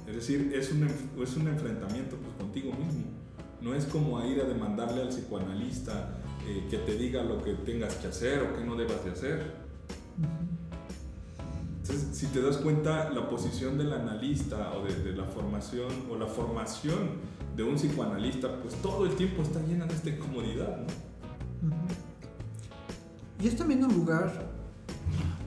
Es 0.08 0.16
decir, 0.16 0.52
es 0.54 0.72
un, 0.72 0.84
es 1.22 1.38
un 1.38 1.48
enfrentamiento 1.48 2.18
pues, 2.18 2.36
contigo 2.36 2.74
mismo. 2.74 3.06
No 3.62 3.74
es 3.74 3.86
como 3.86 4.24
ir 4.26 4.42
a 4.42 4.46
demandarle 4.46 5.02
al 5.02 5.10
psicoanalista 5.10 6.18
eh, 6.48 6.68
que 6.70 6.78
te 6.80 6.98
diga 6.98 7.24
lo 7.24 7.44
que 7.44 7.54
tengas 7.54 7.96
que 7.96 8.08
hacer 8.08 8.42
o 8.42 8.56
que 8.56 8.64
no 8.64 8.76
debas 8.76 9.04
de 9.06 9.12
hacer. 9.12 9.56
Entonces, 11.82 12.16
si 12.16 12.28
te 12.28 12.42
das 12.42 12.58
cuenta, 12.58 13.10
la 13.12 13.30
posición 13.30 13.78
del 13.78 13.94
analista 13.94 14.74
o 14.74 14.84
de, 14.84 15.14
la 15.14 15.26
formación 15.26 15.90
o 16.10 16.16
la 16.16 16.28
formación 16.28 17.32
de 17.56 17.64
un 17.64 17.76
psicoanalista, 17.76 18.62
pues 18.62 18.76
todo 18.76 19.06
el 19.06 19.16
tiempo 19.16 19.42
está 19.42 19.60
llena 19.62 19.86
de 19.86 19.94
esta 19.94 20.10
incomodidad. 20.10 20.86
Y 23.42 23.48
es 23.48 23.56
también 23.56 23.84
un 23.84 23.94
lugar 23.94 24.52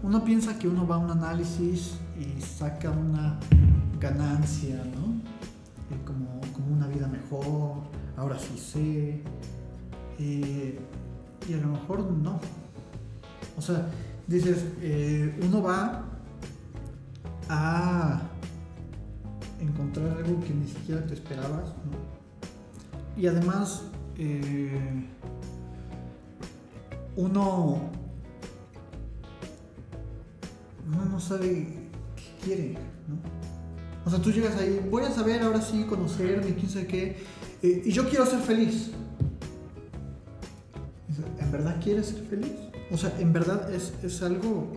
uno 0.05 0.23
piensa 0.23 0.59
que 0.59 0.69
uno 0.69 0.87
va 0.87 0.97
a 0.97 0.99
un 0.99 1.11
análisis 1.11 1.95
y 2.21 2.39
saca 2.39 2.91
una 2.91 3.39
ganancia, 3.99 4.85
¿no? 4.95 5.15
Como, 6.05 6.43
como 6.53 6.75
una 6.75 6.87
vida 6.89 7.09
mejor, 7.09 7.64
ahora 8.25 8.39
sí 8.39 8.59
sé. 8.59 9.21
Eh, 10.19 10.79
y 11.47 11.53
a 11.53 11.57
lo 11.59 11.69
mejor 11.69 12.11
no. 12.11 12.41
O 13.57 13.61
sea, 13.61 13.87
dices, 14.27 14.65
eh, 14.81 15.39
uno 15.43 15.63
va 15.63 16.05
a 17.49 18.23
encontrar 19.61 20.17
algo 20.17 20.41
que 20.41 20.55
ni 20.55 20.67
siquiera 20.67 21.05
te 21.07 21.15
esperabas, 21.15 21.69
¿no? 21.69 23.21
Y 23.21 23.27
además, 23.27 23.83
eh, 24.17 25.07
uno 27.17 27.91
uno 30.87 31.05
no 31.05 31.21
sabe 31.21 31.89
qué 32.17 32.45
quiere, 32.45 32.73
¿no? 33.09 33.17
O 34.07 34.11
sea, 34.11 34.21
tú 34.21 34.31
llegas 34.31 34.57
ahí, 34.57 34.87
voy 34.91 35.03
a 35.05 35.11
saber 35.11 35.43
ahora 35.43 35.61
sí, 35.61 35.85
conocerme, 35.89 36.55
quién 36.55 36.69
sabe 36.69 36.87
qué, 36.87 37.17
eh, 37.65 37.83
y 37.87 37.91
yo 37.93 38.07
quiero 38.07 38.27
ser 38.27 38.41
feliz. 38.41 38.91
¿En 41.41 41.51
verdad 41.51 41.81
quieres 41.83 42.07
ser 42.09 42.23
feliz? 42.25 42.53
O 42.91 42.99
sea, 42.99 43.11
¿en 43.19 43.33
verdad 43.33 43.73
es, 43.73 43.95
es 44.03 44.23
algo 44.23 44.71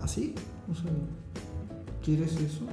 así? 0.00 0.36
O 0.70 0.74
sea, 0.74 0.90
¿quieres 2.04 2.36
eso? 2.36 2.64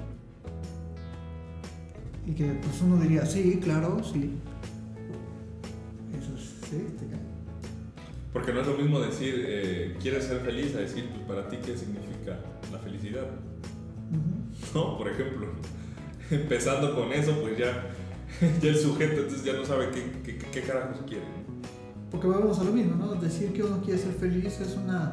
Y 2.28 2.34
que 2.34 2.46
pues 2.46 2.80
uno 2.84 2.98
diría, 2.98 3.26
sí, 3.26 3.60
claro, 3.60 4.04
sí. 4.04 4.32
Eso 6.14 6.38
sí, 6.38 6.86
te 7.00 7.08
cae. 7.08 7.20
Porque 8.34 8.54
no 8.54 8.62
es 8.62 8.68
lo 8.68 8.78
mismo 8.78 9.00
decir, 9.00 9.46
eh, 9.48 9.98
quieres 10.00 10.26
ser 10.26 10.42
feliz, 10.42 10.76
a 10.76 10.80
decir, 10.82 11.10
pues 11.10 11.24
para 11.24 11.50
ti, 11.50 11.58
¿qué 11.58 11.76
significa 11.76 12.40
la 12.72 12.78
felicidad? 12.78 13.26
No, 14.76 14.98
por 14.98 15.08
ejemplo, 15.08 15.48
empezando 16.30 16.94
con 16.94 17.12
eso, 17.14 17.34
pues 17.42 17.58
ya, 17.58 17.90
ya 18.62 18.70
el 18.70 18.78
sujeto 18.78 19.22
entonces 19.22 19.44
ya 19.44 19.54
no 19.54 19.66
sabe 19.66 19.92
qué, 19.92 20.12
qué, 20.24 20.38
qué 20.38 20.62
carajos 20.62 20.98
quiere. 21.08 21.26
Porque 22.12 22.28
vamos 22.28 22.60
a 22.60 22.64
lo 22.64 22.72
mismo, 22.72 22.96
¿no? 22.96 23.16
Decir 23.16 23.52
que 23.54 23.64
uno 23.64 23.82
quiere 23.82 24.00
ser 24.00 24.14
feliz 24.14 24.60
es 24.60 24.76
una 24.76 25.12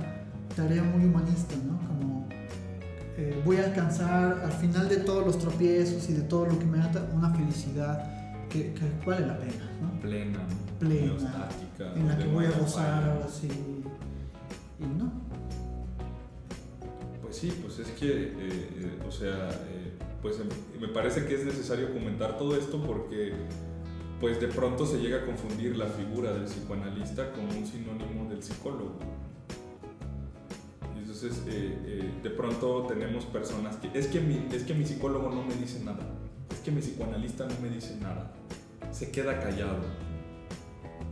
tarea 0.55 0.83
muy 0.83 1.05
humanista, 1.05 1.55
¿no? 1.57 1.79
Como 1.87 2.29
eh, 3.17 3.43
voy 3.45 3.57
a 3.57 3.65
alcanzar 3.65 4.41
al 4.45 4.53
final 4.53 4.89
de 4.89 4.99
todos 4.99 5.27
los 5.27 5.39
tropiezos 5.39 6.09
y 6.11 6.15
de 6.15 6.23
todo 6.23 6.47
lo 6.47 6.59
que 6.59 6.65
me 6.65 6.79
da 6.79 7.09
una 7.15 7.31
felicidad 7.35 8.23
que, 8.49 8.73
que 8.75 8.83
vale 9.07 9.27
la 9.27 9.39
pena, 9.39 9.71
¿no? 9.81 10.01
Plena, 10.01 10.41
plena, 10.79 11.49
en 11.97 12.09
la 12.09 12.19
que 12.19 12.27
voy 12.27 12.47
a 12.47 12.51
gozar 12.51 13.05
ahora 13.05 13.29
sí. 13.29 13.49
Y 14.79 14.85
no. 14.99 15.13
Pues 17.23 17.37
sí, 17.37 17.53
pues 17.63 17.79
es 17.79 17.89
que, 17.99 18.09
eh, 18.09 18.35
eh, 18.39 18.99
o 19.07 19.11
sea, 19.11 19.49
pues 20.23 20.41
em, 20.41 20.49
me 20.81 20.89
parece 20.89 21.27
que 21.27 21.35
es 21.35 21.45
necesario 21.45 21.93
comentar 21.93 22.39
todo 22.39 22.57
esto 22.57 22.81
porque 22.83 23.33
pues 24.21 24.41
de 24.41 24.49
pronto 24.49 24.87
se 24.87 24.99
llega 24.99 25.19
a 25.19 25.27
confundir 25.27 25.77
la 25.77 25.87
figura 25.87 26.33
del 26.33 26.45
psicoanalista 26.45 27.33
como 27.33 27.49
un 27.49 27.67
sinónimo 27.67 28.31
del 28.31 28.43
psicólogo. 28.43 28.95
Y 30.95 30.99
entonces 31.01 31.45
de 31.45 32.31
pronto 32.31 32.87
tenemos 32.87 33.25
personas 33.27 33.77
que 33.77 33.91
es, 33.99 34.07
que 34.07 34.21
mi, 34.21 34.47
es 34.53 34.63
que 34.63 34.75
mi 34.75 34.85
psicólogo 34.85 35.29
no 35.29 35.45
me 35.45 35.55
dice 35.57 35.81
nada, 35.85 36.09
es 36.53 36.61
que 36.61 36.71
mi 36.71 36.81
psicoanalista 36.81 37.47
no 37.47 37.55
me 37.61 37.69
dice 37.69 37.97
nada, 38.01 38.33
se 38.93 39.11
queda 39.11 39.41
callado 39.41 39.81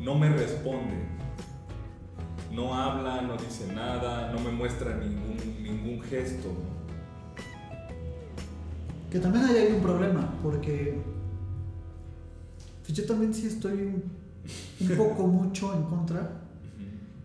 no 0.01 0.15
me 0.15 0.31
responde. 0.31 0.97
No 2.53 2.75
habla, 2.75 3.21
no 3.21 3.37
dice 3.37 3.73
nada, 3.73 4.33
no 4.33 4.41
me 4.41 4.51
muestra 4.51 4.97
ningún, 4.97 5.37
ningún 5.63 6.03
gesto. 6.03 6.49
Que 9.11 9.19
también 9.19 9.45
hay 9.45 9.73
un 9.73 9.83
problema, 9.83 10.33
porque 10.41 11.01
pues 12.85 12.97
yo 12.97 13.07
también 13.07 13.35
sí 13.35 13.47
estoy 13.47 14.03
un, 14.81 14.89
poco 14.97 15.27
mucho 15.27 15.75
en 15.75 15.83
contra 15.85 16.43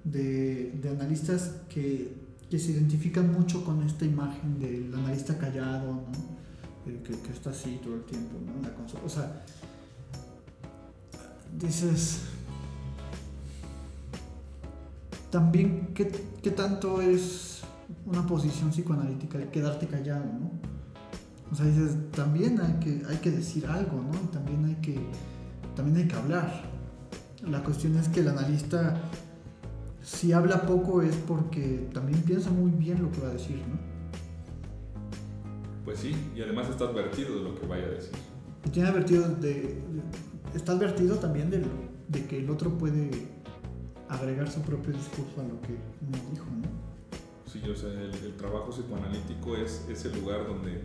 de, 0.04 0.80
analistas 0.90 1.62
que, 1.70 2.26
se 2.52 2.72
identifican 2.72 3.34
mucho 3.34 3.66
con 3.66 3.84
esta 3.84 4.06
imagen 4.06 4.60
del 4.60 4.94
analista 4.94 5.38
callado, 5.38 5.92
¿no? 5.92 6.06
que, 7.04 7.32
está 7.34 7.50
así 7.50 7.82
todo 7.84 7.96
el 7.96 8.04
tiempo, 8.04 8.38
¿no? 8.46 9.06
o 9.06 9.10
sea, 9.10 9.44
dices, 11.60 12.22
también 15.30 15.90
qué, 15.94 16.10
qué 16.42 16.52
tanto 16.52 17.02
es 17.02 17.62
una 18.06 18.26
posición 18.26 18.70
psicoanalítica 18.70 19.38
de 19.38 19.50
quedarte 19.50 19.88
callado, 19.88 20.24
¿no? 20.24 20.75
O 21.52 21.56
sea, 21.56 21.66
dices, 21.66 21.96
también 22.12 22.60
hay 22.60 22.74
que, 22.80 23.04
hay 23.08 23.18
que 23.18 23.32
decir 23.32 23.66
algo, 23.68 24.02
¿no? 24.02 24.18
También 24.30 24.66
hay 24.66 24.76
que, 24.76 25.00
también 25.76 25.98
hay 25.98 26.08
que 26.08 26.16
hablar. 26.16 26.52
La 27.48 27.64
cuestión 27.64 27.96
es 27.98 28.10
que 28.10 28.22
el 28.22 28.30
analista, 28.30 29.00
si 30.02 30.34
habla 30.34 30.66
poco 30.66 31.02
es 31.02 31.16
porque 31.16 31.88
también 31.94 32.22
piensa 32.24 32.50
muy 32.50 32.72
bien 32.72 33.02
lo 33.02 33.12
que 33.12 33.22
va 33.22 33.28
a 33.28 33.34
decir, 33.34 33.58
¿no? 33.58 33.78
Pues 35.86 36.00
sí, 36.00 36.16
y 36.36 36.42
además 36.42 36.68
está 36.70 36.86
advertido 36.86 37.38
de 37.38 37.44
lo 37.44 37.56
que 37.60 37.68
vaya 37.68 37.86
a 37.86 37.90
decir. 37.90 38.12
Tiene 38.72 38.90
advertido 38.90 39.30
de, 39.30 39.84
está 40.56 40.72
advertido 40.72 41.18
también 41.18 41.52
de, 41.52 41.64
de 42.08 42.26
que 42.26 42.40
el 42.40 42.50
otro 42.50 42.76
puede 42.76 43.12
agregar 44.10 44.50
su 44.50 44.62
propio 44.62 44.94
discurso 44.94 45.42
a 45.42 45.44
lo 45.44 45.62
que 45.62 45.74
uno 46.02 46.18
dijo, 46.32 46.46
¿no? 46.46 46.86
Sí, 47.52 47.62
o 47.70 47.76
sea, 47.76 47.90
el, 47.90 48.36
trabajo 48.36 48.70
psicoanalítico 48.70 49.56
es 49.56 49.86
ese 49.90 50.14
lugar 50.14 50.48
donde 50.48 50.82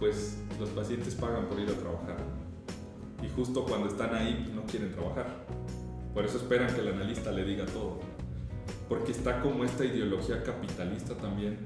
pues 0.00 0.38
los 0.58 0.70
pacientes 0.70 1.14
pagan 1.14 1.46
por 1.46 1.60
ir 1.60 1.70
a 1.70 1.74
trabajar 1.74 2.16
y 3.22 3.28
justo 3.28 3.64
cuando 3.64 3.88
están 3.88 4.14
ahí 4.14 4.40
pues, 4.42 4.54
no 4.54 4.64
quieren 4.64 4.92
trabajar. 4.92 5.44
Por 6.14 6.24
eso 6.24 6.38
esperan 6.38 6.74
que 6.74 6.80
el 6.80 6.88
analista 6.88 7.30
le 7.30 7.44
diga 7.44 7.66
todo. 7.66 8.00
Porque 8.88 9.12
está 9.12 9.40
como 9.40 9.64
esta 9.64 9.84
ideología 9.84 10.42
capitalista 10.42 11.14
también 11.14 11.58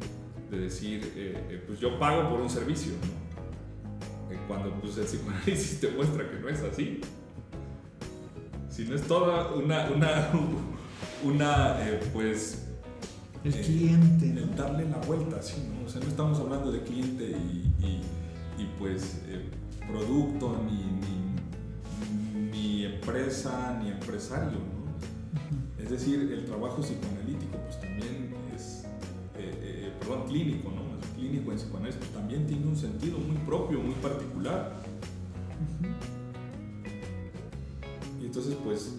de 0.51 0.59
decir, 0.59 1.13
eh, 1.17 1.47
eh, 1.49 1.65
pues 1.67 1.81
yo 1.81 1.99
pago 1.99 2.29
por 2.29 2.41
un 2.41 2.51
servicio, 2.51 2.93
¿no? 2.93 4.35
Eh, 4.35 4.39
cuando 4.47 4.75
pues, 4.81 4.99
el 4.99 5.05
psicoanálisis 5.05 5.81
te 5.81 5.91
muestra 5.91 6.29
que 6.31 6.39
no 6.39 6.49
es 6.49 6.63
así. 6.63 7.01
Si 8.69 8.85
no 8.85 8.95
es 8.95 9.03
toda 9.03 9.55
una, 9.55 9.89
una, 9.91 10.31
una, 11.25 11.89
eh, 11.89 12.01
pues... 12.13 12.67
El 13.45 13.53
cliente. 13.53 14.27
El 14.27 14.57
darle 14.57 14.89
la 14.89 14.97
vuelta, 14.99 15.41
sí, 15.41 15.69
¿no? 15.69 15.87
O 15.87 15.89
sea, 15.89 16.01
no 16.01 16.09
estamos 16.09 16.39
hablando 16.41 16.73
de 16.73 16.83
cliente 16.83 17.25
y, 17.25 17.75
y, 17.85 18.01
pues 18.79 19.23
eh, 19.27 19.51
producto, 19.87 20.61
ni, 20.65 20.83
ni, 22.41 22.51
ni, 22.51 22.85
empresa, 22.85 23.79
ni 23.83 23.91
empresario, 23.91 24.59
¿no? 24.59 25.83
Es 25.83 25.91
decir, 25.91 26.33
el 26.33 26.45
trabajo 26.47 26.81
psicoanalítico, 26.81 27.59
pues 27.59 27.81
también 27.81 28.35
es, 28.55 28.85
perdón, 30.01 30.27
clínico, 30.29 30.71
¿no? 30.71 30.83
El 30.95 31.09
clínico 31.15 31.53
en 31.53 31.59
psicoanálisis 31.59 31.99
pues, 32.01 32.13
también 32.13 32.47
tiene 32.47 32.67
un 32.67 32.77
sentido 32.77 33.19
muy 33.19 33.37
propio, 33.39 33.81
muy 33.81 33.95
particular. 33.95 34.73
Y 38.21 38.27
entonces 38.27 38.57
pues, 38.65 38.97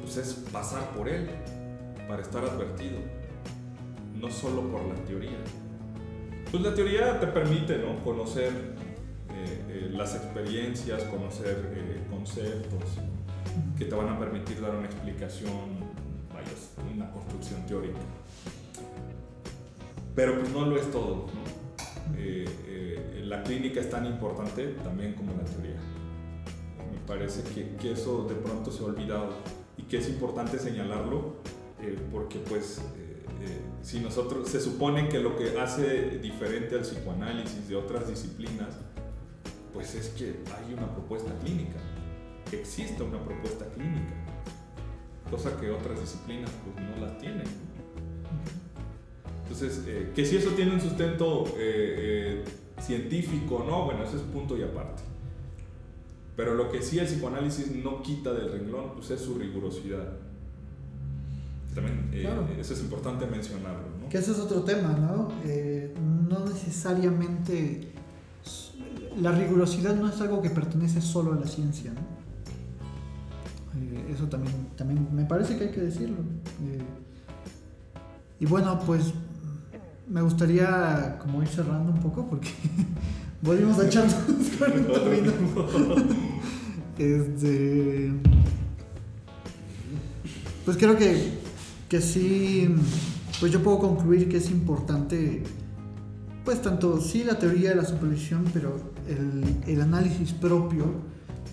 pues 0.00 0.16
es 0.16 0.34
pasar 0.50 0.94
por 0.94 1.08
él 1.08 1.28
para 2.08 2.22
estar 2.22 2.42
advertido, 2.42 2.98
no 4.18 4.30
solo 4.30 4.62
por 4.70 4.82
la 4.86 4.94
teoría. 5.04 5.36
Pues 6.50 6.62
la 6.62 6.74
teoría 6.74 7.20
te 7.20 7.26
permite 7.26 7.76
¿no? 7.76 8.02
conocer 8.02 8.50
eh, 9.30 9.64
eh, 9.68 9.90
las 9.92 10.14
experiencias, 10.14 11.04
conocer 11.04 11.74
eh, 11.74 12.06
conceptos 12.08 12.84
que 13.76 13.84
te 13.84 13.94
van 13.94 14.08
a 14.08 14.18
permitir 14.18 14.58
dar 14.58 14.74
una 14.74 14.86
explicación, 14.86 15.52
una 16.94 17.10
construcción 17.10 17.66
teórica. 17.66 17.98
Pero 20.14 20.38
pues 20.40 20.50
no 20.50 20.64
lo 20.64 20.78
es 20.78 20.90
todo. 20.90 21.26
la 23.24 23.42
clínica 23.42 23.80
es 23.80 23.90
tan 23.90 24.06
importante 24.06 24.68
también 24.82 25.12
como 25.12 25.32
la 25.32 25.44
teoría. 25.44 25.76
Me 26.90 27.06
parece 27.06 27.42
que, 27.42 27.76
que 27.76 27.92
eso 27.92 28.24
de 28.26 28.36
pronto 28.36 28.72
se 28.72 28.82
ha 28.82 28.86
olvidado 28.86 29.34
y 29.76 29.82
que 29.82 29.98
es 29.98 30.08
importante 30.08 30.58
señalarlo 30.58 31.34
porque 32.10 32.38
pues 32.38 32.80
si 33.82 34.00
nosotros 34.00 34.48
se 34.48 34.60
supone 34.60 35.08
que 35.08 35.18
lo 35.18 35.36
que 35.36 35.58
hace 35.58 36.18
diferente 36.18 36.74
al 36.74 36.82
psicoanálisis 36.82 37.68
de 37.68 37.76
otras 37.76 38.08
disciplinas, 38.08 38.76
pues 39.72 39.94
es 39.94 40.08
que 40.10 40.40
hay 40.56 40.74
una 40.74 40.92
propuesta 40.92 41.32
clínica, 41.38 41.78
existe 42.52 43.02
una 43.02 43.22
propuesta 43.22 43.66
clínica, 43.74 44.14
cosa 45.30 45.58
que 45.60 45.70
otras 45.70 46.00
disciplinas 46.00 46.50
pues 46.64 46.86
no 46.86 47.06
las 47.06 47.18
tienen. 47.18 47.46
Entonces, 49.42 49.84
eh, 49.86 50.12
que 50.14 50.26
si 50.26 50.36
eso 50.36 50.50
tiene 50.50 50.74
un 50.74 50.80
sustento 50.80 51.44
eh, 51.56 52.42
eh, 52.42 52.44
científico 52.80 53.64
no, 53.66 53.86
bueno, 53.86 54.04
eso 54.04 54.16
es 54.16 54.22
punto 54.22 54.56
y 54.56 54.62
aparte. 54.62 55.02
Pero 56.36 56.54
lo 56.54 56.70
que 56.70 56.82
sí 56.82 56.98
el 56.98 57.06
psicoanálisis 57.06 57.74
no 57.74 58.02
quita 58.02 58.32
del 58.32 58.52
renglón, 58.52 58.92
pues 58.94 59.10
es 59.10 59.20
su 59.20 59.34
rigurosidad 59.38 60.27
también 61.80 62.10
eh, 62.12 62.58
eso 62.60 62.74
es 62.74 62.80
importante 62.80 63.26
mencionarlo. 63.26 63.82
¿no? 64.02 64.08
Que 64.08 64.18
ese 64.18 64.32
es 64.32 64.38
otro 64.38 64.62
tema, 64.62 64.90
¿no? 64.90 65.28
Eh, 65.44 65.94
no 66.28 66.44
necesariamente 66.44 67.92
la 69.20 69.32
rigurosidad 69.32 69.94
no 69.94 70.08
es 70.08 70.20
algo 70.20 70.42
que 70.42 70.50
pertenece 70.50 71.00
solo 71.00 71.32
a 71.32 71.36
la 71.36 71.46
ciencia, 71.46 71.92
¿no? 71.92 72.18
Eh, 73.80 74.12
eso 74.12 74.26
también, 74.26 74.68
también 74.76 75.08
me 75.12 75.24
parece 75.24 75.56
que 75.56 75.64
hay 75.64 75.70
que 75.70 75.80
decirlo. 75.80 76.16
y 78.40 78.46
bueno, 78.46 78.78
pues 78.84 79.12
me 80.08 80.22
gustaría 80.22 81.18
como 81.20 81.42
ir 81.42 81.48
cerrando 81.48 81.92
un 81.92 82.00
poco 82.00 82.26
porque 82.28 82.48
volvimos 83.42 83.78
a 83.78 83.86
echarnos 83.86 84.14
40 84.58 84.98
minutos. 85.10 86.02
este, 86.98 88.12
pues 90.64 90.76
creo 90.76 90.98
que 90.98 91.37
que 91.88 92.02
sí, 92.02 92.68
pues 93.40 93.50
yo 93.50 93.62
puedo 93.62 93.78
concluir 93.78 94.28
que 94.28 94.36
es 94.36 94.50
importante, 94.50 95.42
pues 96.44 96.60
tanto 96.60 97.00
sí 97.00 97.24
la 97.24 97.38
teoría 97.38 97.70
de 97.70 97.76
la 97.76 97.84
supervisión, 97.84 98.44
pero 98.52 98.76
el, 99.66 99.80
análisis 99.80 100.32
propio, 100.32 100.84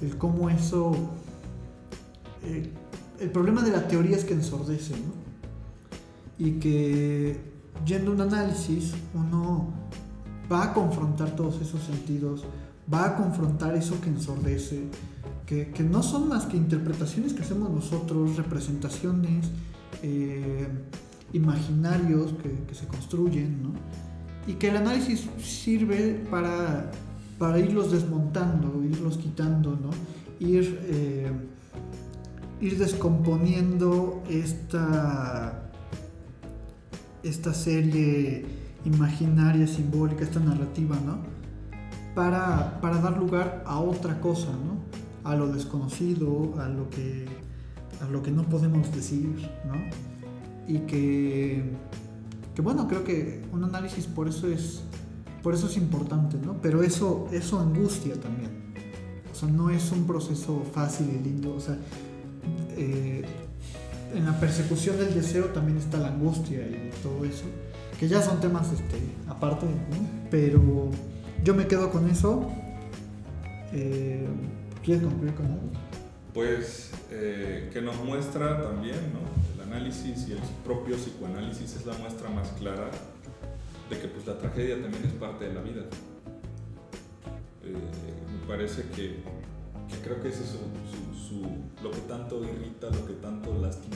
el 0.01 0.17
cómo 0.17 0.49
eso, 0.49 0.91
eh, 2.43 2.69
el 3.19 3.31
problema 3.31 3.61
de 3.61 3.71
la 3.71 3.88
teoría 3.88 4.17
es 4.17 4.25
que 4.25 4.33
ensordece, 4.33 4.93
¿no? 4.93 5.25
Y 6.38 6.53
que 6.59 7.39
yendo 7.86 8.11
a 8.11 8.15
un 8.15 8.21
análisis 8.21 8.93
uno 9.13 9.69
va 10.51 10.65
a 10.65 10.73
confrontar 10.73 11.33
todos 11.38 11.61
esos 11.61 11.81
sentidos, 11.81 12.43
va 12.93 13.05
a 13.05 13.15
confrontar 13.15 13.75
eso 13.75 14.01
que 14.01 14.09
ensordece, 14.09 14.81
que, 15.45 15.69
que 15.69 15.83
no 15.83 16.03
son 16.03 16.27
más 16.27 16.45
que 16.45 16.57
interpretaciones 16.57 17.33
que 17.33 17.41
hacemos 17.41 17.69
nosotros, 17.69 18.36
representaciones, 18.36 19.45
eh, 20.03 20.67
imaginarios 21.33 22.33
que, 22.33 22.73
se 22.73 22.87
construyen, 22.87 23.63
¿no? 23.63 23.71
Y 24.47 24.53
que 24.53 24.69
el 24.69 24.77
análisis 24.77 25.27
sirve 25.37 26.25
para, 26.29 26.91
para 27.37 27.59
irlos 27.59 27.91
desmontando, 27.91 28.83
irlos 28.83 29.17
quitando, 29.17 29.71
¿no? 29.71 29.89
Ir, 30.39 30.79
eh, 30.83 31.31
ir 32.61 32.77
descomponiendo 32.77 34.23
esta, 34.29 35.71
esta 37.23 37.53
serie 37.53 38.45
imaginaria, 38.85 39.67
simbólica, 39.67 40.23
esta 40.23 40.39
narrativa, 40.39 40.95
¿no? 41.05 41.17
Para, 42.13 42.79
para 42.79 42.99
dar 42.99 43.17
lugar 43.17 43.63
a 43.65 43.79
otra 43.79 44.21
cosa, 44.21 44.51
¿no? 44.51 44.85
A 45.29 45.35
lo 45.35 45.47
desconocido, 45.47 46.53
a 46.59 46.69
lo 46.69 46.89
que 46.89 47.44
a 48.01 48.09
lo 48.09 48.21
que 48.21 48.31
no 48.31 48.43
podemos 48.43 48.93
decir, 48.93 49.49
¿no? 49.65 49.75
Y 50.67 50.79
que, 50.79 51.63
que 52.53 52.61
bueno, 52.61 52.87
creo 52.87 53.03
que 53.03 53.43
un 53.51 53.63
análisis 53.63 54.05
por 54.07 54.27
eso 54.27 54.47
es, 54.47 54.81
por 55.43 55.53
eso 55.53 55.67
es 55.67 55.77
importante, 55.77 56.37
¿no? 56.43 56.61
Pero 56.61 56.83
eso, 56.83 57.27
eso 57.31 57.59
angustia 57.59 58.19
también. 58.19 58.73
O 59.31 59.35
sea, 59.35 59.49
no 59.49 59.69
es 59.69 59.91
un 59.91 60.07
proceso 60.07 60.63
fácil 60.73 61.07
y 61.09 61.23
lindo. 61.23 61.53
O 61.55 61.59
sea, 61.59 61.77
eh, 62.77 63.25
en 64.13 64.25
la 64.25 64.39
persecución 64.39 64.97
del 64.97 65.13
deseo 65.13 65.45
también 65.45 65.77
está 65.77 65.97
la 65.97 66.07
angustia 66.07 66.59
y 66.59 66.89
todo 67.03 67.25
eso, 67.25 67.45
que 67.99 68.07
ya 68.07 68.21
son 68.21 68.39
temas 68.39 68.71
este, 68.71 68.99
aparte, 69.27 69.65
¿no? 69.65 69.97
Pero 70.31 70.89
yo 71.43 71.53
me 71.53 71.67
quedo 71.67 71.91
con 71.91 72.09
eso. 72.09 72.49
Eh, 73.73 74.25
¿Quieres 74.83 75.03
concluir 75.03 75.33
con 75.33 75.45
algo? 75.47 75.69
Pues 76.36 76.91
eh, 77.11 77.69
que 77.71 77.81
nos 77.81 77.95
muestra 78.03 78.61
también, 78.61 78.99
¿no? 79.13 79.21
El 79.53 79.71
análisis 79.71 80.27
y 80.27 80.33
el 80.33 80.39
propio 80.65 80.97
psicoanálisis 80.97 81.77
es 81.77 81.86
la 81.86 81.93
muestra 81.93 82.29
más 82.29 82.49
clara 82.59 82.91
de 83.89 83.97
que 83.97 84.09
pues 84.09 84.27
la 84.27 84.38
tragedia 84.38 84.81
también 84.81 85.05
es 85.05 85.13
parte 85.13 85.45
de 85.45 85.53
la 85.53 85.61
vida. 85.61 85.83
Eh, 87.63 87.73
me 87.73 88.47
parece 88.47 88.83
que, 88.89 89.23
que, 89.88 89.97
creo 90.03 90.21
que 90.21 90.27
ese 90.27 90.43
es 90.43 90.49
su, 91.17 91.41
lo 91.81 91.89
que 91.89 92.01
tanto 92.01 92.43
irrita, 92.43 92.88
lo 92.89 93.07
que 93.07 93.13
tanto 93.13 93.53
lastima. 93.57 93.95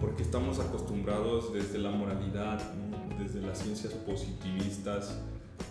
Porque 0.00 0.22
estamos 0.22 0.60
acostumbrados 0.60 1.52
desde 1.52 1.78
la 1.78 1.90
moralidad, 1.90 2.62
desde 3.18 3.40
las 3.40 3.58
ciencias 3.58 3.92
positivistas, 3.92 5.18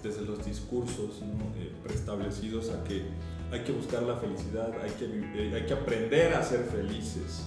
desde 0.03 0.23
los 0.23 0.43
discursos 0.45 1.21
eh, 1.55 1.71
preestablecidos 1.83 2.69
a 2.71 2.83
que 2.83 3.05
hay 3.51 3.61
que 3.61 3.71
buscar 3.71 4.03
la 4.03 4.15
felicidad, 4.15 4.71
hay 4.81 4.91
que, 4.91 5.05
eh, 5.05 5.53
hay 5.53 5.65
que 5.65 5.73
aprender 5.73 6.33
a 6.33 6.43
ser 6.43 6.63
felices, 6.63 7.45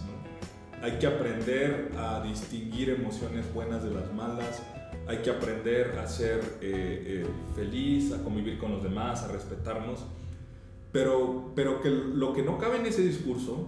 hay 0.82 0.98
que 0.98 1.06
aprender 1.06 1.92
a 1.96 2.22
distinguir 2.22 2.90
emociones 2.90 3.52
buenas 3.54 3.82
de 3.82 3.90
las 3.90 4.12
malas, 4.12 4.62
hay 5.06 5.18
que 5.18 5.30
aprender 5.30 5.98
a 5.98 6.06
ser 6.06 6.58
eh, 6.60 7.26
feliz, 7.54 8.12
a 8.12 8.22
convivir 8.22 8.58
con 8.58 8.72
los 8.72 8.82
demás, 8.82 9.22
a 9.22 9.28
respetarnos, 9.28 10.04
pero, 10.92 11.52
pero 11.54 11.80
que 11.80 11.90
lo 11.90 12.32
que 12.34 12.42
no 12.42 12.58
cabe 12.58 12.76
en 12.76 12.86
ese 12.86 13.02
discurso 13.02 13.66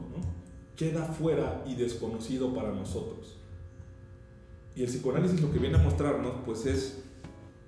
queda 0.76 1.04
fuera 1.04 1.64
y 1.66 1.74
desconocido 1.74 2.54
para 2.54 2.70
nosotros. 2.70 3.38
Y 4.74 4.82
el 4.82 4.88
psicoanálisis 4.88 5.40
lo 5.40 5.50
que 5.50 5.58
viene 5.58 5.78
a 5.78 5.82
mostrarnos 5.82 6.34
pues 6.44 6.66
es 6.66 7.02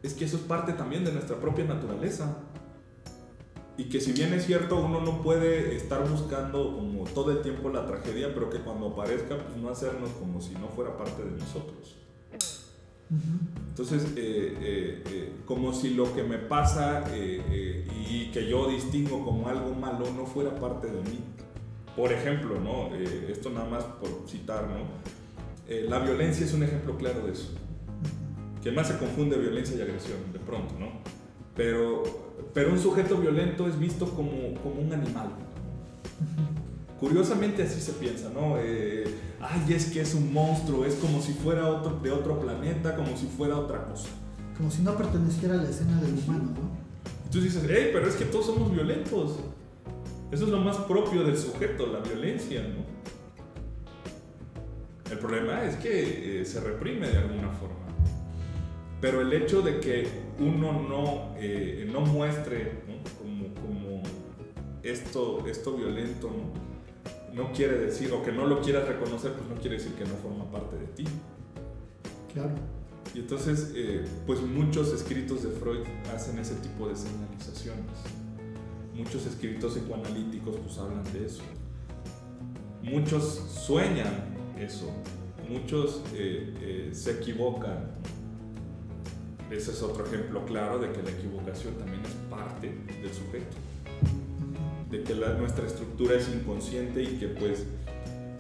es 0.03 0.15
que 0.15 0.25
eso 0.25 0.37
es 0.37 0.43
parte 0.43 0.73
también 0.75 1.05
de 1.05 1.13
nuestra 1.13 1.37
propia 1.37 1.65
naturaleza. 1.65 2.37
Y 3.79 3.85
que 3.85 4.01
si 4.01 4.13
bien 4.13 4.35
es 4.35 4.45
cierto, 4.45 4.77
uno 4.77 5.01
no 5.01 5.23
puede 5.23 5.75
estar 5.75 6.07
buscando 6.07 6.77
como 6.77 7.05
todo 7.05 7.31
el 7.31 7.43
tiempo 7.43 7.71
la 7.71 7.87
tragedia, 7.87 8.35
pero 8.35 8.51
que 8.51 8.59
cuando 8.59 8.89
aparezca, 8.89 9.39
pues 9.39 9.57
no 9.57 9.71
hacernos 9.71 10.11
como 10.19 10.41
si 10.41 10.53
no 10.55 10.69
fuera 10.69 10.99
parte 10.99 11.25
de 11.25 11.31
nosotros. 11.31 11.97
Entonces, 13.71 14.03
eh, 14.17 14.59
eh, 14.61 15.03
eh, 15.07 15.33
como 15.47 15.73
si 15.73 15.95
lo 15.95 16.13
que 16.15 16.23
me 16.25 16.37
pasa 16.37 17.05
y 17.17 18.31
que 18.33 18.47
yo 18.47 18.69
distingo 18.69 19.25
como 19.25 19.49
algo 19.49 19.75
malo 19.75 20.05
no 20.15 20.27
fuera 20.27 20.55
parte 20.57 20.89
de 20.89 21.01
mí. 21.03 21.21
Por 21.97 22.13
ejemplo, 22.13 22.61
¿no? 22.61 22.95
esto 23.29 23.49
nada 23.51 23.69
más 23.69 23.85
por 23.85 24.29
citar, 24.29 24.69
¿no? 24.69 25.09
la 25.89 25.99
violencia 25.99 26.45
es 26.45 26.53
un 26.53 26.63
ejemplo 26.63 26.97
claro 26.97 27.27
de 27.27 27.33
eso 27.33 27.51
que 28.63 28.73
más 28.73 28.89
se 28.89 28.99
confunde 28.99 29.39
violencia 29.39 29.77
y 29.77 29.81
agresión, 29.83 30.19
de 30.33 30.39
pronto, 30.39 30.75
¿no? 30.79 30.89
Pero, 31.55 32.03
pero 32.55 32.73
un 32.73 32.79
sujeto 32.79 33.17
violento 33.17 33.67
es 33.69 33.79
visto 33.79 34.09
como, 34.11 34.55
como 34.63 34.81
un 34.81 34.93
animal. 34.93 35.31
Curiosamente 36.99 37.63
así 37.63 37.81
se 37.81 37.93
piensa, 37.93 38.31
¿no? 38.31 38.57
Eh, 38.59 39.05
ay, 39.41 39.73
es 39.73 39.87
que 39.87 40.01
es 40.01 40.15
un 40.15 40.33
monstruo, 40.33 40.85
es 40.85 40.95
como 40.97 41.23
si 41.23 41.33
fuera 41.33 41.69
otro, 41.69 42.01
de 42.03 42.11
otro 42.11 42.41
planeta, 42.41 42.97
como 42.97 43.17
si 43.17 43.27
fuera 43.27 43.57
otra 43.57 43.85
cosa. 43.85 44.09
Como 44.57 44.71
si 44.71 44.83
no 44.83 44.97
perteneciera 44.97 45.55
a 45.55 45.59
la 45.59 45.71
escena 45.71 46.01
del 46.01 46.15
humano, 46.15 46.55
¿no? 46.57 46.79
Y 47.27 47.31
tú 47.31 47.41
dices, 47.41 47.63
hey, 47.69 47.91
pero 47.93 48.09
es 48.09 48.17
que 48.17 48.25
todos 48.25 48.47
somos 48.47 48.73
violentos. 48.73 49.37
Eso 50.33 50.45
es 50.45 50.51
lo 50.51 50.59
más 50.59 50.77
propio 50.77 51.23
del 51.23 51.39
sujeto, 51.39 51.87
la 51.87 52.01
violencia, 52.01 52.63
¿no? 52.63 52.99
El 55.11 55.19
problema 55.19 55.65
es 55.65 55.77
que 55.77 56.41
eh, 56.41 56.45
se 56.45 56.61
reprime 56.61 57.09
de 57.09 57.19
alguna 57.19 57.51
forma. 57.51 57.77
Pero 59.01 59.21
el 59.21 59.33
hecho 59.33 59.63
de 59.63 59.81
que 59.81 60.28
uno 60.39 60.73
no, 60.89 61.35
eh, 61.39 61.89
no 61.91 62.01
muestre, 62.01 62.83
Como, 63.21 64.03
esto, 64.83 65.47
esto 65.47 65.77
violento 65.77 66.31
no, 66.31 67.43
no 67.43 67.53
quiere 67.53 67.79
decir, 67.79 68.13
o 68.13 68.23
que 68.23 68.33
no 68.33 68.47
lo 68.47 68.61
quieras 68.63 68.89
reconocer, 68.89 69.33
pues 69.33 69.49
no 69.49 69.57
quiere 69.57 69.77
decir 69.77 69.93
que 69.95 70.05
no 70.05 70.15
forma 70.15 70.51
parte 70.51 70.77
de 70.77 70.87
ti. 70.87 71.05
Claro. 72.33 72.55
Y 73.15 73.21
entonces, 73.21 73.73
eh, 73.75 74.05
pues 74.27 74.41
muchos 74.41 74.93
escritos 74.93 75.43
de 75.43 75.51
Freud 75.51 75.81
hacen 76.15 76.39
ese 76.39 76.55
tipo 76.57 76.89
de 76.89 76.97
señalizaciones. 76.97 77.85
Muchos 78.95 79.27
escritos 79.27 79.75
psicoanalíticos 79.75 80.57
pues 80.57 80.79
hablan 80.79 81.05
de 81.13 81.27
eso. 81.27 81.43
Muchos 82.83 83.25
sueñan 83.25 84.55
eso. 84.59 84.91
Muchos 85.49 86.03
eh, 86.15 86.91
se 86.93 87.13
equivocan. 87.13 87.93
Ese 89.51 89.71
es 89.73 89.83
otro 89.83 90.05
ejemplo 90.07 90.45
claro 90.45 90.79
de 90.79 90.93
que 90.93 91.03
la 91.03 91.11
equivocación 91.11 91.75
también 91.75 92.03
es 92.05 92.13
parte 92.31 92.69
del 92.69 93.13
sujeto. 93.13 93.57
De 94.91 95.03
que 95.03 95.15
nuestra 95.15 95.67
estructura 95.67 96.15
es 96.17 96.29
inconsciente 96.29 97.03
y 97.03 97.19
que 97.19 97.29
pues 97.29 97.65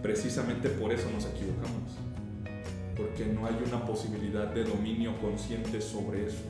precisamente 0.02 0.68
por 0.68 0.92
eso 0.92 1.10
nos 1.10 1.26
equivocamos 1.26 1.92
porque 2.98 3.26
no 3.26 3.46
hay 3.46 3.56
una 3.64 3.86
posibilidad 3.86 4.48
de 4.48 4.64
dominio 4.64 5.16
consciente 5.20 5.80
sobre 5.80 6.26
eso. 6.26 6.42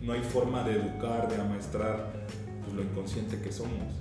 No 0.00 0.12
hay 0.12 0.20
forma 0.20 0.64
de 0.64 0.72
educar, 0.72 1.28
de 1.28 1.40
amaestrar 1.40 2.26
pues, 2.64 2.74
lo 2.74 2.82
inconsciente 2.82 3.40
que 3.40 3.52
somos. 3.52 3.94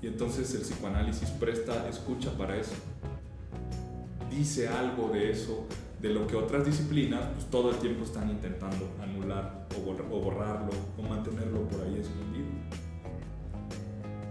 Y 0.00 0.06
entonces 0.06 0.54
el 0.54 0.62
psicoanálisis 0.62 1.28
presta 1.28 1.88
escucha 1.90 2.30
para 2.38 2.56
eso. 2.56 2.72
Dice 4.30 4.66
algo 4.66 5.10
de 5.10 5.30
eso, 5.30 5.66
de 6.04 6.10
lo 6.10 6.26
que 6.26 6.36
otras 6.36 6.66
disciplinas 6.66 7.22
pues, 7.34 7.46
todo 7.46 7.70
el 7.70 7.76
tiempo 7.76 8.04
están 8.04 8.28
intentando 8.28 8.90
anular 9.02 9.66
o, 9.74 10.20
borrarlo 10.20 10.70
o 10.98 11.02
mantenerlo 11.02 11.66
por 11.66 11.80
ahí 11.80 11.98
escondido. 11.98 12.44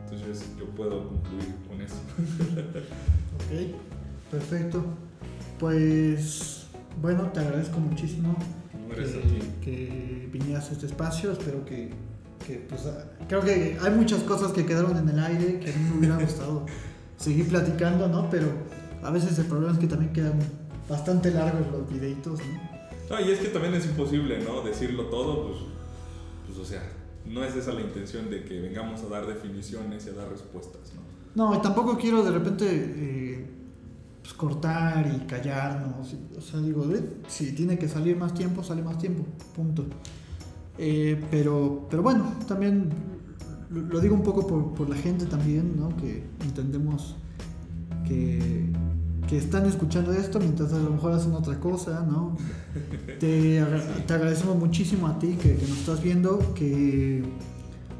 Entonces 0.03 0.51
yo 0.59 0.65
puedo 0.67 1.09
concluir 1.09 1.55
con 1.67 1.81
eso. 1.81 1.95
ok, 3.35 3.75
perfecto. 4.29 4.85
Pues 5.59 6.67
bueno, 7.01 7.23
te 7.31 7.39
agradezco 7.39 7.79
muchísimo 7.79 8.35
que, 9.63 10.29
vinieras 10.31 10.69
a 10.69 10.73
este 10.73 10.85
espacio. 10.85 11.31
Espero 11.31 11.65
que, 11.65 11.89
pues, 12.69 12.87
creo 13.27 13.41
que 13.41 13.79
hay 13.81 13.91
muchas 13.95 14.21
cosas 14.21 14.51
que 14.51 14.63
quedaron 14.63 14.95
en 14.95 15.09
el 15.09 15.17
aire 15.17 15.59
que 15.59 15.71
a 15.71 15.75
mí 15.75 15.89
me 15.89 15.97
hubiera 15.97 16.17
gustado 16.17 16.67
seguir 17.17 17.47
platicando, 17.47 18.07
¿no? 18.07 18.29
Pero 18.29 18.47
a 19.01 19.09
veces 19.09 19.39
el 19.39 19.45
problema 19.45 19.73
es 19.73 19.79
que 19.79 19.87
también 19.87 20.13
quedan 20.13 20.37
bastante 20.89 21.31
largos 21.31 21.67
los 21.71 21.89
videitos, 21.89 22.39
¿no? 22.39 23.19
y 23.19 23.31
es 23.31 23.39
que 23.39 23.49
también 23.49 23.75
es 23.75 23.85
imposible, 23.85 24.39
¿no? 24.43 24.61
Decirlo 24.61 25.05
todo, 25.05 25.47
pues, 25.47 25.57
pues, 26.47 26.57
o 26.57 26.65
sea, 26.65 26.81
no 27.25 27.43
es 27.43 27.55
esa 27.55 27.71
la 27.73 27.81
intención 27.81 28.29
de 28.29 28.43
que 28.43 28.59
vengamos 28.59 29.01
a 29.03 29.07
dar 29.07 29.27
definiciones 29.27 30.05
y 30.07 30.09
a 30.09 30.13
dar 30.13 30.29
respuestas, 30.29 30.93
¿no? 30.95 31.03
No, 31.35 31.55
y 31.55 31.61
tampoco 31.61 31.97
quiero 31.97 32.23
de 32.23 32.31
repente... 32.31 32.65
Eh, 32.67 33.47
pues, 34.23 34.33
cortar 34.35 35.05
y 35.13 35.25
callarnos. 35.27 36.15
O 36.37 36.41
sea, 36.41 36.61
digo, 36.61 36.85
si 37.27 37.51
tiene 37.51 37.77
que 37.77 37.89
salir 37.89 38.15
más 38.15 38.33
tiempo, 38.33 38.63
sale 38.63 38.81
más 38.81 38.97
tiempo, 38.97 39.25
punto. 39.53 39.85
Eh, 40.77 41.21
pero, 41.29 41.87
pero 41.89 42.01
bueno, 42.01 42.33
también 42.47 42.89
lo, 43.69 43.99
digo 43.99 44.15
un 44.15 44.23
poco 44.23 44.47
por, 44.47 44.73
por, 44.73 44.89
la 44.89 44.95
gente 44.95 45.25
también, 45.25 45.75
¿no? 45.77 45.95
Que 45.97 46.23
entendemos 46.41 47.17
que, 48.07 48.71
que, 49.33 49.37
están 49.37 49.65
escuchando 49.65 50.13
esto 50.13 50.39
mientras 50.39 50.73
a 50.73 50.79
lo 50.79 50.91
mejor 50.91 51.13
hacen 51.13 51.33
otra 51.33 51.59
cosa, 51.59 52.05
¿no? 52.07 52.37
Te, 53.19 53.63
te 54.07 54.13
agradecemos 54.13 54.57
muchísimo 54.57 55.07
a 55.07 55.19
ti 55.19 55.37
que, 55.41 55.55
que, 55.55 55.67
nos 55.67 55.79
estás 55.79 56.01
viendo, 56.03 56.53
que, 56.53 57.23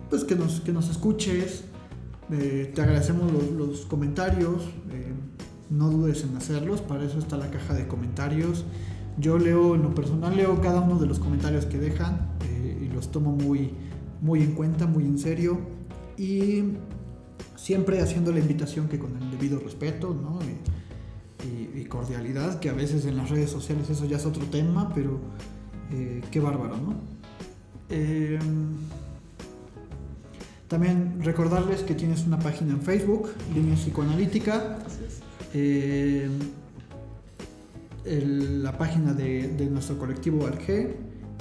pues 0.10 0.24
que, 0.24 0.36
nos, 0.36 0.62
que 0.62 0.72
nos 0.72 0.90
escuches. 0.90 1.64
Eh, 2.32 2.72
te 2.74 2.82
agradecemos 2.82 3.32
los, 3.32 3.52
los 3.52 3.82
comentarios. 3.86 4.64
Eh, 4.92 5.14
no 5.70 5.90
dudes 5.90 6.24
en 6.24 6.36
hacerlos, 6.38 6.82
para 6.82 7.04
eso 7.04 7.20
está 7.20 7.38
la 7.38 7.50
caja 7.50 7.74
de 7.74 7.88
comentarios. 7.88 8.66
Yo 9.18 9.38
leo, 9.38 9.76
en 9.76 9.84
lo 9.84 9.94
personal, 9.94 10.36
leo 10.36 10.62
cada 10.62 10.82
uno 10.82 11.00
de 11.00 11.08
los 11.08 11.20
comentarios 11.20 11.66
que 11.66 11.78
dejan 11.78 12.30
eh, 12.46 12.88
y 12.90 12.94
los 12.94 13.12
tomo 13.12 13.32
muy, 13.32 13.72
muy 14.22 14.42
en 14.42 14.54
cuenta, 14.54 14.88
muy 14.88 15.04
en 15.04 15.18
serio. 15.18 15.60
Y 16.18 16.64
siempre 17.56 18.02
haciendo 18.02 18.32
la 18.32 18.40
invitación 18.40 18.88
que 18.88 19.00
con 19.00 19.16
el 19.16 19.32
debido 19.32 19.60
respeto 19.60 20.14
¿no? 20.14 20.40
y, 20.42 20.83
cordialidad, 21.86 22.60
que 22.60 22.70
a 22.70 22.74
veces 22.74 23.06
en 23.06 23.18
las 23.18 23.30
redes 23.30 23.50
sociales 23.50 23.90
eso 23.90 24.06
ya 24.06 24.18
es 24.18 24.26
otro 24.26 24.46
tema, 24.46 24.92
pero 24.94 25.20
eh, 25.92 26.22
qué 26.32 26.40
bárbaro, 26.40 26.78
¿no? 26.78 26.96
Eh, 27.90 28.40
también 30.68 31.22
recordarles 31.22 31.82
que 31.84 31.94
tienes 31.94 32.26
una 32.26 32.40
página 32.40 32.74
en 32.74 32.82
Facebook, 32.82 33.30
Línea 33.54 33.76
Psicoanalítica. 33.76 34.80
Eh, 35.54 36.28
la 38.06 38.76
página 38.78 39.14
de, 39.14 39.68
nuestro 39.70 39.98
colectivo 39.98 40.48
ARG 40.48 40.96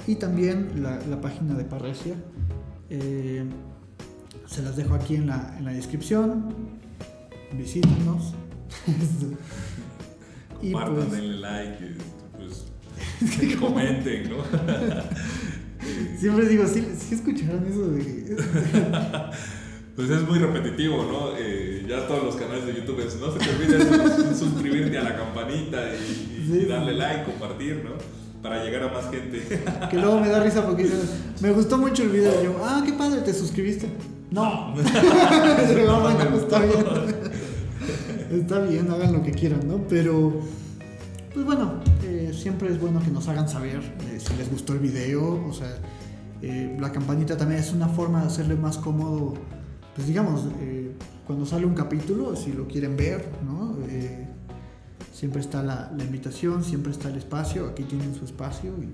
y 0.05 0.15
también 0.15 0.83
la, 0.83 1.19
página 1.19 1.55
de 1.55 1.63
Parresia. 1.63 2.13
Eh, 2.91 3.43
se 4.45 4.61
las 4.61 4.75
dejo 4.75 4.93
aquí 4.93 5.15
en 5.15 5.25
la, 5.25 5.59
descripción. 5.73 6.53
Visítenos. 7.57 8.35
Compartan, 10.71 10.95
pues, 10.95 11.11
denle 11.11 11.37
like, 11.37 11.95
pues, 12.37 13.55
comenten, 13.59 14.29
¿no? 14.29 14.37
Siempre 16.17 16.47
digo, 16.47 16.65
¿sí, 16.65 16.87
¿sí 16.97 17.15
escucharon 17.15 17.65
eso 17.69 17.89
de.? 17.89 18.37
pues 19.95 20.09
es 20.09 20.27
muy 20.27 20.39
repetitivo, 20.39 21.03
¿no? 21.03 21.37
Eh, 21.37 21.85
ya 21.87 22.07
todos 22.07 22.23
los 22.23 22.35
canales 22.35 22.65
de 22.65 22.75
YouTube 22.75 22.99
no 23.19 23.31
se 23.31 23.39
te 23.39 23.49
olvide 23.49 24.35
suscribirte 24.35 24.97
a 24.97 25.03
la 25.03 25.17
campanita 25.17 25.81
y, 25.93 26.65
darle 26.65 26.93
like, 26.93 27.25
compartir, 27.25 27.83
¿no? 27.83 27.91
Para 28.41 28.63
llegar 28.63 28.83
a 28.83 28.93
más 28.93 29.09
gente. 29.11 29.41
Que 29.89 29.97
luego 29.97 30.19
me 30.19 30.29
da 30.29 30.43
risa 30.43 30.65
porque 30.65 30.89
me 31.41 31.51
gustó 31.51 31.77
mucho 31.77 32.03
el 32.03 32.09
video 32.09 32.41
y 32.41 32.45
yo, 32.45 32.61
ah, 32.63 32.81
qué 32.85 32.93
padre, 32.93 33.21
te 33.21 33.33
suscribiste. 33.33 33.89
No. 34.31 34.73
está 34.77 36.59
bien. 36.59 36.85
Está 38.41 38.59
bien, 38.59 38.89
hagan 38.91 39.13
lo 39.13 39.23
que 39.23 39.31
quieran, 39.31 39.67
¿no? 39.67 39.85
Pero, 39.87 40.41
pues 41.33 41.45
bueno, 41.45 41.75
eh, 42.03 42.31
siempre 42.33 42.69
es 42.69 42.79
bueno 42.79 43.01
que 43.01 43.11
nos 43.11 43.27
hagan 43.27 43.47
saber 43.47 43.79
eh, 43.79 44.19
si 44.19 44.35
les 44.35 44.49
gustó 44.49 44.73
el 44.73 44.79
video, 44.79 45.45
o 45.47 45.53
sea, 45.53 45.79
la 46.41 46.91
campanita 46.91 47.37
también 47.37 47.61
es 47.61 47.71
una 47.71 47.87
forma 47.87 48.19
de 48.19 48.27
hacerle 48.27 48.55
más 48.55 48.77
cómodo 48.77 49.33
pues 49.95 50.07
digamos, 50.07 50.45
eh, 50.59 50.95
cuando 51.25 51.45
sale 51.45 51.65
un 51.65 51.75
capítulo, 51.75 52.35
si 52.35 52.51
lo 52.51 52.67
quieren 52.67 52.97
ver, 52.97 53.29
¿no? 53.45 53.77
Eh, 53.87 54.27
siempre 55.11 55.41
está 55.41 55.61
la, 55.61 55.91
invitación, 55.99 56.63
siempre 56.63 56.91
está 56.91 57.09
el 57.09 57.17
espacio, 57.17 57.67
aquí 57.67 57.83
tienen 57.83 58.15
su 58.15 58.25
espacio 58.25 58.71
y 58.81 58.89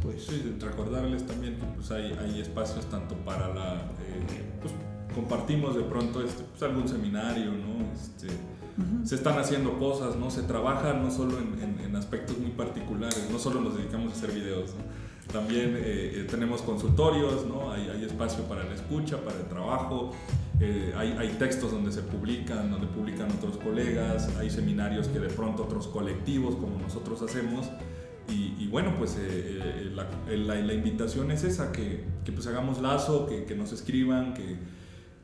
pues... 0.00 0.24
Sí, 0.26 0.56
recordarles 0.60 1.26
también 1.26 1.56
que 1.56 1.64
pues 1.76 1.90
hay, 1.90 2.12
hay 2.12 2.40
espacios 2.40 2.86
tanto 2.86 3.16
para 3.16 3.52
la... 3.52 3.74
Eh, 3.74 4.60
pues, 4.60 4.72
compartimos 5.14 5.74
de 5.76 5.82
pronto 5.82 6.22
este, 6.22 6.44
pues, 6.44 6.62
algún 6.62 6.88
seminario, 6.88 7.50
¿no? 7.50 7.92
Este, 7.92 8.28
se 9.04 9.14
están 9.14 9.38
haciendo 9.38 9.78
cosas, 9.78 10.16
¿no? 10.16 10.30
Se 10.30 10.42
trabaja 10.42 10.94
no 10.94 11.10
solo 11.10 11.38
en, 11.38 11.78
en, 11.84 11.96
aspectos 11.96 12.38
muy 12.38 12.50
particulares, 12.50 13.28
no 13.30 13.38
solo 13.38 13.60
nos 13.60 13.76
dedicamos 13.76 14.12
a 14.12 14.16
hacer 14.16 14.32
videos, 14.32 14.70
¿no? 14.70 15.02
También 15.30 15.76
eh, 15.76 15.82
eh, 15.84 16.26
tenemos 16.30 16.62
consultorios, 16.62 17.46
¿no? 17.46 17.72
hay, 17.72 17.88
hay, 17.88 18.04
espacio 18.04 18.44
para 18.44 18.64
la 18.64 18.74
escucha, 18.74 19.18
para 19.18 19.38
el 19.38 19.46
trabajo, 19.46 20.12
eh, 20.60 20.92
hay, 20.96 21.12
hay, 21.12 21.28
textos 21.38 21.70
donde 21.70 21.92
se 21.92 22.02
publican, 22.02 22.70
donde 22.70 22.86
publican 22.88 23.30
otros 23.30 23.56
colegas, 23.56 24.28
hay 24.38 24.50
seminarios 24.50 25.08
que 25.08 25.20
de 25.20 25.28
pronto 25.28 25.62
otros 25.62 25.86
colectivos 25.86 26.56
como 26.56 26.78
nosotros 26.78 27.22
hacemos. 27.22 27.70
Y, 28.28 28.54
y 28.58 28.68
bueno, 28.68 28.94
pues 28.98 29.16
la, 29.94 30.06
la, 30.28 30.54
la, 30.54 30.74
invitación 30.74 31.30
es 31.30 31.44
esa, 31.44 31.72
que, 31.72 32.04
que 32.24 32.32
pues 32.32 32.46
hagamos 32.46 32.80
lazo, 32.80 33.26
que, 33.26 33.44
que 33.44 33.54
nos 33.54 33.72
escriban, 33.72 34.34
que, 34.34 34.56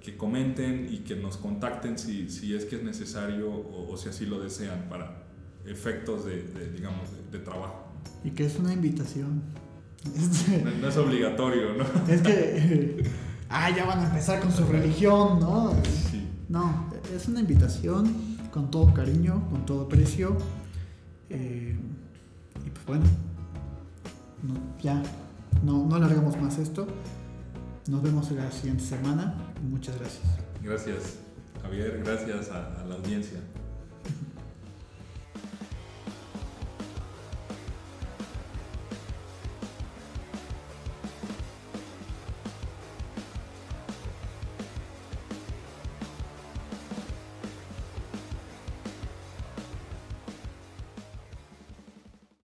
que, 0.03 0.17
comenten 0.17 0.89
y 0.91 0.99
que 0.99 1.17
nos 1.17 1.37
contacten 1.37 1.99
si, 1.99 2.31
si 2.31 2.55
es 2.55 2.65
que 2.65 2.77
es 2.77 2.83
necesario 2.83 3.51
o, 3.51 3.93
o, 3.93 3.97
si 3.97 4.09
así 4.09 4.27
lo 4.27 4.41
desean 4.41 4.89
para 4.89 5.25
efectos 5.67 6.25
de, 6.25 6.43
de 6.43 6.73
digamos, 6.73 7.11
de, 7.13 7.39
de 7.39 7.45
trabajo. 7.45 7.93
Y 8.25 8.31
que 8.31 8.47
es 8.47 8.59
una 8.59 8.73
invitación. 8.73 9.43
No, 10.81 10.89
es 10.89 10.97
obligatorio, 10.97 11.75
¿no? 11.75 11.85
Es 12.13 12.23
que, 12.23 13.05
ah, 13.49 13.71
ya 13.71 13.85
van 13.85 14.01
a 14.01 14.09
empezar 14.09 14.41
con 14.41 14.53
su 14.53 14.65
religión, 14.65 15.41
¿no? 15.41 15.75
No, 16.49 16.91
es 17.15 17.29
una 17.29 17.41
invitación 17.41 18.39
con 18.51 18.71
todo 18.71 18.93
cariño, 18.95 19.47
con 19.51 19.67
todo 19.67 19.89
precio. 19.89 20.37
Eh, 21.29 21.77
y 22.67 22.71
pues 22.71 22.87
bueno, 22.87 23.05
ya, 24.83 25.03
no, 25.63 25.87
no 25.87 25.97
alargamos 25.97 26.41
más 26.41 26.59
esto. 26.59 26.87
Nos 27.89 28.03
vemos 28.03 28.31
la 28.31 28.51
siguiente 28.51 28.85
semana. 28.85 29.48
Muchas 29.63 29.99
gracias. 29.99 30.23
Gracias, 30.63 31.19
Javier. 31.63 32.03
Gracias 32.05 32.51
a 32.51 32.85
la 32.89 32.95
audiencia. 32.95 33.41